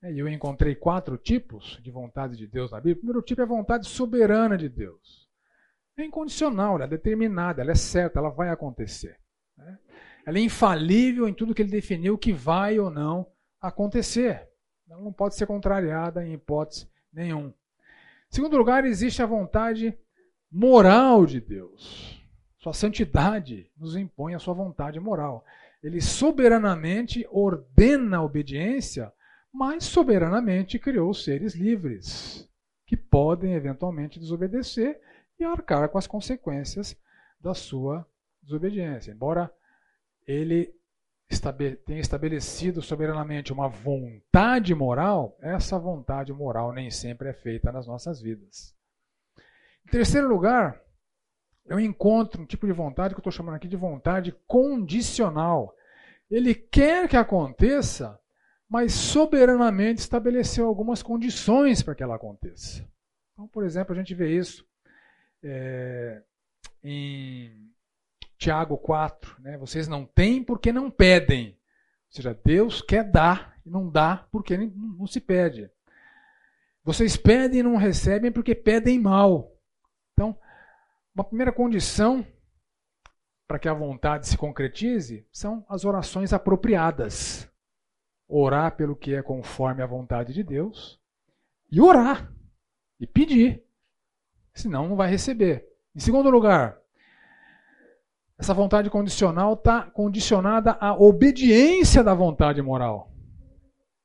né, 0.01 0.11
e 0.11 0.19
eu 0.19 0.27
encontrei 0.27 0.75
quatro 0.75 1.17
tipos 1.17 1.79
de 1.83 1.91
vontade 1.91 2.35
de 2.35 2.47
Deus 2.47 2.71
na 2.71 2.77
Bíblia. 2.77 2.95
Primeiro 2.95 3.21
tipo 3.21 3.41
é 3.41 3.43
a 3.43 3.47
vontade 3.47 3.87
soberana 3.87 4.57
de 4.57 4.67
Deus. 4.67 5.29
É 5.95 6.03
incondicional, 6.03 6.75
ela 6.75 6.85
é 6.85 6.87
determinada, 6.87 7.61
ela 7.61 7.71
é 7.71 7.75
certa, 7.75 8.19
ela 8.19 8.29
vai 8.29 8.49
acontecer. 8.49 9.19
Né? 9.57 9.77
Ela 10.25 10.37
é 10.37 10.41
infalível 10.41 11.27
em 11.27 11.33
tudo 11.33 11.53
que 11.53 11.61
ele 11.61 11.69
definiu 11.69 12.17
que 12.17 12.31
vai 12.31 12.79
ou 12.79 12.89
não 12.89 13.27
acontecer. 13.61 14.47
Ela 14.89 15.01
não 15.01 15.11
pode 15.11 15.35
ser 15.35 15.45
contrariada 15.45 16.25
em 16.25 16.33
hipótese 16.33 16.89
nenhum. 17.11 17.53
Segundo 18.29 18.57
lugar, 18.57 18.85
existe 18.85 19.23
a 19.23 19.25
vontade 19.25 19.97
moral 20.51 21.25
de 21.25 21.41
Deus. 21.41 22.23
Sua 22.59 22.73
santidade 22.73 23.71
nos 23.77 23.95
impõe 23.95 24.35
a 24.35 24.39
sua 24.39 24.53
vontade 24.53 24.99
moral. 24.99 25.43
Ele 25.81 26.01
soberanamente 26.01 27.25
ordena 27.31 28.17
a 28.17 28.23
obediência, 28.23 29.11
mas 29.51 29.85
soberanamente 29.85 30.77
criou 30.77 31.13
seres 31.13 31.55
livres, 31.55 32.47
que 32.85 32.97
podem 32.97 33.53
eventualmente 33.53 34.19
desobedecer 34.19 34.99
e 35.39 35.43
arcar 35.43 35.89
com 35.89 35.97
as 35.97 36.05
consequências 36.05 36.95
da 37.39 37.53
sua 37.53 38.05
desobediência. 38.43 39.11
Embora 39.11 39.51
ele 40.27 40.73
tenha 41.85 41.99
estabelecido 41.99 42.81
soberanamente 42.81 43.53
uma 43.53 43.69
vontade 43.69 44.73
moral, 44.73 45.37
essa 45.41 45.77
vontade 45.77 46.33
moral 46.33 46.73
nem 46.73 46.89
sempre 46.89 47.29
é 47.29 47.33
feita 47.33 47.71
nas 47.71 47.85
nossas 47.85 48.19
vidas. 48.19 48.75
Em 49.87 49.91
terceiro 49.91 50.27
lugar, 50.27 50.81
eu 51.65 51.79
encontro 51.79 52.41
um 52.41 52.45
tipo 52.45 52.65
de 52.65 52.73
vontade 52.73 53.13
que 53.13 53.19
eu 53.19 53.21
estou 53.21 53.31
chamando 53.31 53.55
aqui 53.55 53.67
de 53.67 53.75
vontade 53.75 54.35
condicional. 54.47 55.75
Ele 56.29 56.55
quer 56.55 57.07
que 57.07 57.15
aconteça, 57.15 58.19
mas 58.67 58.93
soberanamente 58.93 59.99
estabeleceu 59.99 60.67
algumas 60.67 61.03
condições 61.03 61.83
para 61.83 61.93
que 61.93 62.01
ela 62.01 62.15
aconteça. 62.15 62.87
Então, 63.33 63.47
por 63.47 63.63
exemplo, 63.63 63.93
a 63.93 63.97
gente 63.97 64.13
vê 64.15 64.35
isso 64.35 64.67
é, 65.43 66.21
em 66.83 67.68
Tiago 68.39 68.77
4. 68.77 69.35
Né? 69.41 69.57
Vocês 69.57 69.87
não 69.87 70.05
têm 70.05 70.41
porque 70.43 70.71
não 70.71 70.89
pedem. 70.89 71.49
Ou 71.49 72.15
seja, 72.15 72.33
Deus 72.43 72.81
quer 72.81 73.03
dar 73.03 73.59
e 73.65 73.69
não 73.69 73.87
dá 73.91 74.25
porque 74.31 74.57
não, 74.57 75.05
se 75.05 75.19
pede. 75.19 75.69
Vocês 76.83 77.17
pedem 77.17 77.59
e 77.59 77.63
não 77.63 77.75
recebem 77.75 78.31
porque 78.31 78.55
pedem 78.55 78.97
mal. 78.97 79.53
Então, 80.13 80.35
uma 81.13 81.23
primeira 81.23 81.51
condição 81.51 82.25
para 83.45 83.59
que 83.59 83.67
a 83.67 83.73
vontade 83.73 84.27
se 84.27 84.37
concretize 84.37 85.27
são 85.31 85.65
as 85.67 85.83
orações 85.83 86.31
apropriadas. 86.31 87.47
Orar 88.27 88.75
pelo 88.75 88.95
que 88.95 89.13
é 89.13 89.21
conforme 89.21 89.83
a 89.83 89.87
vontade 89.87 90.33
de 90.33 90.43
Deus 90.43 90.99
e 91.69 91.81
orar 91.81 92.31
e 92.99 93.05
pedir. 93.05 93.63
Senão 94.53 94.87
não 94.87 94.95
vai 94.95 95.09
receber. 95.09 95.67
Em 95.95 95.99
segundo 95.99 96.29
lugar, 96.29 96.79
essa 98.39 98.53
vontade 98.53 98.89
condicional 98.89 99.53
está 99.53 99.83
condicionada 99.83 100.77
à 100.79 100.95
obediência 100.95 102.01
da 102.01 102.13
vontade 102.13 102.61
moral. 102.61 103.11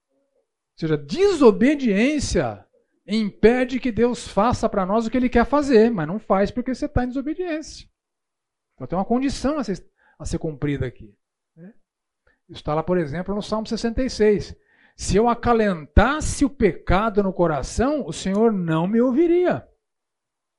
Ou 0.09 0.79
seja, 0.81 0.99
desobediência 0.99 2.67
impede 3.07 3.79
que 3.79 3.93
Deus 3.93 4.27
faça 4.27 4.69
para 4.69 4.85
nós 4.85 5.07
o 5.07 5.11
que 5.11 5.17
Ele 5.17 5.29
quer 5.29 5.47
fazer, 5.47 5.89
mas 5.89 6.09
não 6.09 6.19
faz 6.19 6.51
porque 6.51 6.75
você 6.75 6.87
está 6.87 7.05
em 7.05 7.09
desobediência. 7.09 7.89
Então 8.75 8.89
tem 8.89 8.99
uma 8.99 9.05
condição 9.05 9.57
a 9.57 9.63
ser, 9.63 9.89
a 10.19 10.25
ser 10.25 10.39
cumprida 10.39 10.85
aqui. 10.85 11.17
Né? 11.57 11.73
Isso 12.49 12.59
está 12.59 12.75
lá, 12.75 12.83
por 12.83 12.99
exemplo, 12.99 13.33
no 13.33 13.43
Salmo 13.43 13.69
66. 13.69 14.57
Se 14.97 15.17
eu 15.17 15.29
acalentasse 15.29 16.45
o 16.45 16.51
pecado 16.51 17.23
no 17.23 17.33
coração, 17.33 18.05
o 18.05 18.13
Senhor 18.13 18.53
não 18.53 18.89
me 18.89 19.01
ouviria. 19.01 19.65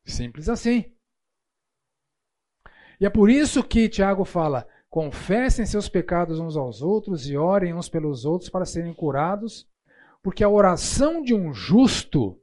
Simples 0.05 0.47
assim. 0.47 0.95
E 3.00 3.06
é 3.06 3.10
por 3.10 3.30
isso 3.30 3.64
que 3.64 3.89
Tiago 3.89 4.24
fala: 4.26 4.68
confessem 4.89 5.66
seus 5.66 5.89
pecados 5.89 6.39
uns 6.39 6.56
aos 6.56 6.82
outros 6.82 7.30
e 7.30 7.36
orem 7.36 7.74
uns 7.74 7.89
pelos 7.89 8.26
outros 8.26 8.50
para 8.50 8.66
serem 8.66 8.93
curados. 8.93 9.68
Porque 10.22 10.43
a 10.43 10.50
oração 10.50 11.22
de 11.22 11.36
um 11.36 11.54
justo, 11.54 12.39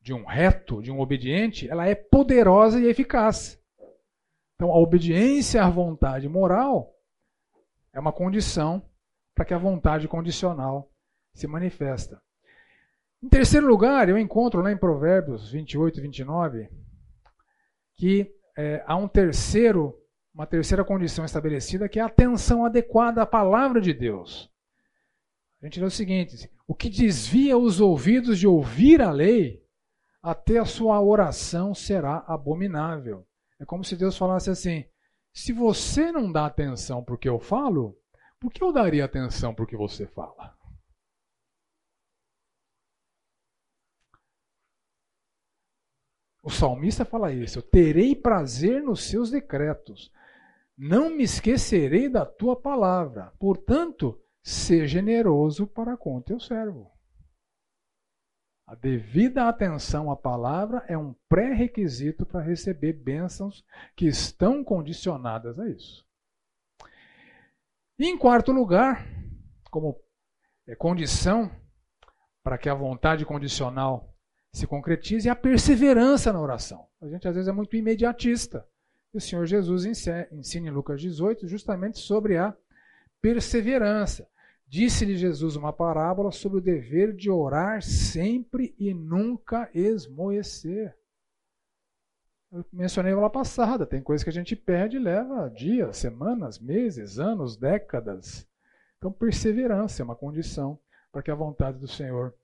de 0.00 0.14
um 0.14 0.24
reto, 0.24 0.80
de 0.80 0.90
um 0.90 1.00
obediente, 1.00 1.68
ela 1.68 1.86
é 1.86 1.94
poderosa 1.94 2.80
e 2.80 2.86
eficaz. 2.86 3.60
Então, 4.54 4.70
a 4.70 4.78
obediência 4.78 5.62
à 5.62 5.68
vontade 5.68 6.28
moral 6.28 6.94
é 7.92 8.00
uma 8.00 8.12
condição 8.12 8.82
para 9.34 9.44
que 9.44 9.54
a 9.54 9.58
vontade 9.58 10.06
condicional 10.06 10.90
se 11.34 11.46
manifesta. 11.46 12.20
Em 13.22 13.28
terceiro 13.28 13.66
lugar, 13.66 14.08
eu 14.08 14.18
encontro 14.18 14.62
lá 14.62 14.72
em 14.72 14.76
Provérbios 14.76 15.50
28 15.50 15.98
e 15.98 16.02
29 16.02 16.68
que 17.96 18.34
é, 18.60 18.84
há 18.86 18.94
um 18.94 19.08
terceiro, 19.08 19.98
uma 20.34 20.46
terceira 20.46 20.84
condição 20.84 21.24
estabelecida 21.24 21.88
que 21.88 21.98
é 21.98 22.02
a 22.02 22.06
atenção 22.06 22.62
adequada 22.64 23.22
à 23.22 23.26
palavra 23.26 23.80
de 23.80 23.94
Deus. 23.94 24.50
A 25.62 25.66
gente 25.66 25.80
vê 25.80 25.86
o 25.86 25.90
seguinte: 25.90 26.50
o 26.68 26.74
que 26.74 26.90
desvia 26.90 27.56
os 27.56 27.80
ouvidos 27.80 28.38
de 28.38 28.46
ouvir 28.46 29.00
a 29.00 29.10
lei, 29.10 29.62
até 30.22 30.58
a 30.58 30.66
sua 30.66 31.00
oração 31.00 31.74
será 31.74 32.22
abominável. 32.28 33.26
É 33.58 33.64
como 33.64 33.82
se 33.82 33.96
Deus 33.96 34.18
falasse 34.18 34.50
assim: 34.50 34.84
se 35.32 35.52
você 35.54 36.12
não 36.12 36.30
dá 36.30 36.44
atenção 36.44 37.02
para 37.02 37.14
o 37.14 37.18
que 37.18 37.28
eu 37.28 37.40
falo, 37.40 37.96
por 38.38 38.52
que 38.52 38.62
eu 38.62 38.72
daria 38.72 39.06
atenção 39.06 39.54
para 39.54 39.64
o 39.64 39.66
que 39.66 39.76
você 39.76 40.06
fala? 40.06 40.54
O 46.50 46.52
salmista 46.52 47.04
fala 47.04 47.32
isso: 47.32 47.58
eu 47.58 47.62
terei 47.62 48.14
prazer 48.14 48.82
nos 48.82 49.04
seus 49.04 49.30
decretos, 49.30 50.12
não 50.76 51.08
me 51.08 51.22
esquecerei 51.22 52.08
da 52.08 52.26
tua 52.26 52.54
palavra. 52.54 53.32
Portanto, 53.38 54.20
Ser 54.42 54.88
generoso 54.88 55.66
para 55.66 55.96
com 55.96 56.20
teu 56.20 56.40
servo. 56.40 56.90
A 58.66 58.74
devida 58.74 59.48
atenção 59.48 60.10
à 60.10 60.16
palavra 60.16 60.84
é 60.88 60.96
um 60.96 61.14
pré-requisito 61.28 62.24
para 62.24 62.40
receber 62.40 62.92
bênçãos 62.92 63.64
que 63.96 64.06
estão 64.06 64.64
condicionadas 64.64 65.58
a 65.58 65.68
isso. 65.68 66.06
E 67.98 68.06
em 68.06 68.16
quarto 68.16 68.52
lugar, 68.52 69.06
como 69.70 70.00
é, 70.66 70.74
condição 70.74 71.50
para 72.42 72.56
que 72.56 72.68
a 72.68 72.74
vontade 72.74 73.26
condicional 73.26 74.09
se 74.52 74.66
concretize, 74.66 75.28
é 75.28 75.30
a 75.30 75.36
perseverança 75.36 76.32
na 76.32 76.40
oração. 76.40 76.86
A 77.00 77.08
gente 77.08 77.26
às 77.26 77.34
vezes 77.34 77.48
é 77.48 77.52
muito 77.52 77.76
imediatista. 77.76 78.66
E 79.12 79.18
o 79.18 79.20
Senhor 79.20 79.46
Jesus 79.46 79.84
ensina 79.84 80.68
em 80.68 80.70
Lucas 80.70 81.00
18 81.00 81.46
justamente 81.46 81.98
sobre 81.98 82.36
a 82.36 82.54
perseverança. 83.20 84.28
Disse-lhe 84.66 85.16
Jesus 85.16 85.56
uma 85.56 85.72
parábola 85.72 86.30
sobre 86.30 86.58
o 86.58 86.62
dever 86.62 87.12
de 87.12 87.28
orar 87.28 87.82
sempre 87.82 88.74
e 88.78 88.94
nunca 88.94 89.68
esmoecer. 89.74 90.96
Eu 92.52 92.64
mencionei 92.72 93.14
lá 93.14 93.28
passada, 93.30 93.86
tem 93.86 94.02
coisa 94.02 94.22
que 94.24 94.30
a 94.30 94.32
gente 94.32 94.54
perde 94.54 94.96
e 94.96 95.00
leva 95.00 95.48
dias, 95.48 95.96
semanas, 95.96 96.58
meses, 96.58 97.18
anos, 97.18 97.56
décadas. 97.56 98.46
Então, 98.98 99.12
perseverança 99.12 100.02
é 100.02 100.04
uma 100.04 100.16
condição 100.16 100.78
para 101.10 101.22
que 101.22 101.30
a 101.30 101.34
vontade 101.34 101.78
do 101.78 101.88
Senhor 101.88 102.34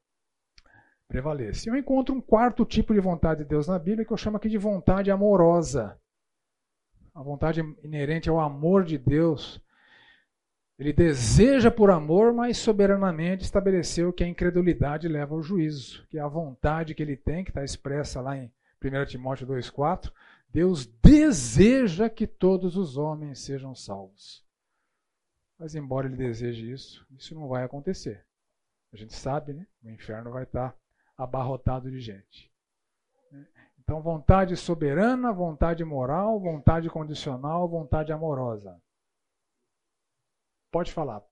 prevaleça. 1.08 1.68
Eu 1.68 1.76
encontro 1.76 2.14
um 2.14 2.20
quarto 2.20 2.64
tipo 2.64 2.92
de 2.92 3.00
vontade 3.00 3.42
de 3.42 3.48
Deus 3.48 3.68
na 3.68 3.78
Bíblia 3.78 4.04
que 4.04 4.12
eu 4.12 4.16
chamo 4.16 4.36
aqui 4.36 4.48
de 4.48 4.58
vontade 4.58 5.10
amorosa. 5.10 5.98
A 7.14 7.22
vontade 7.22 7.60
inerente 7.82 8.28
ao 8.28 8.38
amor 8.38 8.84
de 8.84 8.98
Deus 8.98 9.62
ele 10.78 10.92
deseja 10.92 11.70
por 11.70 11.90
amor, 11.90 12.34
mas 12.34 12.58
soberanamente 12.58 13.44
estabeleceu 13.44 14.12
que 14.12 14.22
a 14.22 14.28
incredulidade 14.28 15.08
leva 15.08 15.34
ao 15.34 15.42
juízo, 15.42 16.06
que 16.10 16.18
é 16.18 16.20
a 16.20 16.28
vontade 16.28 16.94
que 16.94 17.02
ele 17.02 17.16
tem, 17.16 17.42
que 17.42 17.50
está 17.50 17.64
expressa 17.64 18.20
lá 18.20 18.36
em 18.36 18.52
1 18.84 19.06
Timóteo 19.06 19.46
2,4. 19.46 20.12
Deus 20.50 20.84
deseja 20.86 22.10
que 22.10 22.26
todos 22.26 22.76
os 22.76 22.98
homens 22.98 23.40
sejam 23.40 23.74
salvos. 23.74 24.44
Mas, 25.58 25.74
embora 25.74 26.06
ele 26.06 26.16
deseje 26.16 26.70
isso, 26.70 27.06
isso 27.16 27.34
não 27.34 27.48
vai 27.48 27.64
acontecer. 27.64 28.26
A 28.92 28.96
gente 28.96 29.14
sabe, 29.14 29.54
né? 29.54 29.66
O 29.82 29.88
inferno 29.88 30.30
vai 30.30 30.42
estar 30.42 30.76
abarrotado 31.16 31.90
de 31.90 32.00
gente. 32.00 32.52
Então, 33.78 34.02
vontade 34.02 34.56
soberana, 34.56 35.32
vontade 35.32 35.84
moral, 35.84 36.40
vontade 36.40 36.90
condicional, 36.90 37.68
vontade 37.68 38.12
amorosa. 38.12 38.80
Pode 40.72 40.92
falar. 40.92 41.22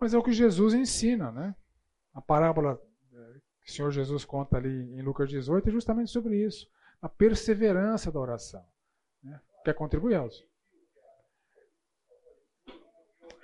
Mas 0.00 0.14
é 0.14 0.18
o 0.18 0.22
que 0.22 0.32
Jesus 0.32 0.72
ensina, 0.72 1.30
né? 1.30 1.54
A 2.14 2.22
parábola 2.22 2.80
eh, 3.12 3.40
que 3.62 3.70
o 3.70 3.74
Senhor 3.74 3.90
Jesus 3.90 4.24
conta 4.24 4.56
ali 4.56 4.94
em 4.94 5.02
Lucas 5.02 5.28
18 5.28 5.68
é 5.68 5.72
justamente 5.72 6.10
sobre 6.10 6.42
isso. 6.42 6.66
A 7.02 7.08
perseverança 7.08 8.10
da 8.10 8.18
oração. 8.18 8.64
Né? 9.22 9.38
Quer 9.62 9.74
contribuir, 9.74 10.14
Elcio? 10.14 10.48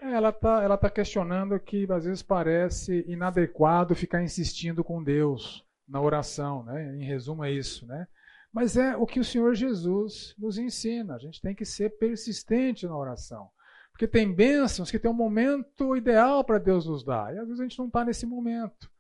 É, 0.01 0.13
ela 0.13 0.31
está 0.31 0.63
ela 0.63 0.79
tá 0.79 0.89
questionando 0.91 1.59
que 1.61 1.87
às 1.91 2.05
vezes 2.05 2.23
parece 2.23 3.05
inadequado 3.07 3.95
ficar 3.95 4.23
insistindo 4.23 4.83
com 4.83 5.03
Deus 5.03 5.65
na 5.87 6.01
oração, 6.01 6.65
né? 6.65 6.97
Em 6.97 7.05
resumo 7.05 7.45
é 7.45 7.53
isso, 7.53 7.87
né? 7.87 8.09
Mas 8.53 8.77
é 8.77 8.97
o 8.97 9.07
que 9.07 9.21
o 9.21 9.25
Senhor 9.25 9.55
Jesus 9.55 10.35
nos 10.39 10.57
ensina. 10.57 11.15
A 11.15 11.19
gente 11.19 11.41
tem 11.43 11.55
que 11.55 11.65
ser 11.65 11.99
persistente 11.99 12.87
na 12.87 12.97
oração. 12.97 13.51
Porque 13.97 14.07
tem 14.07 14.31
bênçãos 14.31 14.91
que 14.91 14.99
tem 14.99 15.11
um 15.11 15.15
momento 15.15 15.97
ideal 15.97 16.45
para 16.45 16.59
Deus 16.59 16.85
nos 16.85 17.03
dar. 17.03 17.35
E 17.35 17.39
às 17.39 17.47
vezes 17.47 17.61
a 17.61 17.63
gente 17.63 17.79
não 17.79 17.87
está 17.87 18.05
nesse 18.05 18.27
momento. 18.27 18.91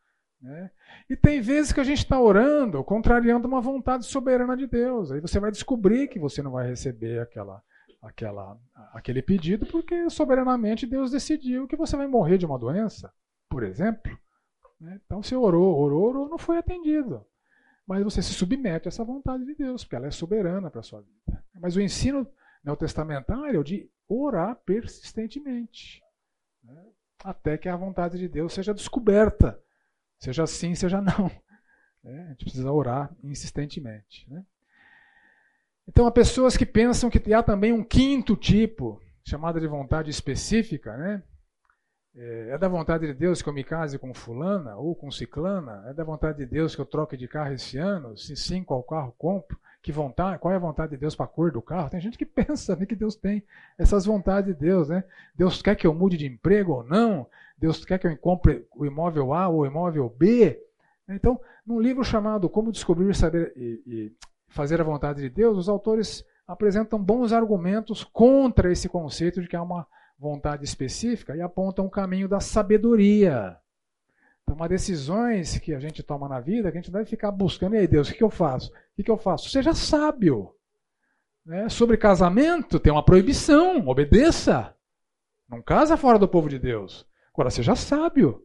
Né? 0.40 0.70
E 1.10 1.14
tem 1.14 1.38
vezes 1.38 1.70
que 1.70 1.80
a 1.80 1.84
gente 1.84 1.98
está 1.98 2.18
orando, 2.18 2.82
contrariando 2.82 3.46
uma 3.46 3.60
vontade 3.60 4.06
soberana 4.06 4.56
de 4.56 4.66
Deus. 4.66 5.12
Aí 5.12 5.20
você 5.20 5.38
vai 5.38 5.50
descobrir 5.50 6.08
que 6.08 6.18
você 6.18 6.40
não 6.42 6.52
vai 6.52 6.66
receber 6.66 7.20
aquela, 7.20 7.62
aquela, 8.00 8.58
aquele 8.94 9.20
pedido, 9.20 9.66
porque 9.66 10.08
soberanamente 10.08 10.86
Deus 10.86 11.10
decidiu 11.10 11.68
que 11.68 11.76
você 11.76 11.94
vai 11.94 12.06
morrer 12.06 12.38
de 12.38 12.46
uma 12.46 12.58
doença, 12.58 13.12
por 13.50 13.64
exemplo. 13.64 14.18
Né? 14.80 14.98
Então 15.04 15.22
você 15.22 15.36
orou, 15.36 15.78
orou, 15.78 16.08
orou, 16.08 16.28
não 16.30 16.38
foi 16.38 16.56
atendido. 16.56 17.22
Mas 17.86 18.02
você 18.02 18.22
se 18.22 18.32
submete 18.32 18.88
a 18.88 18.90
essa 18.90 19.04
vontade 19.04 19.44
de 19.44 19.54
Deus, 19.54 19.84
porque 19.84 19.96
ela 19.96 20.06
é 20.06 20.10
soberana 20.10 20.70
para 20.70 20.80
a 20.80 20.82
sua 20.82 21.02
vida. 21.02 21.44
Mas 21.60 21.76
o 21.76 21.82
ensino 21.82 22.26
neotestamentário 22.64 23.60
é 23.60 23.62
de 23.62 23.90
orar 24.08 24.56
persistentemente, 24.64 26.02
né? 26.62 26.84
até 27.24 27.58
que 27.58 27.68
a 27.68 27.76
vontade 27.76 28.18
de 28.18 28.28
Deus 28.28 28.52
seja 28.52 28.74
descoberta, 28.74 29.60
seja 30.18 30.46
sim, 30.46 30.74
seja 30.74 31.00
não. 31.00 31.30
Né? 32.02 32.26
A 32.26 32.28
gente 32.30 32.44
precisa 32.44 32.70
orar 32.70 33.14
insistentemente. 33.22 34.30
Né? 34.30 34.44
Então, 35.88 36.06
há 36.06 36.10
pessoas 36.10 36.56
que 36.56 36.64
pensam 36.64 37.10
que 37.10 37.32
há 37.32 37.42
também 37.42 37.72
um 37.72 37.82
quinto 37.82 38.36
tipo, 38.36 39.00
chamado 39.24 39.60
de 39.60 39.66
vontade 39.66 40.10
específica, 40.10 40.96
né? 40.96 41.22
É, 42.14 42.50
é 42.50 42.58
da 42.58 42.68
vontade 42.68 43.06
de 43.06 43.12
Deus 43.12 43.42
que 43.42 43.48
eu 43.48 43.52
me 43.52 43.62
case 43.62 43.98
com 43.98 44.14
fulana 44.14 44.76
ou 44.76 44.94
com 44.94 45.10
ciclana? 45.10 45.84
É 45.88 45.92
da 45.92 46.02
vontade 46.02 46.38
de 46.38 46.46
Deus 46.46 46.74
que 46.74 46.80
eu 46.80 46.86
troque 46.86 47.16
de 47.16 47.28
carro 47.28 47.52
esse 47.52 47.76
ano? 47.76 48.16
Se 48.16 48.34
sim, 48.34 48.64
qual 48.64 48.82
carro 48.82 49.14
compro? 49.18 49.58
Que 49.86 49.92
vontade? 49.92 50.40
Qual 50.40 50.52
é 50.52 50.56
a 50.56 50.58
vontade 50.58 50.90
de 50.90 50.96
Deus 50.96 51.14
para 51.14 51.26
a 51.26 51.28
cor 51.28 51.52
do 51.52 51.62
carro? 51.62 51.88
Tem 51.88 52.00
gente 52.00 52.18
que 52.18 52.26
pensa 52.26 52.74
né, 52.74 52.84
que 52.84 52.96
Deus 52.96 53.14
tem 53.14 53.44
essas 53.78 54.04
vontades 54.04 54.52
de 54.52 54.60
Deus, 54.60 54.88
né? 54.88 55.04
Deus 55.32 55.62
quer 55.62 55.76
que 55.76 55.86
eu 55.86 55.94
mude 55.94 56.16
de 56.16 56.26
emprego 56.26 56.72
ou 56.72 56.82
não? 56.82 57.24
Deus 57.56 57.84
quer 57.84 57.96
que 57.96 58.04
eu 58.08 58.16
compre 58.16 58.66
o 58.74 58.84
imóvel 58.84 59.32
A 59.32 59.46
ou 59.46 59.60
o 59.60 59.66
imóvel 59.66 60.08
B? 60.08 60.60
Então, 61.08 61.40
num 61.64 61.78
livro 61.78 62.02
chamado 62.02 62.50
Como 62.50 62.72
Descobrir 62.72 63.14
Saber 63.14 63.52
e, 63.54 63.80
e 63.86 64.12
fazer 64.48 64.80
a 64.80 64.84
vontade 64.84 65.22
de 65.22 65.30
Deus, 65.30 65.56
os 65.56 65.68
autores 65.68 66.24
apresentam 66.48 67.00
bons 67.00 67.32
argumentos 67.32 68.02
contra 68.02 68.72
esse 68.72 68.88
conceito 68.88 69.40
de 69.40 69.46
que 69.46 69.54
há 69.54 69.62
uma 69.62 69.86
vontade 70.18 70.64
específica 70.64 71.36
e 71.36 71.40
apontam 71.40 71.86
o 71.86 71.90
caminho 71.90 72.26
da 72.26 72.40
sabedoria. 72.40 73.56
Há 74.58 74.68
decisões 74.68 75.58
que 75.58 75.74
a 75.74 75.78
gente 75.78 76.02
toma 76.02 76.28
na 76.28 76.40
vida 76.40 76.70
que 76.70 76.78
a 76.78 76.80
gente 76.80 76.90
deve 76.90 77.04
ficar 77.04 77.30
buscando. 77.30 77.74
E 77.74 77.78
aí, 77.78 77.86
Deus, 77.86 78.08
o 78.08 78.14
que 78.14 78.22
eu 78.22 78.30
faço? 78.30 78.72
O 78.98 79.02
que 79.02 79.10
eu 79.10 79.18
faço? 79.18 79.50
Seja 79.50 79.74
sábio. 79.74 80.54
Né? 81.44 81.68
Sobre 81.68 81.96
casamento, 81.96 82.80
tem 82.80 82.92
uma 82.92 83.04
proibição. 83.04 83.86
Obedeça. 83.86 84.74
Não 85.48 85.60
casa 85.60 85.96
fora 85.96 86.18
do 86.18 86.28
povo 86.28 86.48
de 86.48 86.58
Deus. 86.58 87.06
Agora, 87.32 87.50
seja 87.50 87.76
sábio. 87.76 88.42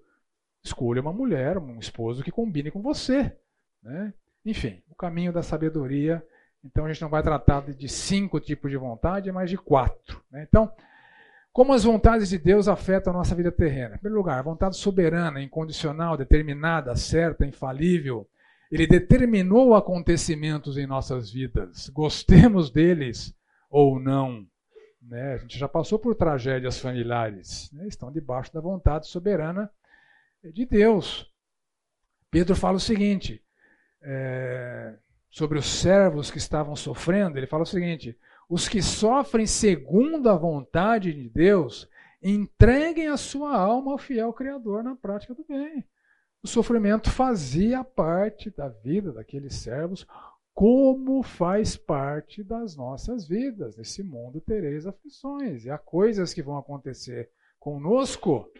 Escolha 0.63 1.01
uma 1.01 1.13
mulher, 1.13 1.57
um 1.57 1.79
esposo 1.79 2.23
que 2.23 2.31
combine 2.31 2.69
com 2.69 2.81
você. 2.81 3.35
Né? 3.81 4.13
Enfim, 4.45 4.81
o 4.89 4.95
caminho 4.95 5.31
da 5.31 5.41
sabedoria. 5.41 6.25
Então, 6.63 6.85
a 6.85 6.91
gente 6.91 7.01
não 7.01 7.09
vai 7.09 7.23
tratar 7.23 7.61
de 7.71 7.87
cinco 7.87 8.39
tipos 8.39 8.69
de 8.69 8.77
vontade, 8.77 9.31
mas 9.31 9.49
de 9.49 9.57
quatro. 9.57 10.21
Né? 10.29 10.45
Então, 10.47 10.71
como 11.53 11.73
as 11.73 11.83
vontades 11.83 12.29
de 12.29 12.37
Deus 12.37 12.67
afetam 12.67 13.11
a 13.11 13.17
nossa 13.17 13.35
vida 13.35 13.51
terrena? 13.51 13.95
Em 13.95 13.99
primeiro 13.99 14.17
lugar, 14.17 14.39
a 14.39 14.43
vontade 14.43 14.77
soberana, 14.77 15.41
incondicional, 15.41 16.15
determinada, 16.15 16.95
certa, 16.95 17.45
infalível. 17.45 18.27
Ele 18.71 18.87
determinou 18.87 19.75
acontecimentos 19.75 20.77
em 20.77 20.87
nossas 20.87 21.29
vidas, 21.29 21.89
gostemos 21.89 22.71
deles 22.71 23.35
ou 23.69 23.99
não. 23.99 24.47
Né? 25.01 25.33
A 25.33 25.37
gente 25.39 25.59
já 25.59 25.67
passou 25.67 25.99
por 25.99 26.15
tragédias 26.15 26.79
familiares, 26.79 27.69
né? 27.73 27.85
estão 27.85 28.11
debaixo 28.11 28.53
da 28.53 28.61
vontade 28.61 29.07
soberana 29.07 29.69
de 30.53 30.65
Deus. 30.65 31.29
Pedro 32.29 32.55
fala 32.55 32.77
o 32.77 32.79
seguinte 32.79 33.43
é, 34.01 34.95
sobre 35.29 35.59
os 35.59 35.65
servos 35.65 36.31
que 36.31 36.37
estavam 36.37 36.77
sofrendo: 36.77 37.37
ele 37.37 37.47
fala 37.47 37.63
o 37.63 37.67
seguinte 37.67 38.17
os 38.51 38.67
que 38.67 38.81
sofrem 38.81 39.47
segundo 39.47 40.29
a 40.29 40.35
vontade 40.35 41.13
de 41.13 41.29
Deus, 41.29 41.87
entreguem 42.21 43.07
a 43.07 43.15
sua 43.15 43.55
alma 43.55 43.93
ao 43.93 43.97
fiel 43.97 44.33
Criador 44.33 44.83
na 44.83 44.93
prática 44.93 45.33
do 45.33 45.45
bem. 45.47 45.87
O 46.43 46.47
sofrimento 46.49 47.09
fazia 47.09 47.81
parte 47.81 48.49
da 48.49 48.67
vida 48.67 49.13
daqueles 49.13 49.55
servos, 49.55 50.05
como 50.53 51.23
faz 51.23 51.77
parte 51.77 52.43
das 52.43 52.75
nossas 52.75 53.25
vidas. 53.25 53.77
Nesse 53.77 54.03
mundo 54.03 54.41
tereis 54.41 54.85
aflições, 54.85 55.63
e 55.63 55.69
há 55.69 55.77
coisas 55.77 56.33
que 56.33 56.43
vão 56.43 56.57
acontecer 56.57 57.29
conosco 57.57 58.51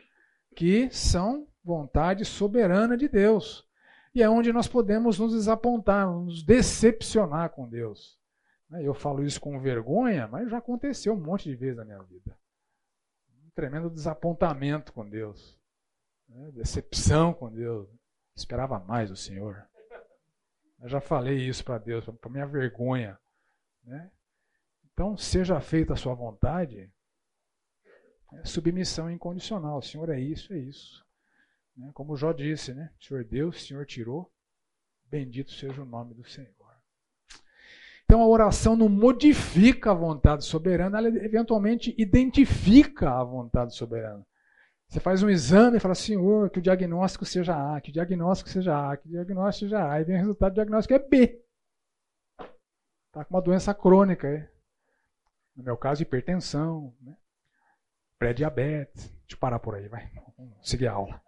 que 0.56 0.90
são 0.90 1.46
vontade 1.62 2.24
soberana 2.24 2.96
de 2.96 3.10
Deus. 3.10 3.68
E 4.16 4.24
é 4.24 4.30
onde 4.30 4.54
nós 4.54 4.70
podemos 4.70 5.20
nos 5.20 5.34
desapontar, 5.34 6.10
nos 6.10 6.44
decepcionar 6.44 7.50
com 7.50 7.68
Deus. 7.68 8.21
Né, 8.72 8.82
eu 8.88 8.94
falo 8.94 9.22
isso 9.22 9.40
com 9.42 9.60
vergonha, 9.60 10.28
mas 10.30 10.50
já 10.50 10.58
aconteceu 10.58 11.14
um 11.14 11.20
monte 11.20 11.50
de 11.50 11.56
vezes 11.58 11.76
na 11.76 11.84
minha 11.84 12.02
vida. 12.04 12.40
Um 13.44 13.50
tremendo 13.54 13.90
desapontamento 13.90 14.94
com 14.94 15.08
Deus. 15.08 15.60
Né, 16.30 16.52
decepção 16.54 17.34
com 17.34 17.52
Deus. 17.52 17.90
Esperava 18.34 18.80
mais 18.80 19.10
do 19.10 19.16
Senhor. 19.18 19.68
Eu 20.80 20.88
já 20.88 21.02
falei 21.02 21.38
isso 21.38 21.66
para 21.66 21.78
Deus, 21.78 22.06
para 22.06 22.32
minha 22.32 22.48
vergonha. 22.48 23.20
Né? 23.84 24.10
Então, 24.86 25.18
seja 25.18 25.60
feita 25.60 25.94
a 25.94 25.98
sua 25.98 26.16
vontade. 26.16 26.90
É 28.34 28.46
submissão 28.46 29.12
incondicional. 29.12 29.80
O 29.80 29.82
Senhor 29.82 30.10
é 30.10 30.20
isso, 30.20 30.54
é 30.54 30.58
isso. 30.58 31.06
Né? 31.76 31.92
Como 31.94 32.14
o 32.14 32.18
Jó 32.18 32.32
disse, 32.32 32.74
né? 32.74 32.90
O 33.00 33.04
Senhor 33.04 33.26
deu, 33.26 33.50
o 33.50 33.54
Senhor 33.54 33.86
tirou. 33.86 34.32
Bendito 35.06 35.52
seja 35.52 35.82
o 35.82 35.86
nome 35.86 36.14
do 36.14 36.24
Senhor. 36.24 36.61
Então 38.12 38.22
a 38.22 38.28
oração 38.28 38.76
não 38.76 38.90
modifica 38.90 39.92
a 39.92 39.94
vontade 39.94 40.44
soberana, 40.44 40.98
ela 40.98 41.08
eventualmente 41.08 41.96
identifica 41.98 43.10
a 43.10 43.24
vontade 43.24 43.74
soberana. 43.74 44.28
Você 44.86 45.00
faz 45.00 45.24
um 45.24 45.30
exame 45.30 45.78
e 45.78 45.80
fala, 45.80 45.96
Senhor, 45.96 46.50
que 46.50 46.60
o 46.60 46.62
diagnóstico 46.62 47.24
seja 47.24 47.56
A, 47.56 47.80
que 47.80 47.90
o 47.90 47.94
diagnóstico 47.94 48.50
seja 48.50 48.92
A, 48.92 48.98
que 48.98 49.08
o 49.08 49.12
diagnóstico 49.12 49.70
seja 49.70 49.90
A, 49.90 50.02
e 50.02 50.04
vem 50.04 50.18
o 50.18 50.20
resultado 50.20 50.52
do 50.52 50.56
diagnóstico 50.56 50.94
é 50.94 51.00
B. 51.00 51.42
Está 53.08 53.24
com 53.24 53.34
uma 53.34 53.42
doença 53.42 53.74
crônica. 53.74 54.28
É? 54.28 54.52
No 55.56 55.64
meu 55.64 55.78
caso, 55.78 56.02
hipertensão, 56.02 56.94
né? 57.00 57.16
pré-diabetes. 58.20 59.08
Deixa 59.08 59.36
eu 59.36 59.38
parar 59.38 59.60
por 59.60 59.76
aí, 59.76 59.88
vai. 59.88 60.12
Vamos 60.38 60.70
seguir 60.70 60.90
a 60.90 60.92
aula. 60.92 61.22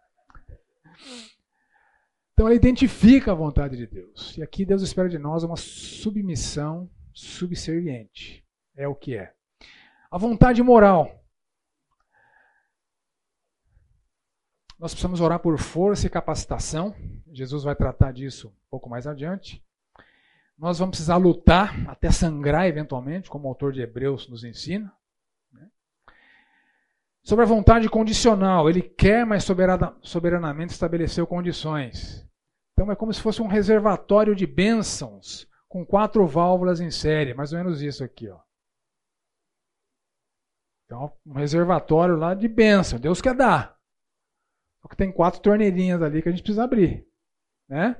Então 2.43 2.49
ela 2.49 2.57
identifica 2.57 3.31
a 3.31 3.35
vontade 3.35 3.77
de 3.77 3.87
Deus. 3.87 4.37
E 4.37 4.43
aqui 4.43 4.65
Deus 4.65 4.81
espera 4.81 5.07
de 5.07 5.17
nós 5.17 5.45
uma 5.45 5.55
submissão 5.55 6.91
subserviente. 7.13 8.45
É 8.75 8.85
o 8.85 8.93
que 8.93 9.15
é. 9.15 9.33
A 10.11 10.17
vontade 10.17 10.61
moral. 10.61 11.23
Nós 14.77 14.91
precisamos 14.91 15.21
orar 15.21 15.39
por 15.39 15.57
força 15.57 16.05
e 16.05 16.09
capacitação. 16.09 16.93
Jesus 17.31 17.63
vai 17.63 17.77
tratar 17.77 18.11
disso 18.11 18.49
um 18.49 18.69
pouco 18.69 18.89
mais 18.89 19.07
adiante. 19.07 19.63
Nós 20.57 20.79
vamos 20.79 20.97
precisar 20.97 21.15
lutar 21.15 21.89
até 21.89 22.11
sangrar 22.11 22.67
eventualmente, 22.67 23.29
como 23.29 23.45
o 23.45 23.47
autor 23.47 23.71
de 23.71 23.79
Hebreus 23.79 24.27
nos 24.27 24.43
ensina. 24.43 24.91
Né? 25.49 25.65
Sobre 27.23 27.45
a 27.45 27.47
vontade 27.47 27.87
condicional, 27.87 28.69
ele 28.69 28.81
quer, 28.81 29.25
mas 29.25 29.45
soberanamente 30.01 30.73
estabeleceu 30.73 31.25
condições. 31.25 32.21
Então 32.73 32.91
é 32.91 32.95
como 32.95 33.13
se 33.13 33.21
fosse 33.21 33.41
um 33.41 33.47
reservatório 33.47 34.35
de 34.35 34.47
bênçãos 34.47 35.47
com 35.69 35.85
quatro 35.85 36.25
válvulas 36.27 36.79
em 36.79 36.91
série, 36.91 37.33
mais 37.33 37.51
ou 37.51 37.59
menos 37.59 37.81
isso 37.81 38.03
aqui, 38.03 38.29
ó. 38.29 38.39
Então, 40.85 41.11
um 41.25 41.33
reservatório 41.33 42.15
lá 42.15 42.35
de 42.35 42.47
bênção. 42.47 42.99
Deus 42.99 43.21
quer 43.21 43.33
dar. 43.33 43.79
Só 44.81 44.87
que 44.87 44.95
tem 44.95 45.11
quatro 45.11 45.41
torneirinhas 45.41 46.01
ali 46.01 46.21
que 46.21 46.29
a 46.29 46.31
gente 46.31 46.43
precisa 46.43 46.63
abrir. 46.63 47.07
Né? 47.67 47.99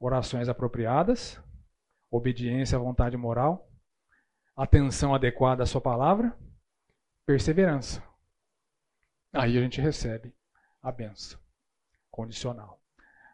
Orações 0.00 0.48
apropriadas, 0.48 1.40
obediência 2.10 2.76
à 2.76 2.80
vontade 2.80 3.16
moral, 3.16 3.70
atenção 4.56 5.14
adequada 5.14 5.62
à 5.62 5.66
sua 5.66 5.80
palavra, 5.80 6.36
perseverança. 7.26 8.02
aí 9.32 9.56
a 9.56 9.60
gente 9.60 9.80
recebe 9.80 10.34
a 10.82 10.90
benção 10.90 11.38
condicional. 12.10 12.83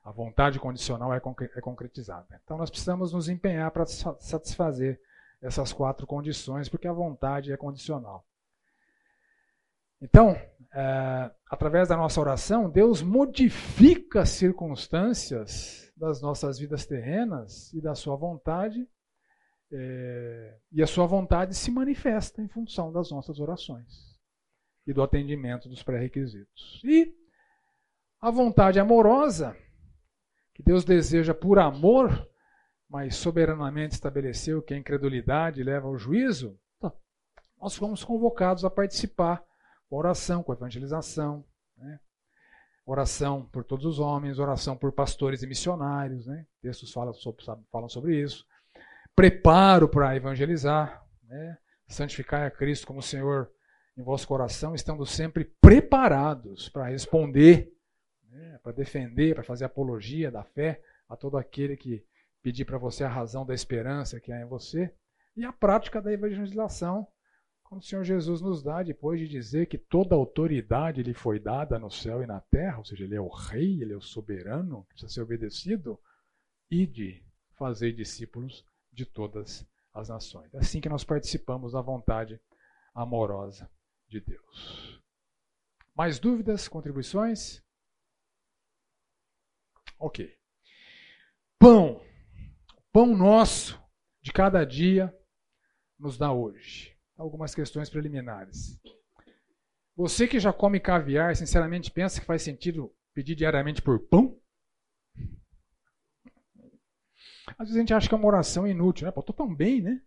A 0.02 0.10
vontade 0.10 0.58
condicional 0.58 1.12
é, 1.12 1.18
é 1.18 1.60
concretizada. 1.60 2.40
Então 2.42 2.56
nós 2.56 2.70
precisamos 2.70 3.12
nos 3.12 3.28
empenhar 3.28 3.70
para 3.70 3.86
satisfazer 3.86 5.00
essas 5.42 5.72
quatro 5.72 6.06
condições, 6.06 6.68
porque 6.68 6.88
a 6.88 6.92
vontade 6.92 7.52
é 7.52 7.56
condicional. 7.56 8.26
Então, 10.02 10.30
é, 10.72 11.30
através 11.50 11.88
da 11.88 11.96
nossa 11.96 12.20
oração, 12.20 12.70
Deus 12.70 13.02
modifica 13.02 14.22
as 14.22 14.30
circunstâncias 14.30 15.92
das 15.94 16.22
nossas 16.22 16.58
vidas 16.58 16.86
terrenas 16.86 17.72
e 17.74 17.80
da 17.82 17.94
sua 17.94 18.16
vontade, 18.16 18.88
é, 19.72 20.58
e 20.72 20.82
a 20.82 20.86
sua 20.86 21.06
vontade 21.06 21.54
se 21.54 21.70
manifesta 21.70 22.42
em 22.42 22.48
função 22.48 22.90
das 22.90 23.10
nossas 23.10 23.38
orações 23.38 24.18
e 24.86 24.92
do 24.92 25.02
atendimento 25.02 25.68
dos 25.68 25.82
pré-requisitos. 25.82 26.80
E 26.82 27.14
a 28.20 28.30
vontade 28.30 28.80
amorosa, 28.80 29.56
que 30.60 30.62
Deus 30.62 30.84
deseja 30.84 31.32
por 31.32 31.58
amor, 31.58 32.28
mas 32.86 33.16
soberanamente 33.16 33.94
estabeleceu 33.94 34.60
que 34.60 34.74
a 34.74 34.76
incredulidade 34.76 35.62
leva 35.62 35.88
ao 35.88 35.96
juízo, 35.96 36.58
tá. 36.78 36.92
nós 37.58 37.74
fomos 37.74 38.04
convocados 38.04 38.62
a 38.62 38.68
participar 38.68 39.42
com 39.88 39.96
oração, 39.96 40.42
com 40.42 40.52
evangelização, 40.52 41.46
né? 41.78 41.98
oração 42.84 43.46
por 43.46 43.64
todos 43.64 43.86
os 43.86 43.98
homens, 43.98 44.38
oração 44.38 44.76
por 44.76 44.92
pastores 44.92 45.42
e 45.42 45.46
missionários, 45.46 46.26
né? 46.26 46.46
textos 46.60 46.92
falam 46.92 47.14
sobre, 47.14 47.42
falam 47.72 47.88
sobre 47.88 48.20
isso, 48.20 48.44
preparo 49.16 49.88
para 49.88 50.14
evangelizar, 50.14 51.02
né? 51.22 51.56
santificar 51.88 52.46
a 52.46 52.50
Cristo 52.50 52.86
como 52.86 53.00
Senhor 53.00 53.50
em 53.96 54.02
vosso 54.02 54.28
coração, 54.28 54.74
estando 54.74 55.06
sempre 55.06 55.44
preparados 55.60 56.68
para 56.68 56.88
responder, 56.88 57.72
né? 58.30 58.58
para 58.62 58.72
defender, 58.72 59.34
para 59.34 59.44
fazer 59.44 59.64
apologia 59.64 60.30
da 60.30 60.44
fé 60.44 60.82
a 61.08 61.16
todo 61.16 61.36
aquele 61.36 61.76
que 61.76 62.04
pedir 62.42 62.64
para 62.64 62.78
você 62.78 63.04
a 63.04 63.08
razão 63.08 63.44
da 63.44 63.54
esperança 63.54 64.20
que 64.20 64.32
há 64.32 64.40
em 64.40 64.46
você, 64.46 64.94
e 65.36 65.44
a 65.44 65.52
prática 65.52 66.00
da 66.00 66.12
evangelização 66.12 67.06
como 67.70 67.80
o 67.80 67.84
Senhor 67.84 68.02
Jesus 68.02 68.40
nos 68.40 68.64
dá, 68.64 68.82
depois 68.82 69.20
de 69.20 69.28
dizer 69.28 69.66
que 69.66 69.78
toda 69.78 70.16
autoridade 70.16 71.04
lhe 71.04 71.14
foi 71.14 71.38
dada 71.38 71.78
no 71.78 71.88
céu 71.88 72.20
e 72.20 72.26
na 72.26 72.40
terra, 72.40 72.78
ou 72.78 72.84
seja, 72.84 73.04
ele 73.04 73.14
é 73.14 73.20
o 73.20 73.28
rei, 73.28 73.80
ele 73.80 73.92
é 73.92 73.96
o 73.96 74.00
soberano, 74.00 74.84
precisa 74.88 75.12
ser 75.12 75.22
obedecido, 75.22 75.96
e 76.68 76.84
de 76.84 77.24
fazer 77.52 77.92
discípulos 77.92 78.66
de 78.92 79.06
todas 79.06 79.64
as 79.94 80.08
nações. 80.08 80.52
É 80.52 80.58
assim 80.58 80.80
que 80.80 80.88
nós 80.88 81.04
participamos 81.04 81.72
da 81.74 81.80
vontade 81.80 82.40
amorosa 82.92 83.70
de 84.08 84.20
Deus. 84.20 85.00
Mais 85.94 86.18
dúvidas, 86.18 86.66
contribuições? 86.66 87.62
Ok. 90.00 90.34
Pão. 91.58 92.00
Pão 92.90 93.14
nosso 93.14 93.78
de 94.22 94.32
cada 94.32 94.64
dia 94.64 95.14
nos 95.98 96.16
dá 96.16 96.32
hoje 96.32 96.98
algumas 97.16 97.54
questões 97.54 97.90
preliminares. 97.90 98.80
Você 99.94 100.26
que 100.26 100.40
já 100.40 100.52
come 100.54 100.80
caviar, 100.80 101.36
sinceramente 101.36 101.90
pensa 101.90 102.18
que 102.18 102.26
faz 102.26 102.42
sentido 102.42 102.90
pedir 103.12 103.34
diariamente 103.34 103.82
por 103.82 104.00
pão? 104.00 104.40
Às 107.58 107.68
vezes 107.68 107.76
a 107.76 107.80
gente 107.80 107.92
acha 107.92 108.08
que 108.08 108.14
é 108.14 108.16
uma 108.16 108.26
oração 108.26 108.66
inútil, 108.66 109.04
né? 109.04 109.12
Pô, 109.12 109.22
tô 109.22 109.34
tão 109.34 109.54
bem, 109.54 109.82
né? 109.82 110.02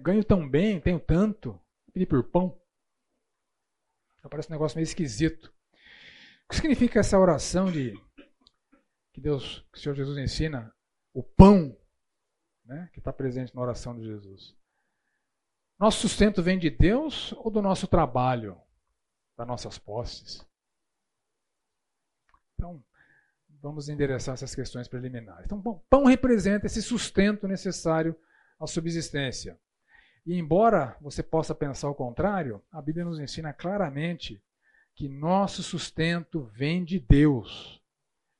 Ganho 0.00 0.24
tão 0.24 0.48
bem, 0.48 0.80
tenho 0.80 0.98
tanto. 0.98 1.60
Pedir 1.92 2.06
por 2.06 2.24
pão. 2.24 2.58
Parece 4.30 4.48
um 4.48 4.52
negócio 4.52 4.76
meio 4.76 4.84
esquisito. 4.84 5.52
O 6.44 6.48
que 6.48 6.56
significa 6.56 7.00
essa 7.00 7.18
oração 7.18 7.70
de 7.70 7.92
que 9.12 9.20
Deus, 9.20 9.66
que 9.72 9.78
o 9.78 9.80
Senhor 9.80 9.94
Jesus 9.94 10.18
ensina? 10.18 10.74
O 11.12 11.22
pão, 11.22 11.76
né? 12.64 12.88
Que 12.92 12.98
está 12.98 13.12
presente 13.12 13.54
na 13.54 13.60
oração 13.60 13.94
de 13.94 14.04
Jesus. 14.04 14.56
Nosso 15.78 16.00
sustento 16.00 16.42
vem 16.42 16.58
de 16.58 16.70
Deus 16.70 17.32
ou 17.32 17.50
do 17.50 17.60
nosso 17.60 17.86
trabalho, 17.86 18.60
das 19.36 19.46
nossas 19.46 19.78
posses? 19.78 20.46
Então, 22.54 22.82
vamos 23.60 23.88
endereçar 23.88 24.34
essas 24.34 24.54
questões 24.54 24.88
preliminares. 24.88 25.44
Então, 25.44 25.60
bom, 25.60 25.84
pão 25.90 26.04
representa 26.04 26.66
esse 26.66 26.80
sustento 26.80 27.48
necessário 27.48 28.16
à 28.58 28.66
subsistência. 28.66 29.58
E 30.24 30.38
embora 30.38 30.96
você 31.00 31.22
possa 31.22 31.54
pensar 31.54 31.90
o 31.90 31.94
contrário, 31.94 32.62
a 32.70 32.80
Bíblia 32.80 33.04
nos 33.04 33.18
ensina 33.18 33.52
claramente 33.52 34.40
que 34.94 35.08
nosso 35.08 35.62
sustento 35.62 36.44
vem 36.54 36.84
de 36.84 37.00
Deus 37.00 37.81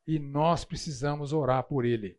e 0.07 0.19
nós 0.19 0.65
precisamos 0.65 1.33
orar 1.33 1.65
por 1.65 1.85
ele. 1.85 2.19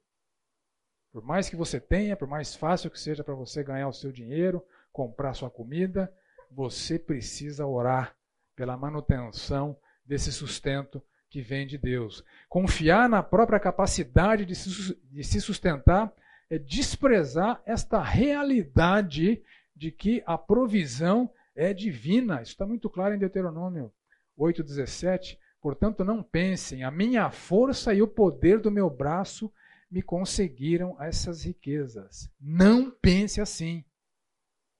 Por 1.11 1.23
mais 1.23 1.49
que 1.49 1.55
você 1.55 1.79
tenha, 1.79 2.15
por 2.15 2.27
mais 2.27 2.55
fácil 2.55 2.89
que 2.89 2.99
seja 2.99 3.23
para 3.23 3.35
você 3.35 3.63
ganhar 3.63 3.87
o 3.87 3.93
seu 3.93 4.11
dinheiro, 4.11 4.65
comprar 4.91 5.33
sua 5.33 5.49
comida, 5.49 6.11
você 6.49 6.97
precisa 6.97 7.65
orar 7.65 8.15
pela 8.55 8.77
manutenção 8.77 9.77
desse 10.05 10.31
sustento 10.31 11.03
que 11.29 11.41
vem 11.41 11.65
de 11.65 11.77
Deus. 11.77 12.23
Confiar 12.47 13.09
na 13.09 13.23
própria 13.23 13.59
capacidade 13.59 14.45
de 14.45 15.23
se 15.23 15.41
sustentar 15.41 16.13
é 16.49 16.59
desprezar 16.59 17.61
esta 17.65 18.01
realidade 18.01 19.43
de 19.75 19.91
que 19.91 20.21
a 20.25 20.37
provisão 20.37 21.31
é 21.55 21.73
divina. 21.73 22.41
Isso 22.41 22.51
está 22.51 22.65
muito 22.65 22.89
claro 22.89 23.15
em 23.15 23.19
Deuteronômio 23.19 23.91
8,17. 24.37 25.37
Portanto, 25.63 26.03
não 26.03 26.21
pensem, 26.21 26.83
a 26.83 26.91
minha 26.91 27.31
força 27.31 27.93
e 27.93 28.01
o 28.01 28.07
poder 28.07 28.59
do 28.59 28.69
meu 28.69 28.89
braço 28.89 29.49
me 29.89 30.01
conseguiram 30.01 31.01
essas 31.01 31.45
riquezas. 31.45 32.29
Não 32.37 32.91
pense 32.91 33.39
assim. 33.39 33.85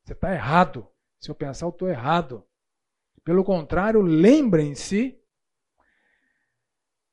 Você 0.04 0.12
está 0.12 0.34
errado. 0.34 0.86
Se 1.22 1.32
eu 1.32 1.36
pensar, 1.36 1.68
eu 1.68 1.70
estou 1.70 1.88
errado. 1.88 2.46
Pelo 3.24 3.46
contrário, 3.46 4.02
lembrem-se 4.02 5.18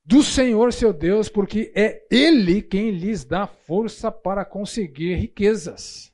do 0.04 0.20
Senhor 0.20 0.72
seu 0.72 0.92
Deus, 0.92 1.28
porque 1.28 1.72
é 1.72 2.04
Ele 2.10 2.60
quem 2.62 2.90
lhes 2.90 3.24
dá 3.24 3.46
força 3.46 4.10
para 4.10 4.44
conseguir 4.44 5.14
riquezas. 5.14 6.12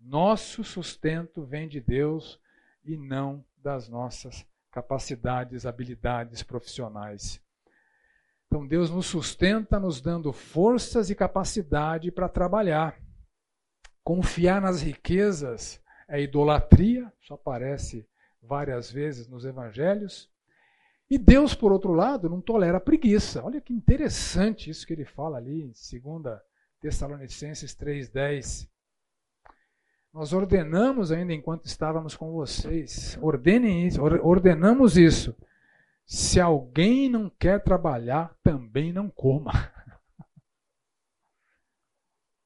Nosso 0.00 0.64
sustento 0.64 1.44
vem 1.44 1.68
de 1.68 1.82
Deus 1.82 2.40
e 2.82 2.96
não 2.96 3.44
das 3.58 3.90
nossas 3.90 4.46
capacidades, 4.74 5.64
habilidades 5.64 6.42
profissionais. 6.42 7.40
Então 8.48 8.66
Deus 8.66 8.90
nos 8.90 9.06
sustenta, 9.06 9.78
nos 9.78 10.00
dando 10.00 10.32
forças 10.32 11.10
e 11.10 11.14
capacidade 11.14 12.10
para 12.10 12.28
trabalhar. 12.28 13.00
Confiar 14.02 14.60
nas 14.60 14.82
riquezas 14.82 15.80
é 16.08 16.20
idolatria, 16.20 17.10
isso 17.20 17.32
aparece 17.32 18.04
várias 18.42 18.90
vezes 18.90 19.28
nos 19.28 19.44
evangelhos. 19.44 20.28
E 21.08 21.18
Deus, 21.18 21.54
por 21.54 21.70
outro 21.70 21.92
lado, 21.92 22.28
não 22.28 22.40
tolera 22.40 22.80
preguiça. 22.80 23.44
Olha 23.44 23.60
que 23.60 23.72
interessante 23.72 24.70
isso 24.70 24.84
que 24.84 24.92
ele 24.92 25.04
fala 25.04 25.38
ali 25.38 25.62
em 25.62 26.00
2 26.00 26.40
Tessalonicenses 26.80 27.76
3,10. 27.76 28.68
Nós 30.14 30.32
ordenamos 30.32 31.10
ainda 31.10 31.32
enquanto 31.32 31.64
estávamos 31.64 32.16
com 32.16 32.30
vocês. 32.30 33.18
Ordenem 33.20 33.84
isso, 33.84 34.00
ordenamos 34.00 34.96
isso. 34.96 35.36
Se 36.06 36.40
alguém 36.40 37.08
não 37.08 37.28
quer 37.28 37.60
trabalhar, 37.64 38.32
também 38.40 38.92
não 38.92 39.10
coma. 39.10 39.50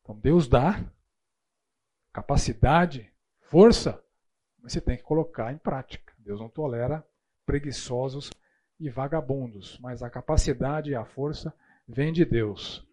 Então 0.00 0.18
Deus 0.18 0.48
dá, 0.48 0.82
capacidade, 2.10 3.12
força, 3.40 4.02
mas 4.58 4.72
você 4.72 4.80
tem 4.80 4.96
que 4.96 5.02
colocar 5.02 5.52
em 5.52 5.58
prática. 5.58 6.14
Deus 6.16 6.40
não 6.40 6.48
tolera 6.48 7.06
preguiçosos 7.44 8.32
e 8.80 8.88
vagabundos, 8.88 9.78
mas 9.82 10.02
a 10.02 10.08
capacidade 10.08 10.92
e 10.92 10.94
a 10.94 11.04
força 11.04 11.52
vem 11.86 12.10
de 12.10 12.24
Deus. 12.24 12.87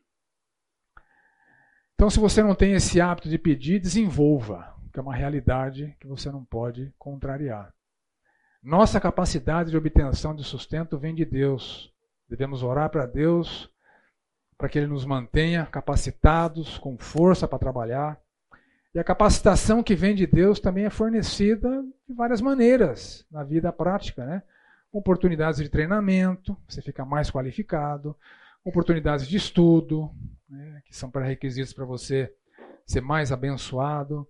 Então, 1.95 2.09
se 2.09 2.19
você 2.19 2.43
não 2.43 2.53
tem 2.53 2.73
esse 2.73 2.99
hábito 2.99 3.29
de 3.29 3.37
pedir, 3.37 3.79
desenvolva, 3.79 4.75
que 4.91 4.99
é 4.99 5.01
uma 5.01 5.15
realidade 5.15 5.95
que 5.97 6.05
você 6.05 6.29
não 6.29 6.43
pode 6.43 6.93
contrariar. 6.99 7.73
Nossa 8.61 8.99
capacidade 8.99 9.71
de 9.71 9.77
obtenção 9.77 10.35
de 10.35 10.43
sustento 10.43 10.97
vem 10.97 11.15
de 11.15 11.23
Deus. 11.23 11.93
Devemos 12.27 12.63
orar 12.63 12.89
para 12.89 13.05
Deus 13.05 13.71
para 14.57 14.67
que 14.67 14.77
Ele 14.77 14.87
nos 14.87 15.05
mantenha 15.05 15.65
capacitados, 15.65 16.77
com 16.77 16.97
força 16.97 17.47
para 17.47 17.59
trabalhar. 17.59 18.19
E 18.93 18.99
a 18.99 19.03
capacitação 19.03 19.83
que 19.83 19.95
vem 19.95 20.15
de 20.15 20.25
Deus 20.25 20.59
também 20.59 20.85
é 20.85 20.89
fornecida 20.89 21.83
de 22.07 22.13
várias 22.13 22.41
maneiras 22.41 23.25
na 23.29 23.43
vida 23.43 23.71
prática, 23.71 24.25
né? 24.25 24.43
Oportunidades 24.91 25.61
de 25.61 25.69
treinamento, 25.69 26.57
você 26.67 26.81
fica 26.81 27.05
mais 27.05 27.29
qualificado, 27.29 28.15
oportunidades 28.63 29.27
de 29.27 29.35
estudo, 29.35 30.09
né, 30.49 30.81
que 30.85 30.95
são 30.95 31.09
pré-requisitos 31.09 31.73
para 31.73 31.85
você 31.85 32.33
ser 32.85 33.01
mais 33.01 33.31
abençoado, 33.31 34.27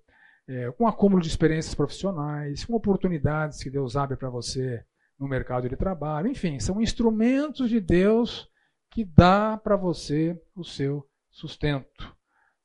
é, 0.47 0.71
com 0.71 0.87
acúmulo 0.87 1.21
de 1.21 1.27
experiências 1.27 1.75
profissionais, 1.75 2.63
com 2.63 2.73
oportunidades 2.73 3.61
que 3.61 3.69
Deus 3.69 3.95
abre 3.95 4.15
para 4.15 4.29
você 4.29 4.83
no 5.19 5.27
mercado 5.27 5.67
de 5.67 5.75
trabalho. 5.75 6.29
Enfim, 6.29 6.59
são 6.59 6.81
instrumentos 6.81 7.69
de 7.69 7.79
Deus 7.79 8.49
que 8.91 9.03
dá 9.03 9.57
para 9.57 9.75
você 9.75 10.39
o 10.55 10.63
seu 10.63 11.07
sustento. 11.29 12.15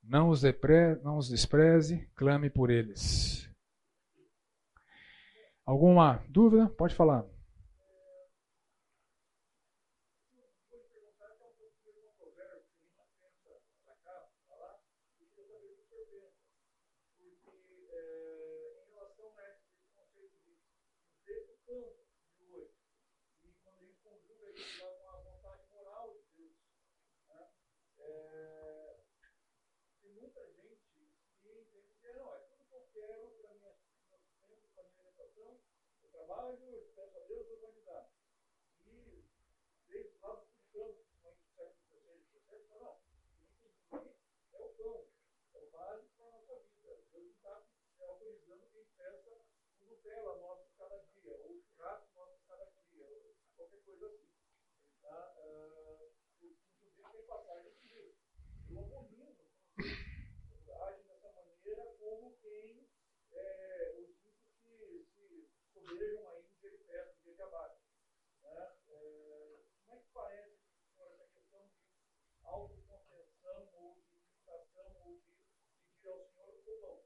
Não 0.03 0.29
os, 0.29 0.43
depre, 0.43 0.97
não 1.03 1.17
os 1.19 1.29
despreze, 1.29 2.09
clame 2.15 2.51
por 2.51 2.71
eles. 2.71 3.49
Alguma 5.65 6.23
dúvida? 6.29 6.69
Pode 6.69 6.95
falar. 6.95 7.25
Nutella 50.01 50.35
nosso 50.39 50.73
cada 50.79 50.97
dia, 51.13 51.37
ou 51.45 51.61
churrasco 51.61 52.09
nosso 52.15 52.41
cada 52.49 52.65
dia, 52.89 53.07
ou 53.07 53.37
qualquer 53.55 53.81
coisa 53.85 54.07
assim. 54.07 54.33
Tá? 55.03 55.35
Uh, 55.37 56.11
inclusive 56.41 57.13
tem 57.13 57.27
passagem 57.27 57.71
que 57.75 57.87
diz, 57.87 58.17
eu 58.71 58.81
abomino 58.81 59.37
agem 60.81 61.05
dessa 61.05 61.31
maneira 61.33 61.85
como 61.99 62.35
quem 62.41 62.89
é, 63.33 63.95
os 63.99 64.09
ímpios 64.25 64.57
se, 64.63 65.05
se 65.13 65.51
sobejam 65.75 66.29
a 66.31 66.41
Índia 66.41 66.71
de 66.71 66.79
perto, 66.79 67.35
de 67.35 67.43
abaixo. 67.43 67.85
Né? 68.43 68.73
É, 68.89 69.61
como 69.85 69.99
é 69.99 70.01
que 70.01 70.09
parece, 70.15 70.57
senhor, 70.97 71.11
essa 71.13 71.27
questão 71.27 71.69
de 71.69 71.77
autocontenção 72.43 73.69
ou 73.75 74.01
de 74.01 74.17
imitação 74.17 74.97
ou 75.05 75.19
de 75.19 75.37
pedir 75.93 76.09
ao 76.09 76.25
Senhor 76.25 76.49
o 76.49 76.81
pão? 76.81 77.05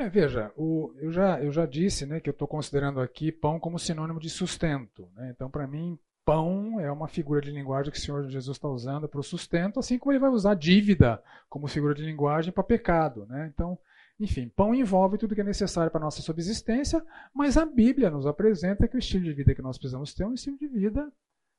É, 0.00 0.08
veja, 0.08 0.50
o, 0.56 0.94
eu, 0.96 1.12
já, 1.12 1.38
eu 1.42 1.52
já 1.52 1.66
disse 1.66 2.06
né, 2.06 2.20
que 2.20 2.30
eu 2.30 2.32
estou 2.32 2.48
considerando 2.48 3.00
aqui 3.00 3.30
pão 3.30 3.60
como 3.60 3.78
sinônimo 3.78 4.18
de 4.18 4.30
sustento. 4.30 5.06
Né? 5.14 5.30
Então, 5.36 5.50
para 5.50 5.66
mim, 5.66 5.98
pão 6.24 6.80
é 6.80 6.90
uma 6.90 7.06
figura 7.06 7.42
de 7.42 7.50
linguagem 7.50 7.92
que 7.92 7.98
o 7.98 8.00
Senhor 8.00 8.26
Jesus 8.26 8.56
está 8.56 8.66
usando 8.66 9.06
para 9.06 9.20
o 9.20 9.22
sustento, 9.22 9.78
assim 9.78 9.98
como 9.98 10.12
ele 10.12 10.18
vai 10.18 10.30
usar 10.30 10.54
dívida 10.54 11.22
como 11.50 11.68
figura 11.68 11.94
de 11.94 12.02
linguagem 12.02 12.50
para 12.50 12.62
pecado. 12.62 13.26
Né? 13.26 13.52
Então, 13.52 13.78
enfim, 14.18 14.48
pão 14.48 14.74
envolve 14.74 15.18
tudo 15.18 15.34
que 15.34 15.42
é 15.42 15.44
necessário 15.44 15.90
para 15.92 16.00
a 16.00 16.04
nossa 16.04 16.22
subsistência, 16.22 17.04
mas 17.34 17.58
a 17.58 17.66
Bíblia 17.66 18.10
nos 18.10 18.26
apresenta 18.26 18.88
que 18.88 18.96
o 18.96 18.98
estilo 18.98 19.24
de 19.24 19.34
vida 19.34 19.54
que 19.54 19.60
nós 19.60 19.76
precisamos 19.76 20.14
ter 20.14 20.22
é 20.22 20.26
um 20.26 20.32
estilo 20.32 20.56
de 20.56 20.66
vida 20.66 21.12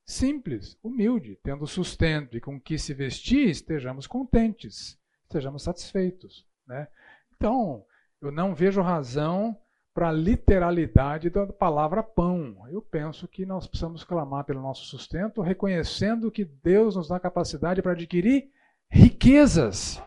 simples, 0.04 0.80
humilde, 0.82 1.38
tendo 1.44 1.68
sustento 1.68 2.36
e 2.36 2.42
com 2.42 2.60
que 2.60 2.80
se 2.80 2.92
vestir, 2.92 3.50
estejamos 3.50 4.08
contentes, 4.08 4.98
estejamos 5.26 5.62
satisfeitos. 5.62 6.44
Né? 6.66 6.88
Então, 7.36 7.86
eu 8.22 8.32
não 8.32 8.54
vejo 8.54 8.82
razão 8.82 9.60
para 9.94 10.10
a 10.10 10.14
literalidade 10.14 11.30
da 11.30 11.48
palavra 11.48 12.02
pão. 12.02 12.66
Eu 12.70 12.82
penso 12.82 13.28
que 13.28 13.46
nós 13.46 13.68
precisamos 13.68 14.04
clamar 14.04 14.46
pelo 14.46 14.62
nosso 14.62 14.86
sustento, 14.86 15.42
reconhecendo 15.42 16.32
que 16.32 16.46
Deus 16.46 16.96
nos 16.96 17.08
dá 17.08 17.20
capacidade 17.20 17.82
para 17.82 17.92
adquirir 17.94 18.52
riquezas, 18.90 20.02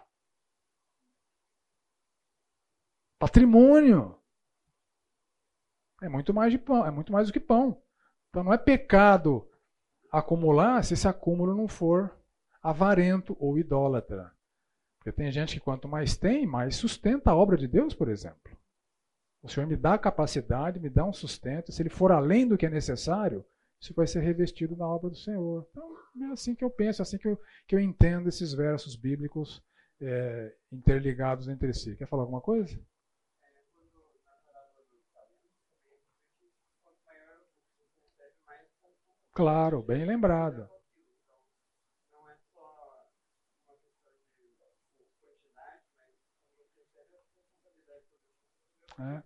patrimônio. 3.19 4.19
É 6.03 6.09
muito 6.09 6.33
mais 6.35 6.53
de 6.53 6.59
pão, 6.59 6.87
é 6.87 6.91
muito 6.91 7.13
mais 7.13 7.27
do 7.27 7.33
que 7.33 7.41
pão. 7.41 7.83
Então 8.29 8.45
não 8.45 8.53
é 8.53 8.59
pecado 8.59 9.49
acumular 10.11 10.85
se 10.85 10.95
esse 10.95 11.09
acúmulo 11.09 11.55
não 11.55 11.67
for 11.67 12.15
avarento 12.63 13.37
ou 13.41 13.59
idólatra. 13.59 14.34
Porque 15.05 15.19
tem 15.19 15.31
gente 15.31 15.57
que 15.57 15.61
quanto 15.61 15.87
mais 15.87 16.17
tem, 16.17 16.47
mais 16.47 16.77
sustenta 16.77 17.31
a 17.31 17.37
obra 17.37 17.59
de 17.59 17.69
Deus, 17.69 17.93
por 17.93 18.09
exemplo. 18.09 18.57
O 19.43 19.49
Senhor 19.51 19.67
me 19.67 19.77
dá 19.77 19.99
capacidade, 19.99 20.81
me 20.81 20.89
dá 20.89 21.05
um 21.05 21.13
sustento. 21.13 21.71
Se 21.71 21.83
ele 21.83 21.91
for 21.91 22.11
além 22.11 22.49
do 22.49 22.57
que 22.57 22.65
é 22.65 22.71
necessário, 22.71 23.45
isso 23.79 23.93
vai 23.93 24.07
ser 24.07 24.21
revestido 24.21 24.75
na 24.75 24.89
obra 24.89 25.11
do 25.11 25.17
Senhor. 25.17 25.69
Então, 25.71 25.95
é 26.23 26.33
assim 26.33 26.55
que 26.55 26.65
eu 26.65 26.71
penso, 26.71 27.03
é 27.03 27.05
assim 27.05 27.19
que 27.19 27.29
eu, 27.29 27.39
que 27.69 27.75
eu 27.75 27.81
entendo 27.81 28.31
esses 28.31 28.55
versos 28.55 28.97
bíblicos 28.97 29.63
é, 30.01 30.57
interligados 30.73 31.49
entre 31.49 31.75
si. 31.75 31.95
Quer 31.97 32.09
falar 32.09 32.23
alguma 32.23 32.41
coisa? 32.41 32.75
Claro, 39.35 39.83
bem 39.83 40.07
lembrado. 40.07 40.67
É. 48.99 49.23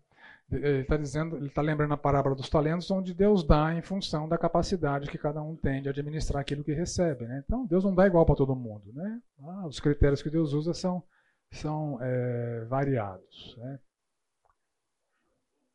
Ele 0.51 0.81
está 0.81 0.97
dizendo, 0.97 1.37
ele 1.37 1.49
está 1.49 1.61
lembrando 1.61 1.93
a 1.93 1.97
parábola 1.97 2.35
dos 2.35 2.49
talentos, 2.49 2.91
onde 2.91 3.12
Deus 3.12 3.45
dá 3.45 3.75
em 3.75 3.83
função 3.83 4.27
da 4.27 4.39
capacidade 4.39 5.11
que 5.11 5.19
cada 5.19 5.43
um 5.43 5.55
tem 5.55 5.83
de 5.83 5.91
administrar 5.91 6.41
aquilo 6.41 6.64
que 6.64 6.73
recebe. 6.73 7.27
Né? 7.27 7.43
Então, 7.45 7.66
Deus 7.66 7.85
não 7.85 7.95
dá 7.95 8.07
igual 8.07 8.25
para 8.25 8.35
todo 8.35 8.57
mundo. 8.57 8.91
Né? 8.95 9.21
Ah, 9.43 9.66
os 9.66 9.79
critérios 9.79 10.23
que 10.23 10.31
Deus 10.31 10.55
usa 10.55 10.73
são, 10.73 11.03
são 11.51 11.99
é, 12.01 12.64
variados. 12.64 13.57
Né? 13.59 13.79
Uhum. 13.79 13.85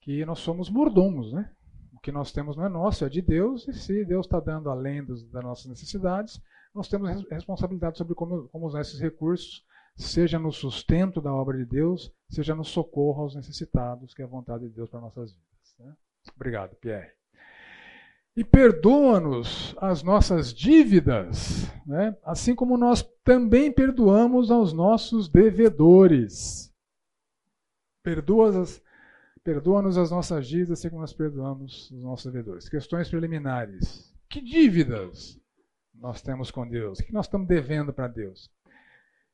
Que 0.00 0.24
nós 0.24 0.38
somos 0.40 0.68
mordomos, 0.70 1.32
né? 1.32 1.50
O 1.92 2.00
que 2.00 2.12
nós 2.12 2.32
temos 2.32 2.56
não 2.56 2.64
é 2.64 2.68
nosso, 2.68 3.04
é 3.04 3.08
de 3.08 3.22
Deus, 3.22 3.66
e 3.68 3.72
se 3.72 4.04
Deus 4.04 4.26
está 4.26 4.40
dando 4.40 4.68
além 4.68 5.04
dos, 5.04 5.22
das 5.30 5.42
nossas 5.42 5.66
necessidades, 5.66 6.42
nós 6.74 6.88
temos 6.88 7.10
responsabilidade 7.30 7.98
sobre 7.98 8.14
como, 8.14 8.48
como 8.48 8.66
usar 8.66 8.80
esses 8.80 8.98
recursos 8.98 9.64
seja 9.94 10.38
no 10.38 10.52
sustento 10.52 11.20
da 11.20 11.32
obra 11.32 11.58
de 11.58 11.64
Deus, 11.64 12.12
seja 12.28 12.54
no 12.54 12.64
socorro 12.64 13.22
aos 13.22 13.34
necessitados, 13.34 14.14
que 14.14 14.22
é 14.22 14.24
a 14.24 14.28
vontade 14.28 14.68
de 14.68 14.74
Deus 14.74 14.88
para 14.90 15.00
nossas 15.00 15.32
vidas. 15.32 15.74
Né? 15.78 15.94
Obrigado, 16.34 16.74
Pierre. 16.76 17.12
E 18.34 18.42
perdoa-nos 18.42 19.74
as 19.78 20.02
nossas 20.02 20.54
dívidas, 20.54 21.70
né? 21.86 22.16
assim 22.24 22.54
como 22.54 22.78
nós 22.78 23.02
também 23.22 23.70
perdoamos 23.70 24.50
aos 24.50 24.72
nossos 24.72 25.28
devedores. 25.28 26.72
Perdoa-nos 28.02 28.82
perdoa 29.44 29.86
as 29.86 30.10
nossas 30.10 30.46
dívidas, 30.46 30.78
assim 30.78 30.88
como 30.88 31.00
nós 31.00 31.12
perdoamos 31.12 31.90
os 31.90 32.02
nossos 32.02 32.32
devedores. 32.32 32.68
Questões 32.68 33.08
preliminares. 33.08 34.14
Que 34.28 34.40
dívidas 34.40 35.38
nós 35.94 36.22
temos 36.22 36.50
com 36.50 36.66
Deus? 36.66 36.98
O 36.98 37.04
que 37.04 37.12
nós 37.12 37.26
estamos 37.26 37.46
devendo 37.46 37.92
para 37.92 38.08
Deus? 38.08 38.50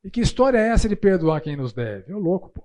E 0.02 0.10
que 0.10 0.20
história 0.20 0.58
é 0.58 0.68
essa 0.68 0.88
de 0.88 0.96
perdoar 0.96 1.40
quem 1.40 1.56
nos 1.56 1.72
deve? 1.72 2.12
Ô 2.12 2.18
louco, 2.18 2.50
pô. 2.50 2.62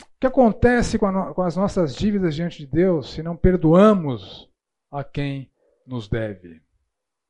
O 0.00 0.20
que 0.20 0.26
acontece 0.26 0.98
com, 0.98 1.32
com, 1.32 1.42
as 1.42 1.56
nossas 1.56 1.94
dívidas 1.94 2.34
diante 2.34 2.58
de 2.58 2.66
Deus 2.66 3.12
se 3.12 3.22
não 3.22 3.36
perdoamos 3.36 4.50
a 4.90 5.04
quem 5.04 5.50
nos 5.86 6.08
deve? 6.08 6.60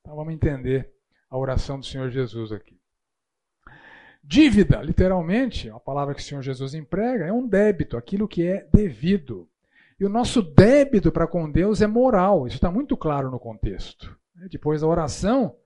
Então 0.00 0.16
vamos 0.16 0.32
entender 0.32 0.90
a 1.28 1.36
oração 1.36 1.78
do 1.78 1.84
Senhor 1.84 2.08
Jesus 2.08 2.50
aqui. 2.50 2.78
Dívida, 4.24 4.80
literalmente, 4.82 5.70
a 5.70 5.78
palavra 5.78 6.14
que 6.14 6.20
o 6.20 6.24
Senhor 6.24 6.42
Jesus 6.42 6.74
emprega, 6.74 7.26
é 7.26 7.32
um 7.32 7.46
débito, 7.46 7.96
aquilo 7.96 8.28
que 8.28 8.46
é 8.46 8.66
devido. 8.72 9.48
E 9.98 10.04
o 10.04 10.08
nosso 10.08 10.42
débito 10.42 11.10
para 11.10 11.26
com 11.26 11.50
Deus 11.50 11.82
é 11.82 11.86
moral, 11.86 12.46
isso 12.46 12.56
está 12.56 12.70
muito 12.70 12.96
claro 12.96 13.30
no 13.30 13.38
contexto. 13.38 14.16
Depois 14.50 14.80
da 14.80 14.86
oração, 14.86 15.56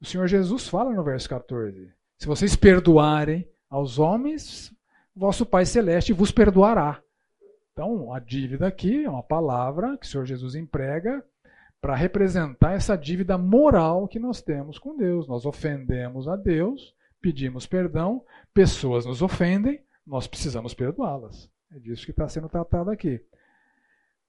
o 0.00 0.04
Senhor 0.04 0.26
Jesus 0.26 0.68
fala 0.68 0.92
no 0.92 1.04
verso 1.04 1.28
14: 1.28 1.92
Se 2.18 2.26
vocês 2.26 2.56
perdoarem 2.56 3.48
aos 3.68 3.98
homens, 3.98 4.74
vosso 5.14 5.44
Pai 5.44 5.66
Celeste 5.66 6.12
vos 6.12 6.32
perdoará. 6.32 7.02
Então, 7.72 8.12
a 8.12 8.18
dívida 8.18 8.66
aqui 8.66 9.04
é 9.04 9.10
uma 9.10 9.22
palavra 9.22 9.96
que 9.96 10.06
o 10.06 10.08
Senhor 10.08 10.26
Jesus 10.26 10.54
emprega 10.54 11.24
para 11.80 11.94
representar 11.94 12.74
essa 12.74 12.96
dívida 12.96 13.38
moral 13.38 14.06
que 14.06 14.18
nós 14.18 14.42
temos 14.42 14.78
com 14.78 14.96
Deus. 14.96 15.26
Nós 15.26 15.46
ofendemos 15.46 16.28
a 16.28 16.36
Deus, 16.36 16.94
pedimos 17.20 17.66
perdão, 17.66 18.24
pessoas 18.52 19.06
nos 19.06 19.22
ofendem, 19.22 19.82
nós 20.06 20.26
precisamos 20.26 20.74
perdoá-las. 20.74 21.50
É 21.74 21.78
disso 21.78 22.04
que 22.04 22.10
está 22.10 22.28
sendo 22.28 22.48
tratado 22.48 22.90
aqui. 22.90 23.24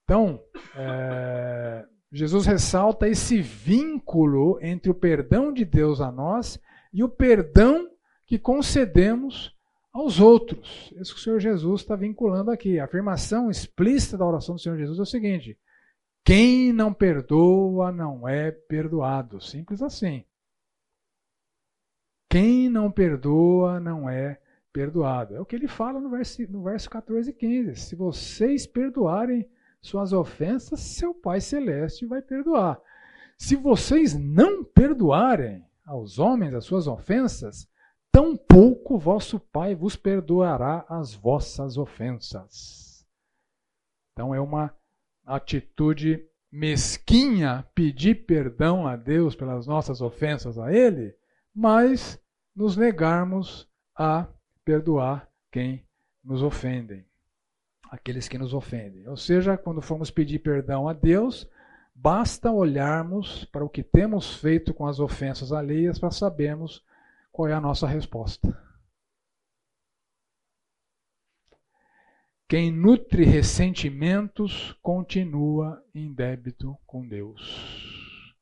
Então, 0.04 0.40
é, 0.76 1.84
Jesus 2.12 2.44
ressalta 2.44 3.08
esse 3.08 3.40
vínculo 3.40 4.58
entre 4.60 4.90
o 4.90 4.94
perdão 4.94 5.50
de 5.50 5.64
Deus 5.64 6.00
a 6.00 6.12
nós 6.12 6.60
e 6.92 7.02
o 7.02 7.08
perdão 7.08 7.90
que 8.26 8.38
concedemos 8.38 9.56
aos 9.90 10.20
outros. 10.20 10.92
Isso 10.96 11.14
que 11.14 11.20
o 11.20 11.22
Senhor 11.22 11.40
Jesus 11.40 11.80
está 11.80 11.96
vinculando 11.96 12.50
aqui. 12.50 12.78
A 12.78 12.84
afirmação 12.84 13.50
explícita 13.50 14.18
da 14.18 14.26
oração 14.26 14.56
do 14.56 14.60
Senhor 14.60 14.76
Jesus 14.76 14.98
é 14.98 15.02
o 15.02 15.06
seguinte: 15.06 15.58
quem 16.22 16.72
não 16.72 16.92
perdoa 16.92 17.90
não 17.90 18.28
é 18.28 18.50
perdoado. 18.50 19.40
Simples 19.40 19.82
assim. 19.82 20.24
Quem 22.28 22.68
não 22.68 22.90
perdoa 22.90 23.80
não 23.80 24.08
é 24.08 24.38
perdoado. 24.72 25.34
É 25.34 25.40
o 25.40 25.44
que 25.44 25.56
ele 25.56 25.68
fala 25.68 26.00
no 26.00 26.10
verso, 26.10 26.42
no 26.50 26.62
verso 26.62 26.88
14 26.88 27.30
e 27.30 27.32
15. 27.32 27.76
Se 27.76 27.96
vocês 27.96 28.66
perdoarem 28.66 29.48
suas 29.82 30.12
ofensas, 30.12 30.80
seu 30.80 31.12
Pai 31.12 31.40
Celeste 31.40 32.06
vai 32.06 32.22
perdoar. 32.22 32.80
Se 33.36 33.56
vocês 33.56 34.14
não 34.14 34.62
perdoarem 34.62 35.64
aos 35.84 36.18
homens 36.18 36.54
as 36.54 36.64
suas 36.64 36.86
ofensas, 36.86 37.68
tampouco 38.12 38.96
vosso 38.96 39.40
Pai 39.40 39.74
vos 39.74 39.96
perdoará 39.96 40.86
as 40.88 41.12
vossas 41.12 41.76
ofensas. 41.76 43.04
Então 44.12 44.34
é 44.34 44.40
uma 44.40 44.72
atitude 45.26 46.24
mesquinha 46.50 47.66
pedir 47.74 48.26
perdão 48.26 48.86
a 48.86 48.94
Deus 48.94 49.34
pelas 49.34 49.66
nossas 49.66 50.00
ofensas 50.00 50.58
a 50.58 50.72
Ele, 50.72 51.14
mas 51.54 52.20
nos 52.54 52.76
negarmos 52.76 53.68
a 53.96 54.28
perdoar 54.64 55.28
quem 55.50 55.84
nos 56.22 56.42
ofendem, 56.42 57.04
aqueles 57.92 58.26
que 58.26 58.38
nos 58.38 58.54
ofendem. 58.54 59.06
Ou 59.06 59.18
seja, 59.18 59.58
quando 59.58 59.82
formos 59.82 60.10
pedir 60.10 60.38
perdão 60.38 60.88
a 60.88 60.94
Deus, 60.94 61.46
basta 61.94 62.50
olharmos 62.50 63.44
para 63.44 63.62
o 63.62 63.68
que 63.68 63.82
temos 63.82 64.34
feito 64.34 64.72
com 64.72 64.86
as 64.86 64.98
ofensas 64.98 65.52
alheias 65.52 65.98
para 65.98 66.10
sabermos 66.10 66.82
qual 67.30 67.48
é 67.48 67.52
a 67.52 67.60
nossa 67.60 67.86
resposta? 67.86 68.58
Quem 72.48 72.72
nutre 72.72 73.24
ressentimentos 73.24 74.72
continua 74.80 75.84
em 75.94 76.14
débito 76.14 76.78
com 76.86 77.06
Deus. 77.06 78.34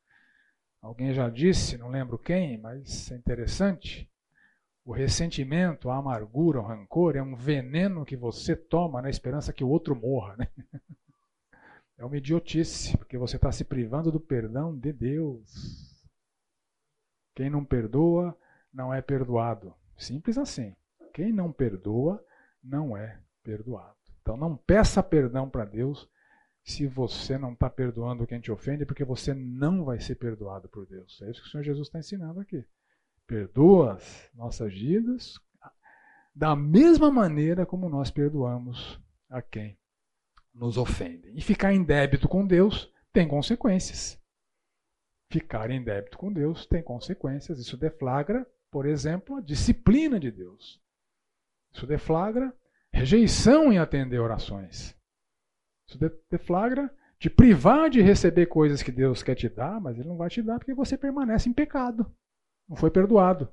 Alguém 0.80 1.12
já 1.12 1.28
disse, 1.28 1.76
não 1.76 1.90
lembro 1.90 2.16
quem, 2.16 2.57
mas 2.57 3.11
é 3.11 3.16
interessante. 3.16 4.09
O 4.91 4.93
ressentimento, 4.93 5.88
a 5.88 5.99
amargura, 5.99 6.59
o 6.59 6.64
rancor 6.64 7.14
é 7.14 7.22
um 7.22 7.36
veneno 7.36 8.05
que 8.05 8.16
você 8.16 8.57
toma 8.57 9.01
na 9.01 9.09
esperança 9.09 9.53
que 9.53 9.62
o 9.62 9.68
outro 9.68 9.95
morra. 9.95 10.36
Né? 10.36 10.49
É 11.97 12.05
uma 12.05 12.16
idiotice, 12.16 12.97
porque 12.97 13.16
você 13.16 13.36
está 13.36 13.53
se 13.53 13.62
privando 13.62 14.11
do 14.11 14.18
perdão 14.18 14.76
de 14.76 14.93
Deus. 14.93 16.03
Quem 17.36 17.49
não 17.51 17.64
perdoa 17.64 18.36
não 18.72 18.93
é 18.93 19.01
perdoado. 19.01 19.74
Simples 19.97 20.38
assim. 20.38 20.74
Quem 21.12 21.30
não 21.30 21.53
perdoa 21.53 22.24
não 22.64 22.97
é 22.97 23.20
perdoado. 23.45 23.95
Então 24.22 24.36
não 24.36 24.57
peça 24.57 25.03
perdão 25.05 25.49
para 25.49 25.66
Deus 25.66 26.09
se 26.64 26.86
você 26.86 27.38
não 27.38 27.53
está 27.53 27.70
perdoando 27.70 28.26
quem 28.26 28.41
te 28.41 28.51
ofende, 28.51 28.86
porque 28.86 29.05
você 29.05 29.34
não 29.34 29.84
vai 29.84 30.01
ser 30.01 30.16
perdoado 30.16 30.68
por 30.68 30.84
Deus. 30.86 31.20
É 31.22 31.30
isso 31.30 31.43
que 31.43 31.49
o 31.49 31.51
Senhor 31.51 31.62
Jesus 31.62 31.86
está 31.86 32.01
ensinando 32.01 32.41
aqui. 32.41 32.66
Perdoa 33.31 33.95
as 33.95 34.31
nossas 34.35 34.72
dívidas 34.72 35.39
da 36.35 36.57
mesma 36.57 37.11
maneira 37.11 37.64
como 37.64 37.89
nós 37.89 38.11
perdoamos 38.11 39.01
a 39.28 39.41
quem 39.41 39.78
nos 40.53 40.76
ofende. 40.76 41.31
E 41.35 41.41
ficar 41.41 41.72
em 41.72 41.85
débito 41.85 42.28
com 42.28 42.45
Deus 42.45 42.93
tem 43.12 43.28
consequências. 43.28 44.20
Ficar 45.28 45.70
em 45.70 45.83
débito 45.83 46.18
com 46.18 46.33
Deus 46.33 46.66
tem 46.66 46.83
consequências. 46.83 47.61
Isso 47.61 47.76
deflagra 47.76 48.45
por 48.70 48.87
exemplo, 48.87 49.37
a 49.37 49.41
disciplina 49.41 50.18
de 50.20 50.31
Deus. 50.31 50.81
Isso 51.72 51.87
deflagra 51.87 52.55
rejeição 52.93 53.72
em 53.72 53.78
atender 53.78 54.18
orações. 54.18 54.97
Isso 55.89 55.99
deflagra 56.30 56.92
te 57.18 57.29
privar 57.29 57.91
de 57.91 58.00
receber 58.00 58.46
coisas 58.46 58.83
que 58.83 58.92
Deus 58.92 59.22
quer 59.22 59.34
te 59.34 59.49
dar, 59.49 59.80
mas 59.80 59.99
Ele 59.99 60.09
não 60.09 60.17
vai 60.17 60.30
te 60.30 60.41
dar 60.41 60.59
porque 60.59 60.72
você 60.72 60.96
permanece 60.96 61.49
em 61.49 61.53
pecado. 61.53 62.11
Não 62.71 62.76
foi 62.76 62.88
perdoado. 62.88 63.53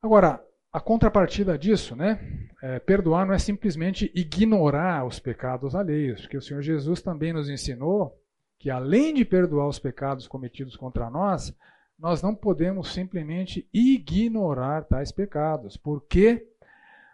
Agora, 0.00 0.40
a 0.72 0.80
contrapartida 0.80 1.58
disso, 1.58 1.96
né? 1.96 2.48
É, 2.62 2.78
perdoar 2.78 3.26
não 3.26 3.34
é 3.34 3.38
simplesmente 3.38 4.12
ignorar 4.14 5.04
os 5.04 5.18
pecados 5.18 5.74
alheios, 5.74 6.20
porque 6.20 6.36
o 6.36 6.42
Senhor 6.42 6.62
Jesus 6.62 7.02
também 7.02 7.32
nos 7.32 7.50
ensinou 7.50 8.16
que 8.60 8.70
além 8.70 9.12
de 9.12 9.24
perdoar 9.24 9.66
os 9.66 9.80
pecados 9.80 10.28
cometidos 10.28 10.76
contra 10.76 11.10
nós, 11.10 11.52
nós 11.98 12.22
não 12.22 12.36
podemos 12.36 12.92
simplesmente 12.92 13.68
ignorar 13.72 14.84
tais 14.84 15.10
pecados, 15.10 15.76
porque 15.76 16.48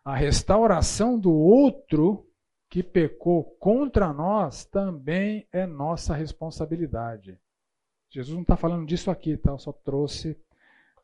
a 0.05 0.15
restauração 0.15 1.19
do 1.19 1.33
outro 1.33 2.27
que 2.75 2.83
pecou 2.83 3.45
contra 3.61 4.13
nós 4.13 4.65
também 4.65 5.47
é 5.53 5.65
nossa 5.65 6.13
responsabilidade. 6.13 7.39
Jesus 8.11 8.35
não 8.35 8.43
está 8.43 8.57
falando 8.57 8.85
disso 8.85 9.13
aqui, 9.13 9.37
tá? 9.37 9.53
Eu 9.53 9.61
só 9.61 9.71
trouxe 9.71 10.37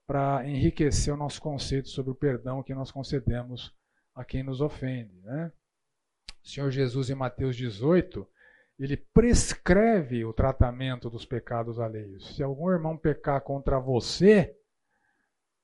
para 0.05 0.45
enriquecer 0.49 1.15
o 1.15 1.17
nosso 1.17 1.41
conceito 1.41 1.89
sobre 1.89 2.11
o 2.11 2.15
perdão 2.17 2.61
que 2.61 2.75
nós 2.75 2.91
concedemos 2.91 3.73
a 4.13 4.25
quem 4.25 4.43
nos 4.43 4.61
ofende. 4.61 5.15
Né? 5.23 5.53
O 6.43 6.49
Senhor 6.49 6.73
Jesus, 6.73 7.09
em 7.09 7.15
Mateus 7.15 7.55
18, 7.55 8.27
ele 8.77 8.97
prescreve 8.97 10.25
o 10.25 10.33
tratamento 10.33 11.09
dos 11.09 11.25
pecados 11.25 11.79
alheios. 11.79 12.35
Se 12.35 12.43
algum 12.43 12.69
irmão 12.69 12.97
pecar 12.97 13.43
contra 13.43 13.79
você, 13.79 14.57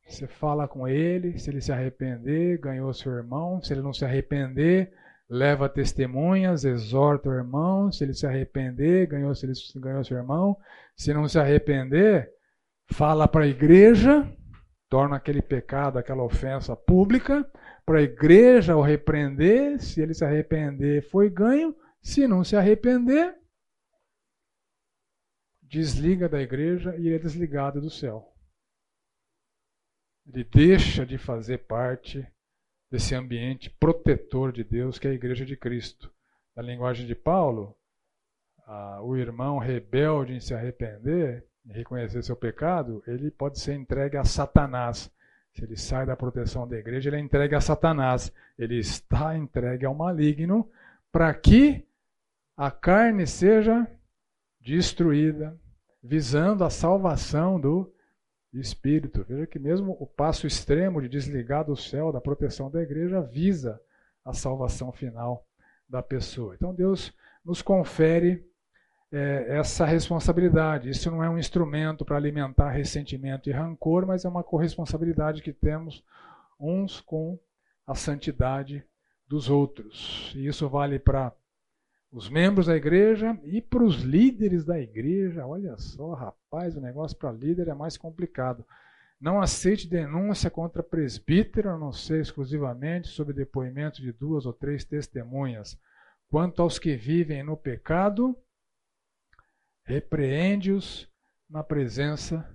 você 0.07 0.29
fala 0.29 0.69
com 0.69 0.87
ele, 0.87 1.37
se 1.37 1.51
ele 1.51 1.61
se 1.61 1.73
arrepender, 1.73 2.61
ganhou 2.61 2.95
seu 2.95 3.11
irmão, 3.11 3.61
se 3.61 3.73
ele 3.75 3.83
não 3.83 3.93
se 3.93 4.05
arrepender, 4.05 4.93
leva 5.29 5.69
testemunhas, 5.69 6.65
exorta 6.65 7.29
o 7.29 7.35
irmão, 7.35 7.91
se 7.91 8.05
ele 8.05 8.15
se 8.15 8.27
arrepender, 8.27 9.09
ganhou, 9.09 9.35
se 9.35 9.47
ele 9.47 9.53
ganhou 9.77 10.05
seu 10.05 10.17
irmão, 10.17 10.57
se 10.97 11.13
não 11.13 11.29
se 11.29 11.39
arrepender, 11.39 12.31
fala 12.93 13.27
para 13.27 13.45
a 13.45 13.49
igreja, 13.49 14.31
torna 14.89 15.17
aquele 15.17 15.43
pecado, 15.43 15.99
aquela 15.99 16.23
ofensa 16.23 16.77
pública, 16.77 17.49
para 17.85 17.99
a 17.99 18.03
igreja 18.03 18.77
o 18.77 18.83
repreender, 18.83 19.81
se 19.81 20.01
ele 20.01 20.15
se 20.15 20.25
arrepender, 20.25 21.09
foi 21.11 21.29
ganho, 21.29 21.75
se 22.01 22.27
não 22.27 22.45
se 22.45 22.57
arrepender, 22.57 23.35
desliga 25.63 26.29
da 26.29 26.41
igreja 26.41 26.97
e 26.97 27.07
ele 27.07 27.17
é 27.17 27.19
desligado 27.19 27.81
do 27.81 27.91
céu. 27.91 28.33
Ele 30.27 30.45
deixa 30.45 31.05
de 31.05 31.19
fazer 31.19 31.67
parte 31.67 32.27
desse 32.97 33.15
ambiente 33.15 33.69
protetor 33.69 34.51
de 34.51 34.65
Deus 34.65 34.99
que 34.99 35.07
é 35.07 35.11
a 35.11 35.15
igreja 35.15 35.45
de 35.45 35.55
Cristo. 35.55 36.11
Na 36.57 36.63
linguagem 36.63 37.07
de 37.07 37.15
Paulo, 37.15 37.77
o 39.03 39.15
irmão 39.15 39.59
rebelde 39.59 40.33
em 40.33 40.41
se 40.41 40.55
arrepender 40.55 41.45
e 41.67 41.75
reconhecer 41.75 42.23
seu 42.23 42.35
pecado, 42.35 43.03
ele 43.07 43.31
pode 43.31 43.61
ser 43.61 43.75
entregue 43.75 44.17
a 44.17 44.25
Satanás. 44.25 45.13
Se 45.53 45.63
ele 45.63 45.77
sai 45.77 46.07
da 46.07 46.17
proteção 46.17 46.67
da 46.67 46.79
igreja, 46.79 47.11
ele 47.11 47.17
é 47.17 47.21
entregue 47.21 47.55
a 47.55 47.61
Satanás. 47.61 48.33
Ele 48.59 48.79
está 48.79 49.37
entregue 49.37 49.85
ao 49.85 49.95
maligno 49.95 50.67
para 51.13 51.35
que 51.35 51.87
a 52.57 52.71
carne 52.71 53.27
seja 53.27 53.87
destruída, 54.59 55.55
visando 56.03 56.65
a 56.65 56.71
salvação 56.71 57.61
do 57.61 57.93
espírito. 58.61 59.25
Veja 59.29 59.47
que 59.47 59.59
mesmo 59.59 59.97
o 60.01 60.07
passo 60.07 60.47
extremo 60.47 61.01
de 61.01 61.09
desligar 61.09 61.65
do 61.65 61.77
céu, 61.77 62.13
da 62.13 62.21
proteção 62.21 62.71
da 62.71 62.83
igreja, 62.83 63.21
visa 63.21 63.81
a 64.25 64.33
salvação 64.33 64.93
final 64.93 65.47
da 65.89 66.03
pessoa. 66.03 66.55
Então 66.55 66.75
Deus 66.75 67.13
nos 67.45 67.63
confere 67.63 68.45
é, 69.13 69.59
essa 69.59 69.85
responsabilidade. 69.85 70.91
Isso 70.91 71.11
não 71.11 71.23
é 71.23 71.31
um 71.31 71.39
instrumento 71.39 72.05
para 72.05 72.17
alimentar 72.17 72.71
ressentimento 72.71 73.49
e 73.49 73.53
rancor, 73.53 74.07
mas 74.07 74.25
é 74.25 74.29
uma 74.29 74.43
corresponsabilidade 74.43 75.43
que 75.43 75.53
temos 75.53 76.05
uns 76.59 77.01
com 77.01 77.39
a 77.87 77.95
santidade 77.95 78.85
dos 79.29 79.49
outros. 79.49 80.33
E 80.35 80.47
isso 80.47 80.69
vale 80.69 80.99
para 80.99 81.33
os 82.13 82.29
membros 82.29 82.67
da 82.67 82.77
igreja 82.77 83.39
e 83.45 83.61
para 83.61 83.85
os 83.85 84.03
líderes 84.03 84.65
da 84.65 84.81
igreja. 84.81 85.47
Olha 85.47 85.77
só, 85.77 86.15
rapaz, 86.15 86.77
o 86.77 86.81
negócio 86.81 87.17
para 87.17 87.33
líder 87.33 87.69
é 87.69 87.75
mais 87.75 87.97
complicado. 87.97 88.65
Não 89.21 89.41
aceite 89.41 89.89
denúncia 89.89 90.51
contra 90.51 90.83
presbítero, 90.83 91.71
a 91.71 91.79
não 91.79 91.93
ser 91.93 92.21
exclusivamente 92.21 93.09
sob 93.09 93.33
depoimento 93.33 94.01
de 94.01 94.13
duas 94.13 94.45
ou 94.45 94.53
três 94.53 94.85
testemunhas. 94.85 95.79
Quanto 96.29 96.61
aos 96.61 96.79
que 96.79 96.97
vivem 96.97 97.43
no 97.43 97.57
pecado, 97.57 98.37
repreende-os 99.85 101.09
na 101.49 101.63
presença 101.63 102.47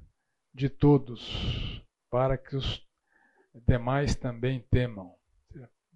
de 0.54 0.70
todos, 0.70 1.82
para 2.10 2.38
que 2.38 2.56
os 2.56 2.86
demais 3.66 4.16
também 4.16 4.60
temam. 4.70 5.16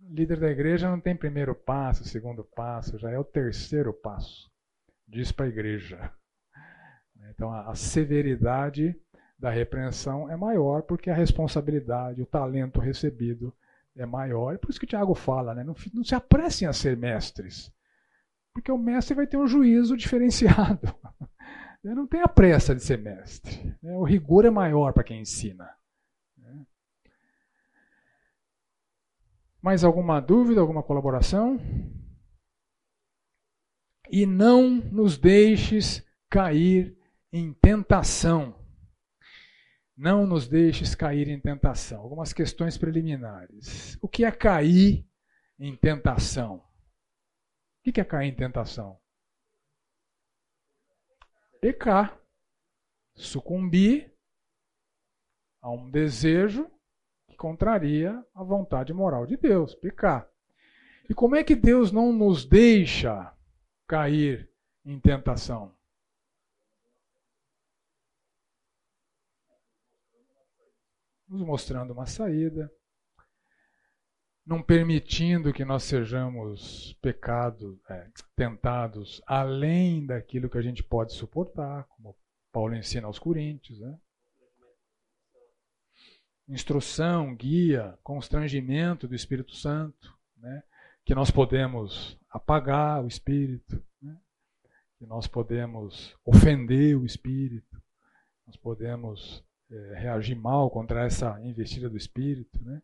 Líder 0.09 0.39
da 0.39 0.49
igreja 0.49 0.89
não 0.89 0.99
tem 0.99 1.15
primeiro 1.15 1.55
passo, 1.55 2.03
segundo 2.03 2.43
passo, 2.43 2.97
já 2.97 3.09
é 3.09 3.17
o 3.17 3.23
terceiro 3.23 3.91
passo. 3.91 4.49
Diz 5.07 5.31
para 5.31 5.45
a 5.45 5.49
igreja. 5.49 6.11
Então 7.29 7.51
a 7.51 7.73
severidade 7.75 8.95
da 9.37 9.49
repreensão 9.49 10.29
é 10.29 10.37
maior 10.37 10.83
porque 10.83 11.09
a 11.09 11.15
responsabilidade, 11.15 12.21
o 12.21 12.25
talento 12.25 12.79
recebido 12.79 13.53
é 13.95 14.05
maior. 14.05 14.53
É 14.53 14.57
por 14.57 14.69
isso 14.69 14.79
que 14.79 14.85
o 14.85 14.89
Tiago 14.89 15.15
fala, 15.15 15.53
né? 15.53 15.63
não, 15.63 15.75
não 15.93 16.03
se 16.03 16.15
apressem 16.15 16.67
a 16.67 16.73
ser 16.73 16.95
mestres, 16.95 17.71
porque 18.53 18.71
o 18.71 18.77
mestre 18.77 19.15
vai 19.15 19.27
ter 19.27 19.37
um 19.37 19.47
juízo 19.47 19.95
diferenciado. 19.97 20.93
Não 21.83 22.07
tem 22.07 22.21
a 22.21 22.27
pressa 22.27 22.73
de 22.73 22.81
ser 22.81 22.97
mestre. 22.97 23.75
Né? 23.81 23.95
O 23.95 24.03
rigor 24.03 24.45
é 24.45 24.49
maior 24.49 24.91
para 24.91 25.03
quem 25.03 25.21
ensina. 25.21 25.69
Mais 29.65 29.83
alguma 29.83 30.19
dúvida, 30.19 30.61
alguma 30.61 30.83
colaboração? 30.83 31.57
E 34.11 34.23
não 34.23 34.69
nos 34.69 35.17
deixes 35.17 36.05
cair 36.29 36.95
em 37.33 37.51
tentação. 37.51 38.63
Não 39.97 40.27
nos 40.27 40.47
deixes 40.47 40.93
cair 40.93 41.29
em 41.29 41.41
tentação. 41.41 41.99
Algumas 42.01 42.31
questões 42.31 42.77
preliminares. 42.77 43.97
O 44.03 44.07
que 44.07 44.23
é 44.23 44.31
cair 44.31 45.09
em 45.57 45.75
tentação? 45.75 46.57
O 47.79 47.91
que 47.91 47.99
é 47.99 48.05
cair 48.05 48.29
em 48.29 48.35
tentação? 48.35 49.01
Pecar. 51.59 52.21
Sucumbir 53.15 54.15
a 55.59 55.71
um 55.71 55.89
desejo 55.89 56.69
que 57.35 57.37
contraria 57.37 58.23
a 58.33 58.43
vontade 58.43 58.93
moral 58.93 59.25
de 59.25 59.35
Deus. 59.35 59.75
Pecar. 59.75 60.27
E 61.09 61.13
como 61.13 61.35
é 61.35 61.43
que 61.43 61.55
Deus 61.55 61.91
não 61.91 62.13
nos 62.13 62.45
deixa 62.45 63.31
cair 63.85 64.49
em 64.85 64.99
tentação? 64.99 65.75
nos 71.27 71.41
mostrando 71.41 71.91
uma 71.91 72.05
saída, 72.05 72.71
não 74.45 74.61
permitindo 74.61 75.51
que 75.51 75.65
nós 75.65 75.83
sejamos 75.83 76.93
pecados, 77.01 77.77
é, 77.89 78.07
tentados 78.35 79.21
além 79.25 80.05
daquilo 80.05 80.49
que 80.49 80.57
a 80.57 80.61
gente 80.61 80.83
pode 80.83 81.13
suportar, 81.13 81.85
como 81.87 82.15
Paulo 82.51 82.75
ensina 82.75 83.07
aos 83.07 83.17
Coríntios. 83.17 83.79
Né? 83.79 83.97
Instrução, 86.47 87.35
guia, 87.35 87.97
constrangimento 88.03 89.07
do 89.07 89.15
Espírito 89.15 89.55
Santo, 89.55 90.13
né? 90.37 90.63
que 91.03 91.15
nós 91.15 91.31
podemos 91.31 92.19
apagar 92.29 93.03
o 93.03 93.07
Espírito, 93.07 93.81
né? 94.01 94.15
que 94.97 95.05
nós 95.05 95.27
podemos 95.27 96.15
ofender 96.23 96.97
o 96.97 97.05
Espírito, 97.05 97.81
nós 98.45 98.55
podemos 98.55 99.43
é, 99.71 99.95
reagir 99.95 100.35
mal 100.35 100.69
contra 100.69 101.05
essa 101.05 101.39
investida 101.41 101.89
do 101.89 101.97
espírito, 101.97 102.63
né? 102.63 102.81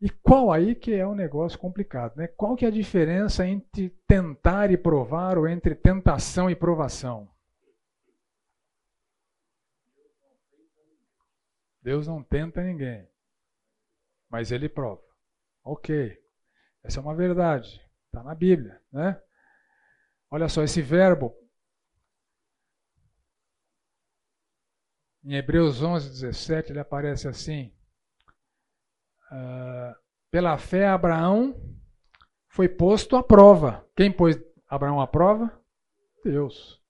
E 0.00 0.08
qual 0.08 0.52
aí 0.52 0.76
que 0.76 0.94
é 0.94 1.04
um 1.04 1.14
negócio 1.14 1.58
complicado, 1.58 2.16
né? 2.16 2.28
Qual 2.28 2.54
que 2.54 2.64
é 2.64 2.68
a 2.68 2.72
diferença 2.72 3.44
entre 3.44 3.90
tentar 4.06 4.70
e 4.70 4.76
provar 4.76 5.36
ou 5.36 5.48
entre 5.48 5.74
tentação 5.74 6.48
e 6.48 6.54
provação? 6.54 7.28
Deus 11.82 12.06
não 12.06 12.22
tenta 12.22 12.62
ninguém, 12.62 13.08
mas 14.28 14.50
ele 14.50 14.68
prova. 14.68 15.02
Ok, 15.64 16.18
essa 16.82 17.00
é 17.00 17.02
uma 17.02 17.14
verdade, 17.14 17.80
está 18.06 18.22
na 18.22 18.34
Bíblia, 18.34 18.80
né? 18.92 19.20
Olha 20.30 20.48
só, 20.48 20.62
esse 20.62 20.82
verbo 20.82 21.34
Em 25.28 25.34
Hebreus 25.34 25.82
11, 25.82 26.08
17, 26.08 26.72
ele 26.72 26.80
aparece 26.80 27.28
assim: 27.28 27.70
uh, 29.30 29.94
Pela 30.30 30.56
fé, 30.56 30.88
Abraão 30.88 31.54
foi 32.48 32.66
posto 32.66 33.14
à 33.14 33.22
prova. 33.22 33.86
Quem 33.94 34.10
pôs 34.10 34.42
Abraão 34.66 35.02
à 35.02 35.06
prova? 35.06 35.52
Deus. 36.24 36.82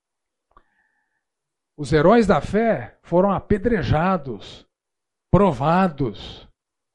Os 1.77 1.93
heróis 1.93 2.29
da 2.29 2.41
fé 2.41 2.97
foram 3.03 3.33
apedrejados, 3.33 4.68
provados. 5.31 6.49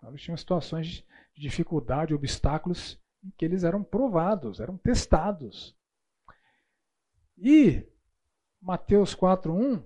Eles 0.07 0.21
tinham 0.21 0.37
situações 0.37 1.05
de 1.33 1.41
dificuldade, 1.41 2.13
obstáculos 2.13 2.99
em 3.23 3.31
que 3.37 3.45
eles 3.45 3.63
eram 3.63 3.83
provados, 3.83 4.59
eram 4.59 4.77
testados. 4.77 5.75
E 7.37 7.87
Mateus 8.61 9.15
4:1 9.15 9.83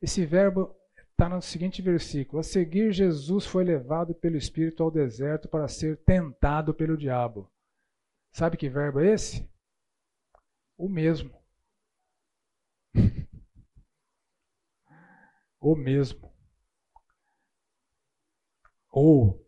esse 0.00 0.26
verbo 0.26 0.76
está 1.10 1.28
no 1.28 1.40
seguinte 1.40 1.80
versículo: 1.80 2.40
A 2.40 2.42
seguir, 2.42 2.92
Jesus 2.92 3.46
foi 3.46 3.64
levado 3.64 4.14
pelo 4.14 4.36
Espírito 4.36 4.82
ao 4.82 4.90
deserto 4.90 5.48
para 5.48 5.68
ser 5.68 5.96
tentado 6.04 6.74
pelo 6.74 6.96
diabo. 6.96 7.50
Sabe 8.32 8.56
que 8.56 8.68
verbo 8.68 9.00
é 9.00 9.14
esse? 9.14 9.50
O 10.76 10.88
mesmo. 10.88 11.34
o 15.58 15.74
mesmo. 15.74 16.35
Ou 18.98 19.46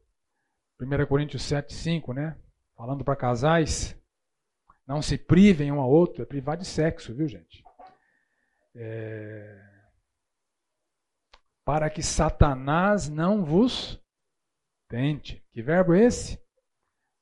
1 0.78 1.06
Coríntios 1.06 1.42
7, 1.42 1.72
5, 1.72 2.12
né? 2.12 2.38
Falando 2.76 3.02
para 3.02 3.16
casais, 3.16 3.98
não 4.86 5.00
se 5.00 5.16
privem 5.16 5.72
um 5.72 5.80
ao 5.80 5.90
outro, 5.90 6.22
é 6.22 6.26
privar 6.26 6.58
de 6.58 6.66
sexo, 6.66 7.14
viu, 7.14 7.26
gente? 7.26 7.64
É 8.74 9.64
para 11.68 11.90
que 11.90 12.02
Satanás 12.02 13.10
não 13.10 13.44
vos 13.44 14.02
tente. 14.88 15.44
Que 15.52 15.60
verbo 15.60 15.92
é 15.92 16.02
esse? 16.04 16.42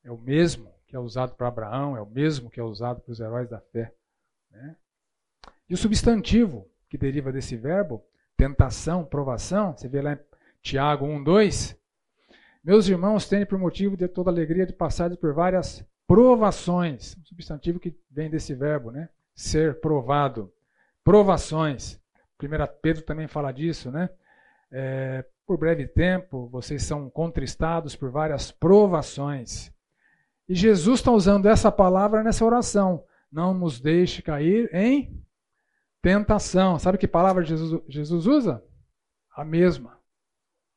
É 0.01 0.09
o 0.09 0.17
mesmo 0.17 0.73
que 0.85 0.95
é 0.95 0.99
usado 0.99 1.35
para 1.35 1.49
Abraão, 1.49 1.97
é 1.97 2.01
o 2.01 2.09
mesmo 2.09 2.49
que 2.49 2.57
é 2.57 2.63
usado 2.63 3.01
para 3.01 3.11
os 3.11 3.19
heróis 3.19 3.49
da 3.49 3.59
fé. 3.59 3.93
Né? 4.49 4.77
E 5.69 5.73
o 5.73 5.77
substantivo 5.77 6.65
que 6.89 6.97
deriva 6.97 7.29
desse 7.29 7.57
verbo, 7.57 8.01
tentação, 8.37 9.03
provação, 9.03 9.75
você 9.75 9.89
vê 9.89 10.01
lá 10.01 10.13
em 10.13 10.19
Tiago 10.61 11.05
1, 11.05 11.21
2. 11.21 11.77
Meus 12.67 12.89
irmãos, 12.89 13.29
têm 13.29 13.45
por 13.45 13.57
motivo 13.57 13.95
de 13.95 14.09
toda 14.09 14.29
alegria 14.29 14.65
de 14.65 14.73
passar 14.73 15.15
por 15.15 15.33
várias 15.33 15.87
provações. 16.05 17.15
Um 17.17 17.23
substantivo 17.23 17.79
que 17.79 17.97
vem 18.11 18.29
desse 18.29 18.53
verbo, 18.53 18.91
né? 18.91 19.07
Ser 19.33 19.79
provado. 19.79 20.51
Provações. 21.01 21.97
1 22.43 22.47
Pedro 22.81 23.03
também 23.03 23.25
fala 23.25 23.53
disso, 23.53 23.89
né? 23.89 24.09
É, 24.69 25.23
por 25.45 25.57
breve 25.57 25.87
tempo, 25.87 26.49
vocês 26.49 26.83
são 26.83 27.09
contristados 27.09 27.95
por 27.95 28.11
várias 28.11 28.51
provações. 28.51 29.71
E 30.49 30.53
Jesus 30.53 30.99
está 30.99 31.09
usando 31.13 31.45
essa 31.45 31.71
palavra 31.71 32.21
nessa 32.21 32.43
oração. 32.43 33.01
Não 33.31 33.53
nos 33.53 33.79
deixe 33.79 34.21
cair 34.21 34.69
em 34.73 35.23
tentação. 36.01 36.77
Sabe 36.77 36.97
que 36.97 37.07
palavra 37.07 37.45
Jesus, 37.45 37.81
Jesus 37.87 38.27
usa? 38.27 38.61
A 39.33 39.45
mesma. 39.45 39.97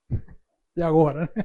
E 0.77 0.83
agora? 0.83 1.29
Né? 1.35 1.45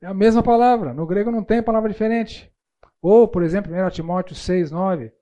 É 0.00 0.06
a 0.06 0.14
mesma 0.14 0.42
palavra. 0.42 0.94
No 0.94 1.06
grego 1.06 1.30
não 1.30 1.42
tem 1.42 1.62
palavra 1.62 1.90
diferente. 1.90 2.52
Ou, 3.00 3.28
por 3.28 3.42
exemplo, 3.42 3.72
1 3.72 3.90
Timóteo 3.90 4.34
6, 4.34 4.70
9. 4.70 5.12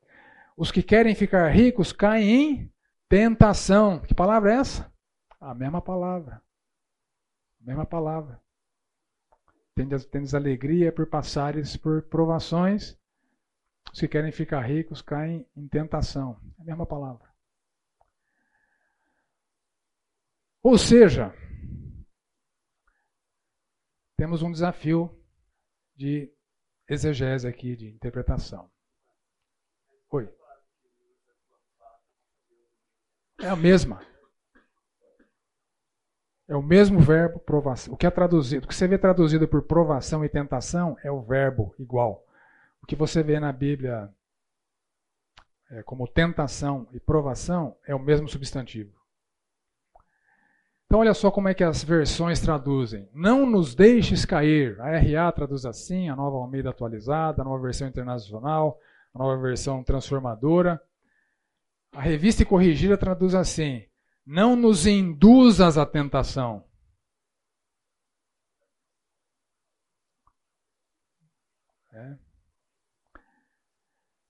Os 0.57 0.70
que 0.70 0.82
querem 0.82 1.15
ficar 1.15 1.48
ricos 1.48 1.93
caem 1.93 2.31
em 2.31 2.73
tentação. 3.09 4.01
Que 4.01 4.15
palavra 4.15 4.53
é 4.53 4.57
essa? 4.57 4.93
A 5.40 5.55
mesma 5.55 5.81
palavra. 5.81 6.43
A 7.61 7.65
mesma 7.66 7.86
palavra. 7.86 8.40
Tendes, 9.74 10.07
tendes 10.07 10.35
alegria 10.35 10.90
por 10.90 11.07
passares 11.07 11.77
por 11.77 12.03
provações. 12.03 12.98
Os 13.93 14.01
que 14.01 14.09
querem 14.09 14.32
ficar 14.32 14.61
ricos 14.61 15.03
caem 15.03 15.47
em 15.55 15.69
tentação. 15.69 16.40
A 16.59 16.65
mesma 16.65 16.86
palavra. 16.86 17.27
Ou 20.62 20.77
seja, 20.77 21.35
temos 24.16 24.43
um 24.43 24.51
desafio 24.51 25.14
de 25.94 26.32
exegese 26.88 27.47
aqui, 27.47 27.76
de 27.76 27.88
interpretação. 27.88 28.70
Oi. 30.10 30.28
É 33.40 33.48
a 33.48 33.56
mesma. 33.56 34.01
É 36.48 36.56
o 36.56 36.62
mesmo 36.62 37.01
verbo 37.01 37.40
provação. 37.40 37.93
O 37.93 37.97
que 37.97 38.06
é 38.06 38.10
traduzido, 38.10 38.64
o 38.64 38.68
que 38.68 38.74
você 38.74 38.86
vê 38.86 38.97
traduzido 38.97 39.48
por 39.48 39.62
provação 39.62 40.24
e 40.24 40.28
tentação 40.28 40.97
é 41.02 41.10
o 41.10 41.20
verbo 41.20 41.74
igual. 41.78 42.24
O 42.82 42.86
que 42.86 42.94
você 42.94 43.22
vê 43.22 43.40
na 43.40 43.52
Bíblia 43.52 44.14
é, 45.70 45.82
como 45.82 46.06
tentação 46.06 46.88
e 46.93 47.01
provação 47.01 47.76
é 47.84 47.94
o 47.94 47.98
mesmo 47.98 48.28
substantivo. 48.28 48.95
Então 50.86 51.00
olha 51.00 51.14
só 51.14 51.32
como 51.32 51.48
é 51.48 51.54
que 51.54 51.64
as 51.64 51.82
versões 51.82 52.40
traduzem. 52.40 53.10
Não 53.12 53.44
nos 53.44 53.74
deixes 53.74 54.24
cair. 54.24 54.80
A 54.80 54.96
RA 54.98 55.32
traduz 55.32 55.66
assim, 55.66 56.08
a 56.08 56.14
nova 56.14 56.36
Almeida 56.36 56.70
atualizada, 56.70 57.42
a 57.42 57.44
nova 57.44 57.60
versão 57.60 57.88
internacional, 57.88 58.78
a 59.12 59.18
nova 59.18 59.40
versão 59.42 59.82
transformadora. 59.82 60.80
A 61.92 62.00
revista 62.00 62.44
corrigida 62.44 62.96
traduz 62.96 63.34
assim: 63.34 63.84
não 64.24 64.54
nos 64.54 64.86
induzas 64.86 65.76
à 65.76 65.84
tentação. 65.84 66.64
É. 71.92 72.16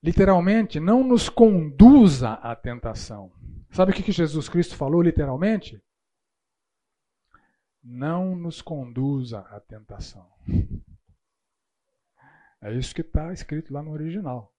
Literalmente, 0.03 0.81
não 0.81 1.03
nos 1.03 1.29
conduza 1.29 2.35
à 2.35 2.57
tentação. 2.57 3.31
Sabe 3.73 3.91
o 3.93 3.95
que 3.95 4.13
Jesus 4.13 4.49
Cristo 4.49 4.75
falou 4.75 5.03
literalmente? 5.03 5.83
Não 7.89 8.35
nos 8.35 8.61
conduza 8.61 9.39
à 9.43 9.61
tentação. 9.61 10.29
É 12.61 12.73
isso 12.75 12.93
que 12.93 13.01
está 13.01 13.33
escrito 13.33 13.73
lá 13.73 13.81
no 13.81 13.93
original. 13.93 14.53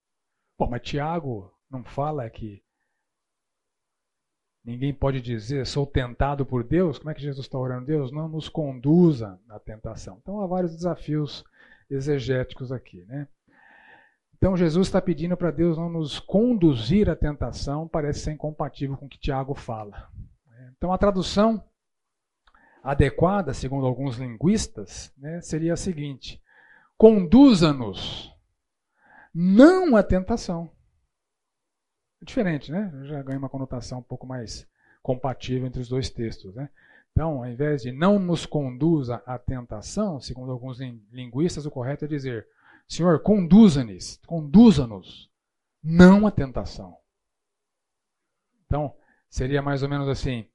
Bom, 0.58 0.70
mas 0.70 0.82
Tiago 0.82 1.54
não 1.70 1.84
fala 1.84 2.30
que 2.30 2.64
ninguém 4.64 4.94
pode 4.94 5.22
dizer 5.22 5.68
sou 5.68 5.86
tentado 5.86 6.46
por 6.46 6.64
Deus? 6.64 6.98
Como 6.98 7.10
é 7.10 7.14
que 7.14 7.22
Jesus 7.22 7.46
está 7.46 7.60
orando? 7.60 7.88
Deus 7.88 8.14
não 8.14 8.30
nos 8.30 8.48
conduza 8.48 9.38
à 9.50 9.60
tentação. 9.60 10.20
Então 10.22 10.40
há 10.40 10.48
vários 10.48 10.74
desafios 10.74 11.44
exegéticos 11.90 12.72
aqui, 12.72 13.04
né? 13.04 13.28
Então 14.38 14.56
Jesus 14.56 14.88
está 14.88 15.02
pedindo 15.02 15.36
para 15.36 15.52
Deus 15.52 15.78
não 15.78 15.90
nos 15.90 16.18
conduzir 16.18 17.10
à 17.10 17.16
tentação, 17.16 17.90
parece 17.90 18.22
ser 18.22 18.32
incompatível 18.32 18.96
com 18.96 19.08
o 19.08 19.10
que 19.10 19.20
Tiago 19.20 19.54
fala. 19.54 20.10
Então 20.78 20.94
a 20.94 20.98
tradução 20.98 21.62
adequada, 22.88 23.54
segundo 23.54 23.86
alguns 23.86 24.16
linguistas, 24.16 25.12
né, 25.18 25.42
seria 25.42 25.74
a 25.74 25.78
seguinte: 25.78 26.42
conduza-nos 26.98 28.34
não 29.34 29.98
à 29.98 30.02
tentação. 30.02 30.72
É 32.22 32.26
diferente, 32.26 32.72
né? 32.72 32.92
Já 33.04 33.22
ganha 33.22 33.38
uma 33.38 33.50
conotação 33.50 34.00
um 34.00 34.04
pouco 34.04 34.26
mais 34.26 34.66
compatível 35.04 35.68
entre 35.68 35.82
os 35.82 35.90
dois 35.90 36.10
textos, 36.10 36.56
né? 36.56 36.70
Então, 37.12 37.44
ao 37.44 37.48
invés 37.48 37.82
de 37.82 37.92
não 37.92 38.18
nos 38.20 38.46
conduza 38.46 39.22
à 39.26 39.38
tentação, 39.38 40.20
segundo 40.22 40.52
alguns 40.52 40.80
linguistas, 41.12 41.66
o 41.66 41.72
correto 41.72 42.06
é 42.06 42.08
dizer 42.08 42.48
Senhor, 42.88 43.20
conduza-nos, 43.20 44.18
conduza-nos, 44.26 45.30
não 45.84 46.26
a 46.26 46.32
tentação. 46.32 46.98
Então, 48.66 48.96
seria 49.30 49.62
mais 49.62 49.84
ou 49.84 49.90
menos 49.90 50.08
assim: 50.08 50.48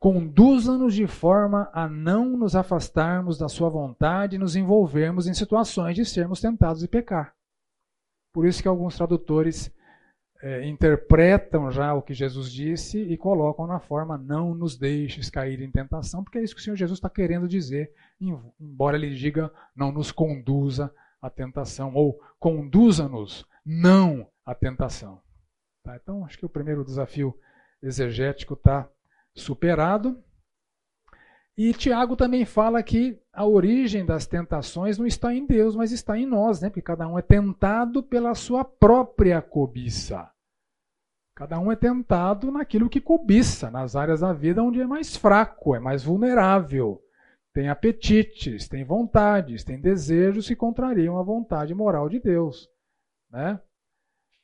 conduza-nos 0.00 0.94
de 0.94 1.06
forma 1.06 1.70
a 1.74 1.86
não 1.86 2.36
nos 2.36 2.56
afastarmos 2.56 3.36
da 3.36 3.48
Sua 3.48 3.68
vontade 3.68 4.34
e 4.34 4.38
nos 4.38 4.56
envolvermos 4.56 5.28
em 5.28 5.34
situações 5.34 5.94
de 5.94 6.06
sermos 6.06 6.40
tentados 6.40 6.82
e 6.82 6.88
pecar. 6.88 7.36
Por 8.32 8.46
isso 8.46 8.62
que 8.62 8.68
alguns 8.68 8.96
tradutores 8.96 9.70
é, 10.42 10.66
interpretam 10.66 11.70
já 11.70 11.92
o 11.92 12.00
que 12.00 12.14
Jesus 12.14 12.50
disse 12.50 12.98
e 12.98 13.14
colocam 13.18 13.66
na 13.66 13.78
forma 13.78 14.16
não 14.16 14.54
nos 14.54 14.78
deixes 14.78 15.28
cair 15.28 15.60
em 15.60 15.70
tentação, 15.70 16.24
porque 16.24 16.38
é 16.38 16.42
isso 16.42 16.54
que 16.54 16.62
o 16.62 16.64
Senhor 16.64 16.76
Jesus 16.76 16.96
está 16.96 17.10
querendo 17.10 17.46
dizer, 17.46 17.92
embora 18.58 18.96
ele 18.96 19.14
diga 19.14 19.52
não 19.76 19.92
nos 19.92 20.10
conduza 20.10 20.90
a 21.20 21.28
tentação, 21.28 21.92
ou 21.94 22.18
conduza-nos 22.38 23.44
não 23.66 24.26
à 24.46 24.54
tentação. 24.54 25.20
Tá? 25.84 25.94
Então, 26.02 26.24
acho 26.24 26.38
que 26.38 26.46
o 26.46 26.50
primeiro 26.50 26.86
desafio 26.86 27.38
exegético 27.82 28.54
está 28.54 28.88
superado. 29.34 30.22
E 31.56 31.72
Tiago 31.74 32.16
também 32.16 32.44
fala 32.44 32.82
que 32.82 33.20
a 33.32 33.44
origem 33.44 34.04
das 34.04 34.26
tentações 34.26 34.96
não 34.96 35.06
está 35.06 35.34
em 35.34 35.46
Deus, 35.46 35.76
mas 35.76 35.92
está 35.92 36.18
em 36.18 36.26
nós, 36.26 36.60
né? 36.60 36.68
porque 36.68 36.80
cada 36.80 37.06
um 37.06 37.18
é 37.18 37.22
tentado 37.22 38.02
pela 38.02 38.34
sua 38.34 38.64
própria 38.64 39.42
cobiça. 39.42 40.30
Cada 41.34 41.58
um 41.58 41.70
é 41.70 41.76
tentado 41.76 42.50
naquilo 42.50 42.88
que 42.88 43.00
cobiça, 43.00 43.70
nas 43.70 43.96
áreas 43.96 44.20
da 44.20 44.32
vida 44.32 44.62
onde 44.62 44.80
é 44.80 44.86
mais 44.86 45.16
fraco, 45.16 45.74
é 45.74 45.78
mais 45.78 46.02
vulnerável 46.02 47.02
tem 47.52 47.68
apetites, 47.68 48.68
tem 48.68 48.84
vontades, 48.84 49.64
tem 49.64 49.80
desejos 49.80 50.46
que 50.46 50.56
contrariam 50.56 51.18
a 51.18 51.22
vontade 51.22 51.74
moral 51.74 52.08
de 52.08 52.20
Deus. 52.20 52.68
Né? 53.30 53.60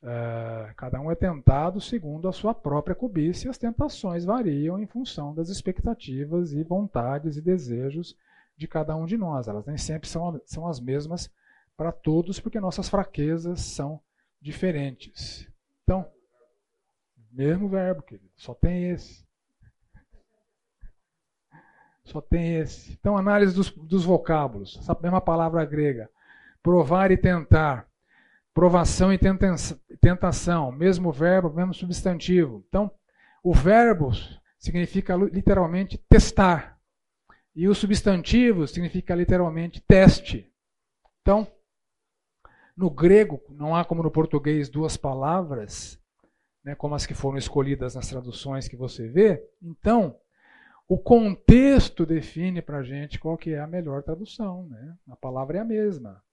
É, 0.03 0.73
cada 0.77 1.01
um 1.01 1.11
é 1.11 1.15
tentado 1.15 1.81
segundo 1.81 2.29
a 2.29 2.33
sua 2.33 2.55
própria 2.55 2.95
cobiça 2.95 3.47
e 3.47 3.51
as 3.51 3.59
tentações 3.59 4.25
variam 4.25 4.79
em 4.79 4.87
função 4.87 5.35
das 5.35 5.49
expectativas 5.49 6.53
e 6.53 6.63
vontades 6.63 7.37
e 7.37 7.43
desejos 7.43 8.17
de 8.57 8.69
cada 8.69 8.97
um 8.97 9.07
de 9.07 9.17
nós. 9.17 9.49
Elas 9.49 9.67
nem 9.67 9.77
sempre 9.77 10.09
são, 10.09 10.41
são 10.45 10.67
as 10.67 10.81
mesmas 10.81 11.31
para 11.77 11.93
todos, 11.93 12.41
porque 12.41 12.61
nossas 12.61 12.89
fraquezas 12.89 13.61
são 13.61 14.01
diferentes. 14.41 15.49
Então, 15.83 16.11
mesmo 17.31 17.69
verbo, 17.69 18.03
querido, 18.03 18.33
só 18.37 18.55
tem 18.55 18.91
esse. 18.91 19.27
Só 22.05 22.21
tem 22.21 22.57
esse. 22.57 22.93
Então, 22.93 23.17
análise 23.17 23.55
dos, 23.55 23.71
dos 23.71 24.05
vocábulos. 24.05 24.79
Essa 24.79 24.97
mesma 25.03 25.21
palavra 25.21 25.65
grega. 25.65 26.09
Provar 26.63 27.11
e 27.11 27.17
tentar. 27.17 27.89
Provação 28.57 29.13
e 29.13 29.19
tentação. 30.01 30.73
Mesmo 30.73 31.13
verbo, 31.13 31.53
mesmo 31.53 31.75
substantivo. 31.75 32.65
Então, 32.67 32.91
o 33.45 33.53
verbo 33.53 34.13
significa 34.59 35.15
literalmente 35.15 35.99
testar. 36.09 36.81
E 37.55 37.69
o 37.69 37.75
substantivo 37.75 38.67
significa 38.67 39.15
literalmente 39.15 39.83
teste. 39.83 40.51
Então, 41.21 41.47
no 42.75 42.89
grego, 42.89 43.43
não 43.51 43.77
há 43.77 43.85
como 43.85 44.03
no 44.03 44.11
português 44.11 44.71
duas 44.71 44.97
palavras, 44.97 46.03
né, 46.65 46.75
como 46.75 46.95
as 46.95 47.05
que 47.05 47.13
foram 47.13 47.37
escolhidas 47.37 47.95
nas 47.95 48.09
traduções 48.09 48.69
que 48.69 48.77
você 48.77 49.07
vê. 49.07 49.47
Então, 49.61 50.19
o 50.89 50.97
contexto 50.97 52.07
define 52.07 52.63
para 52.63 52.79
a 52.79 52.83
gente 52.83 53.19
qual 53.19 53.37
que 53.37 53.51
é 53.51 53.61
a 53.61 53.67
melhor 53.67 54.03
tradução. 54.03 54.67
Né? 54.67 54.97
A 55.11 55.17
palavra 55.17 55.59
é 55.59 55.61
a 55.61 55.65
mesma. 55.65 56.25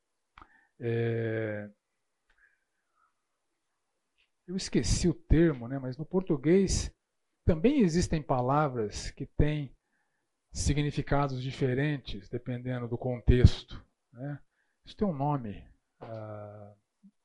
É... 0.79 1.69
Eu 4.47 4.55
esqueci 4.55 5.07
o 5.07 5.13
termo, 5.13 5.67
né? 5.67 5.79
mas 5.79 5.97
no 5.97 6.05
português 6.05 6.93
também 7.45 7.79
existem 7.79 8.21
palavras 8.21 9.11
que 9.11 9.25
têm 9.25 9.75
significados 10.51 11.41
diferentes 11.41 12.29
dependendo 12.29 12.87
do 12.87 12.97
contexto. 12.97 13.83
Né? 14.11 14.39
Isso 14.85 14.95
tem 14.95 15.07
um 15.07 15.13
nome, 15.13 15.65
uh, 16.01 16.75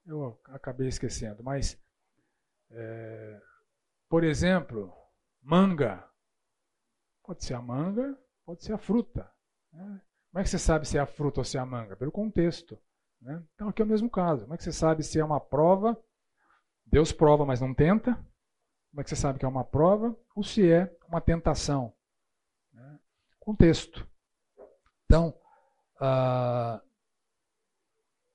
eu 0.07 0.41
acabei 0.45 0.89
esquecendo, 0.89 1.43
mas, 1.43 1.79
é, 2.71 3.41
por 4.09 4.25
exemplo, 4.25 4.93
manga 5.43 6.09
Pode 7.29 7.45
ser 7.45 7.53
a 7.53 7.61
manga, 7.61 8.19
pode 8.47 8.65
ser 8.65 8.73
a 8.73 8.79
fruta. 8.79 9.31
Né? 9.71 10.01
Como 10.31 10.41
é 10.41 10.43
que 10.43 10.49
você 10.49 10.59
sabe 10.59 10.89
se 10.89 10.97
é 10.97 11.01
a 11.03 11.07
fruta 11.07 11.43
ou 11.43 11.45
se 11.45 11.59
é 11.59 11.61
a 11.61 11.67
manga? 11.67 11.95
Pelo 11.95 12.11
contexto. 12.11 12.79
Né? 13.21 13.45
Então 13.55 13.69
aqui 13.69 13.83
é 13.83 13.85
o 13.85 13.89
mesmo 13.89 14.09
caso. 14.09 14.45
Como 14.45 14.55
é 14.55 14.57
que 14.57 14.65
você 14.65 14.73
sabe 14.73 15.03
se 15.03 15.21
é 15.21 15.25
uma 15.25 15.39
prova? 15.39 16.03
Deus 16.91 17.13
prova, 17.13 17.45
mas 17.45 17.61
não 17.61 17.75
tenta. 17.75 18.15
Como 18.91 19.01
é 19.01 19.05
que 19.05 19.11
você 19.11 19.17
sabe 19.17 19.39
que 19.39 19.45
é 19.45 19.49
uma 19.49 19.65
prova? 19.65 20.17
Ou 20.35 20.43
se 20.43 20.71
é 20.71 20.91
uma 21.09 21.21
tentação? 21.21 21.93
Né? 22.73 22.99
Contexto. 23.39 24.07
Então, 25.05 25.35
ah, 26.01 26.81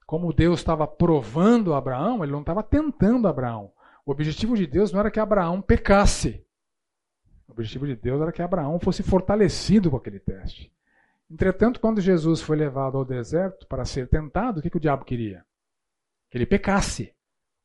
como 0.06 0.34
Deus 0.34 0.60
estava 0.60 0.88
provando 0.88 1.74
Abraão, 1.74 2.24
ele 2.24 2.32
não 2.32 2.42
estava 2.42 2.62
tentando 2.62 3.28
Abraão. 3.28 3.72
O 4.06 4.12
objetivo 4.12 4.56
de 4.56 4.68
Deus 4.68 4.92
não 4.92 5.00
era 5.00 5.10
que 5.10 5.20
Abraão 5.20 5.62
pecasse. 5.62 6.46
O 7.48 7.52
objetivo 7.54 7.88
de 7.88 7.96
Deus 7.96 8.22
era 8.22 8.32
que 8.32 8.42
Abraão 8.42 8.80
fosse 8.80 9.02
fortalecido 9.02 9.90
com 9.90 9.98
aquele 9.98 10.20
teste. 10.20 10.72
Entretanto, 11.30 11.80
quando 11.80 12.02
Jesus 12.02 12.42
foi 12.42 12.58
levado 12.58 12.98
ao 12.98 13.06
deserto 13.06 13.66
para 13.68 13.86
ser 13.86 14.08
tentado, 14.08 14.60
o 14.60 14.62
que, 14.62 14.70
que 14.70 14.78
o 14.78 14.80
diabo 14.80 15.06
queria? 15.06 15.44
Que 16.30 16.38
ele 16.38 16.46
pecasse. 16.46 17.16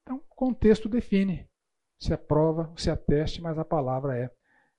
Então, 0.08 0.24
o 0.30 0.34
contexto 0.34 0.88
define 0.88 1.46
se 1.98 2.14
é 2.14 2.16
prova, 2.16 2.72
se 2.78 2.88
é 2.88 2.96
teste, 2.96 3.42
mas 3.42 3.58
a 3.58 3.64
palavra 3.64 4.18
é 4.18 4.30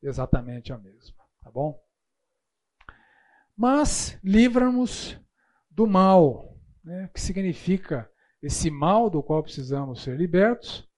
exatamente 0.01 0.73
a 0.73 0.77
mesma. 0.79 1.23
Tá 1.39 1.51
bom? 1.51 1.79
Mas 3.55 4.19
livra-nos 4.23 5.21
do 5.69 5.85
mal, 5.85 6.57
né, 6.83 7.11
que 7.13 7.21
significa 7.21 8.11
esse 8.41 8.71
mal 8.71 9.07
do 9.07 9.21
qual 9.21 9.43
precisamos 9.43 10.01
ser 10.01 10.17
libertos, 10.17 10.89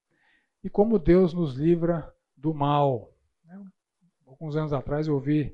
e 0.64 0.70
como 0.70 0.98
Deus 0.98 1.34
nos 1.34 1.56
livra 1.58 2.10
do 2.38 2.54
mal 2.54 3.12
alguns 4.26 4.56
anos 4.56 4.72
atrás 4.72 5.08
eu 5.08 5.16
ouvi 5.16 5.54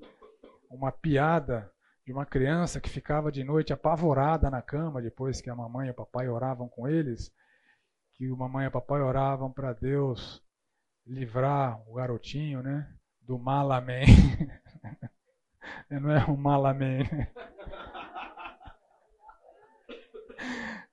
um 0.70 0.76
uma 0.76 0.92
piada 0.92 1.70
de 2.06 2.14
uma 2.14 2.28
criança 2.28 2.80
que 2.80 2.90
ficava 2.90 3.32
de 3.32 3.44
noite 3.44 3.74
apavorada 3.74 4.52
na 4.52 4.62
cama 4.62 5.02
depois 5.02 5.42
que 5.42 5.50
a 5.50 5.56
mamãe 5.56 5.88
e 5.88 5.92
o 5.92 5.96
papai 5.96 6.30
oravam 6.30 6.70
com 6.70 6.88
eles, 6.88 7.34
que 8.18 8.32
o 8.32 8.38
mamãe 8.38 8.66
e 8.66 8.68
o 8.68 8.72
papai 8.72 9.02
oravam 9.02 9.52
para 9.52 9.74
Deus 9.74 10.44
livrar 11.06 11.80
o 11.88 11.94
garotinho, 11.94 12.64
né, 12.64 12.92
do 13.22 13.38
mal 13.38 13.72
amém. 13.72 14.06
Não 15.90 16.12
é 16.12 16.26
um 16.26 16.36
mal 16.36 16.66
amém. 16.66 17.00
Né? 17.00 17.32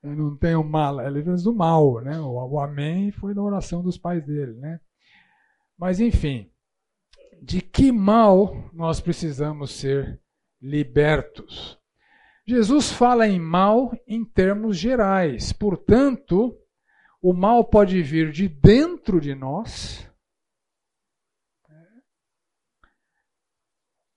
Não 0.03 0.37
tem 0.37 0.55
o 0.55 0.63
mal, 0.63 1.01
é 1.01 1.09
livre 1.09 1.35
do 1.43 1.55
mal, 1.55 2.01
né? 2.03 2.21
O, 2.21 2.61
amém 2.61 3.11
foi 3.11 3.33
da 3.33 3.41
oração 3.41 3.83
dos 3.83 3.97
pais 3.97 4.23
dele, 4.23 4.53
né? 4.53 4.79
Mas 5.79 5.99
enfim, 5.99 6.51
de 7.41 7.63
que 7.63 7.91
mal 7.91 8.69
nós 8.73 9.01
precisamos 9.01 9.71
ser 9.71 10.21
libertos? 10.61 11.79
Jesus 12.47 12.93
fala 12.93 13.27
em 13.27 13.41
mal 13.41 13.93
em 14.07 14.25
termos 14.25 14.77
gerais. 14.77 15.55
Portanto, 15.55 16.55
o 17.25 17.33
mal 17.33 17.65
pode 17.65 18.03
vir 18.03 18.31
de 18.31 18.47
dentro 18.47 19.19
de 19.19 19.35
nós, 19.35 20.07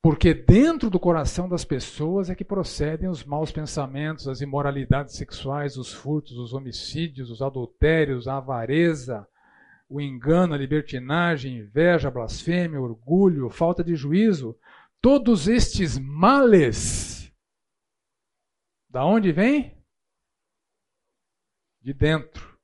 porque 0.03 0.33
dentro 0.33 0.89
do 0.89 0.99
coração 0.99 1.47
das 1.47 1.63
pessoas 1.63 2.29
é 2.29 2.35
que 2.35 2.43
procedem 2.43 3.07
os 3.07 3.23
maus 3.23 3.49
pensamentos, 3.49 4.27
as 4.27 4.41
imoralidades 4.41 5.15
sexuais, 5.15 5.77
os 5.77 5.93
furtos, 5.93 6.37
os 6.37 6.51
homicídios, 6.51 7.31
os 7.31 7.41
adultérios, 7.41 8.27
a 8.27 8.39
avareza, 8.39 9.25
o 9.87 10.01
engano, 10.01 10.53
a 10.53 10.57
libertinagem, 10.57 11.59
inveja, 11.59 12.11
blasfêmia, 12.11 12.81
orgulho, 12.81 13.49
falta 13.49 13.85
de 13.85 13.95
juízo, 13.95 14.53
todos 14.99 15.47
estes 15.47 15.97
males, 15.97 17.31
da 18.89 19.05
onde 19.05 19.31
vem? 19.31 19.81
De 21.81 21.93
dentro 21.93 22.56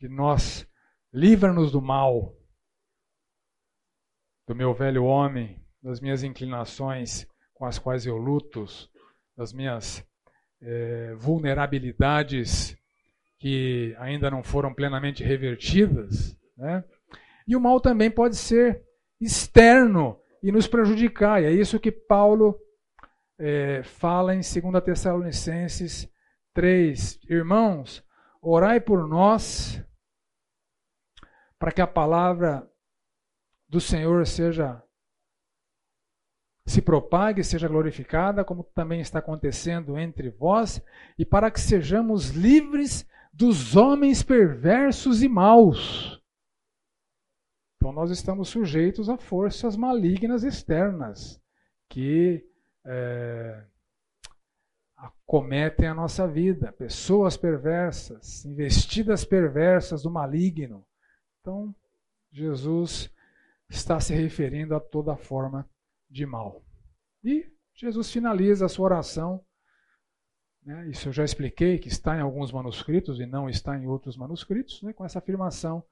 de 0.00 0.08
nós. 0.08 0.66
Livra-nos 1.12 1.70
do 1.70 1.82
mal, 1.82 2.34
do 4.46 4.54
meu 4.54 4.72
velho 4.72 5.04
homem, 5.04 5.62
das 5.82 6.00
minhas 6.00 6.22
inclinações 6.22 7.26
com 7.54 7.66
as 7.66 7.78
quais 7.78 8.06
eu 8.06 8.16
luto, 8.16 8.64
das 9.36 9.52
minhas 9.52 10.04
é, 10.62 11.14
vulnerabilidades 11.14 12.76
que 13.38 13.94
ainda 13.98 14.30
não 14.30 14.42
foram 14.42 14.72
plenamente 14.72 15.22
revertidas. 15.22 16.36
Né? 16.56 16.84
E 17.46 17.56
o 17.56 17.60
mal 17.60 17.80
também 17.80 18.10
pode 18.10 18.36
ser 18.36 18.82
externo 19.20 20.18
e 20.42 20.50
nos 20.50 20.66
prejudicar. 20.66 21.42
E 21.42 21.46
é 21.46 21.52
isso 21.52 21.80
que 21.80 21.90
Paulo 21.90 22.58
é, 23.38 23.82
fala 23.82 24.34
em 24.34 24.40
2 24.40 24.84
Tessalonicenses 24.84 26.08
3. 26.54 27.18
Irmãos, 27.28 28.04
orai 28.40 28.80
por 28.80 29.06
nós 29.08 29.82
para 31.60 31.70
que 31.70 31.80
a 31.80 31.86
palavra 31.86 32.68
do 33.68 33.80
Senhor 33.80 34.26
seja 34.26 34.82
se 36.66 36.82
propague, 36.82 37.44
seja 37.44 37.68
glorificada, 37.68 38.44
como 38.44 38.64
também 38.64 39.00
está 39.00 39.20
acontecendo 39.20 39.96
entre 39.96 40.30
vós, 40.30 40.82
e 41.16 41.24
para 41.24 41.50
que 41.50 41.60
sejamos 41.60 42.30
livres 42.30 43.08
dos 43.32 43.76
homens 43.76 44.22
perversos 44.24 45.22
e 45.22 45.28
maus 45.28 46.20
então 47.80 47.92
nós 47.92 48.10
estamos 48.10 48.50
sujeitos 48.50 49.08
a 49.08 49.16
forças 49.16 49.74
malignas 49.74 50.44
externas 50.44 51.40
que 51.88 52.46
é, 52.84 53.64
acometem 54.94 55.88
a 55.88 55.94
nossa 55.94 56.28
vida, 56.28 56.70
pessoas 56.72 57.38
perversas, 57.38 58.44
investidas 58.44 59.24
perversas 59.24 60.02
do 60.02 60.10
maligno. 60.10 60.84
Então 61.40 61.74
Jesus 62.30 63.10
está 63.68 64.00
se 64.00 64.14
referindo 64.14 64.74
a 64.74 64.80
toda 64.80 65.16
forma 65.16 65.68
de 66.08 66.26
mal. 66.26 66.62
E 67.22 67.50
Jesus 67.74 68.10
finaliza 68.10 68.66
a 68.66 68.68
sua 68.68 68.86
oração. 68.86 69.44
Né, 70.62 70.88
isso 70.88 71.08
eu 71.08 71.12
já 71.12 71.24
expliquei, 71.24 71.78
que 71.78 71.88
está 71.88 72.16
em 72.16 72.20
alguns 72.20 72.52
manuscritos 72.52 73.18
e 73.20 73.26
não 73.26 73.48
está 73.48 73.78
em 73.78 73.86
outros 73.86 74.16
manuscritos, 74.16 74.82
né, 74.82 74.92
com 74.92 75.04
essa 75.04 75.18
afirmação 75.18 75.84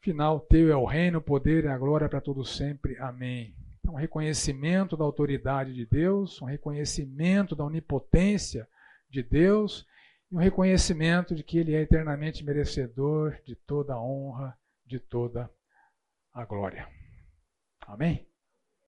final, 0.00 0.40
teu 0.40 0.70
é 0.70 0.76
o 0.76 0.84
reino, 0.84 1.18
o 1.18 1.22
poder 1.22 1.64
e 1.64 1.68
a 1.68 1.76
glória 1.76 2.08
para 2.08 2.20
todos 2.20 2.56
sempre. 2.56 2.96
Amém. 2.98 3.56
Então, 3.80 3.94
um 3.94 3.98
reconhecimento 3.98 4.96
da 4.96 5.04
autoridade 5.04 5.74
de 5.74 5.84
Deus, 5.86 6.40
um 6.40 6.44
reconhecimento 6.44 7.56
da 7.56 7.64
onipotência 7.64 8.68
de 9.08 9.22
Deus 9.22 9.86
e 10.30 10.36
um 10.36 10.38
reconhecimento 10.38 11.34
de 11.34 11.42
que 11.42 11.58
Ele 11.58 11.74
é 11.74 11.80
eternamente 11.80 12.44
merecedor 12.44 13.36
de 13.44 13.56
toda 13.56 13.94
a 13.94 14.00
honra, 14.00 14.56
de 14.86 15.00
toda 15.00 15.50
a 16.32 16.44
glória. 16.44 16.88
Amém? 17.80 18.26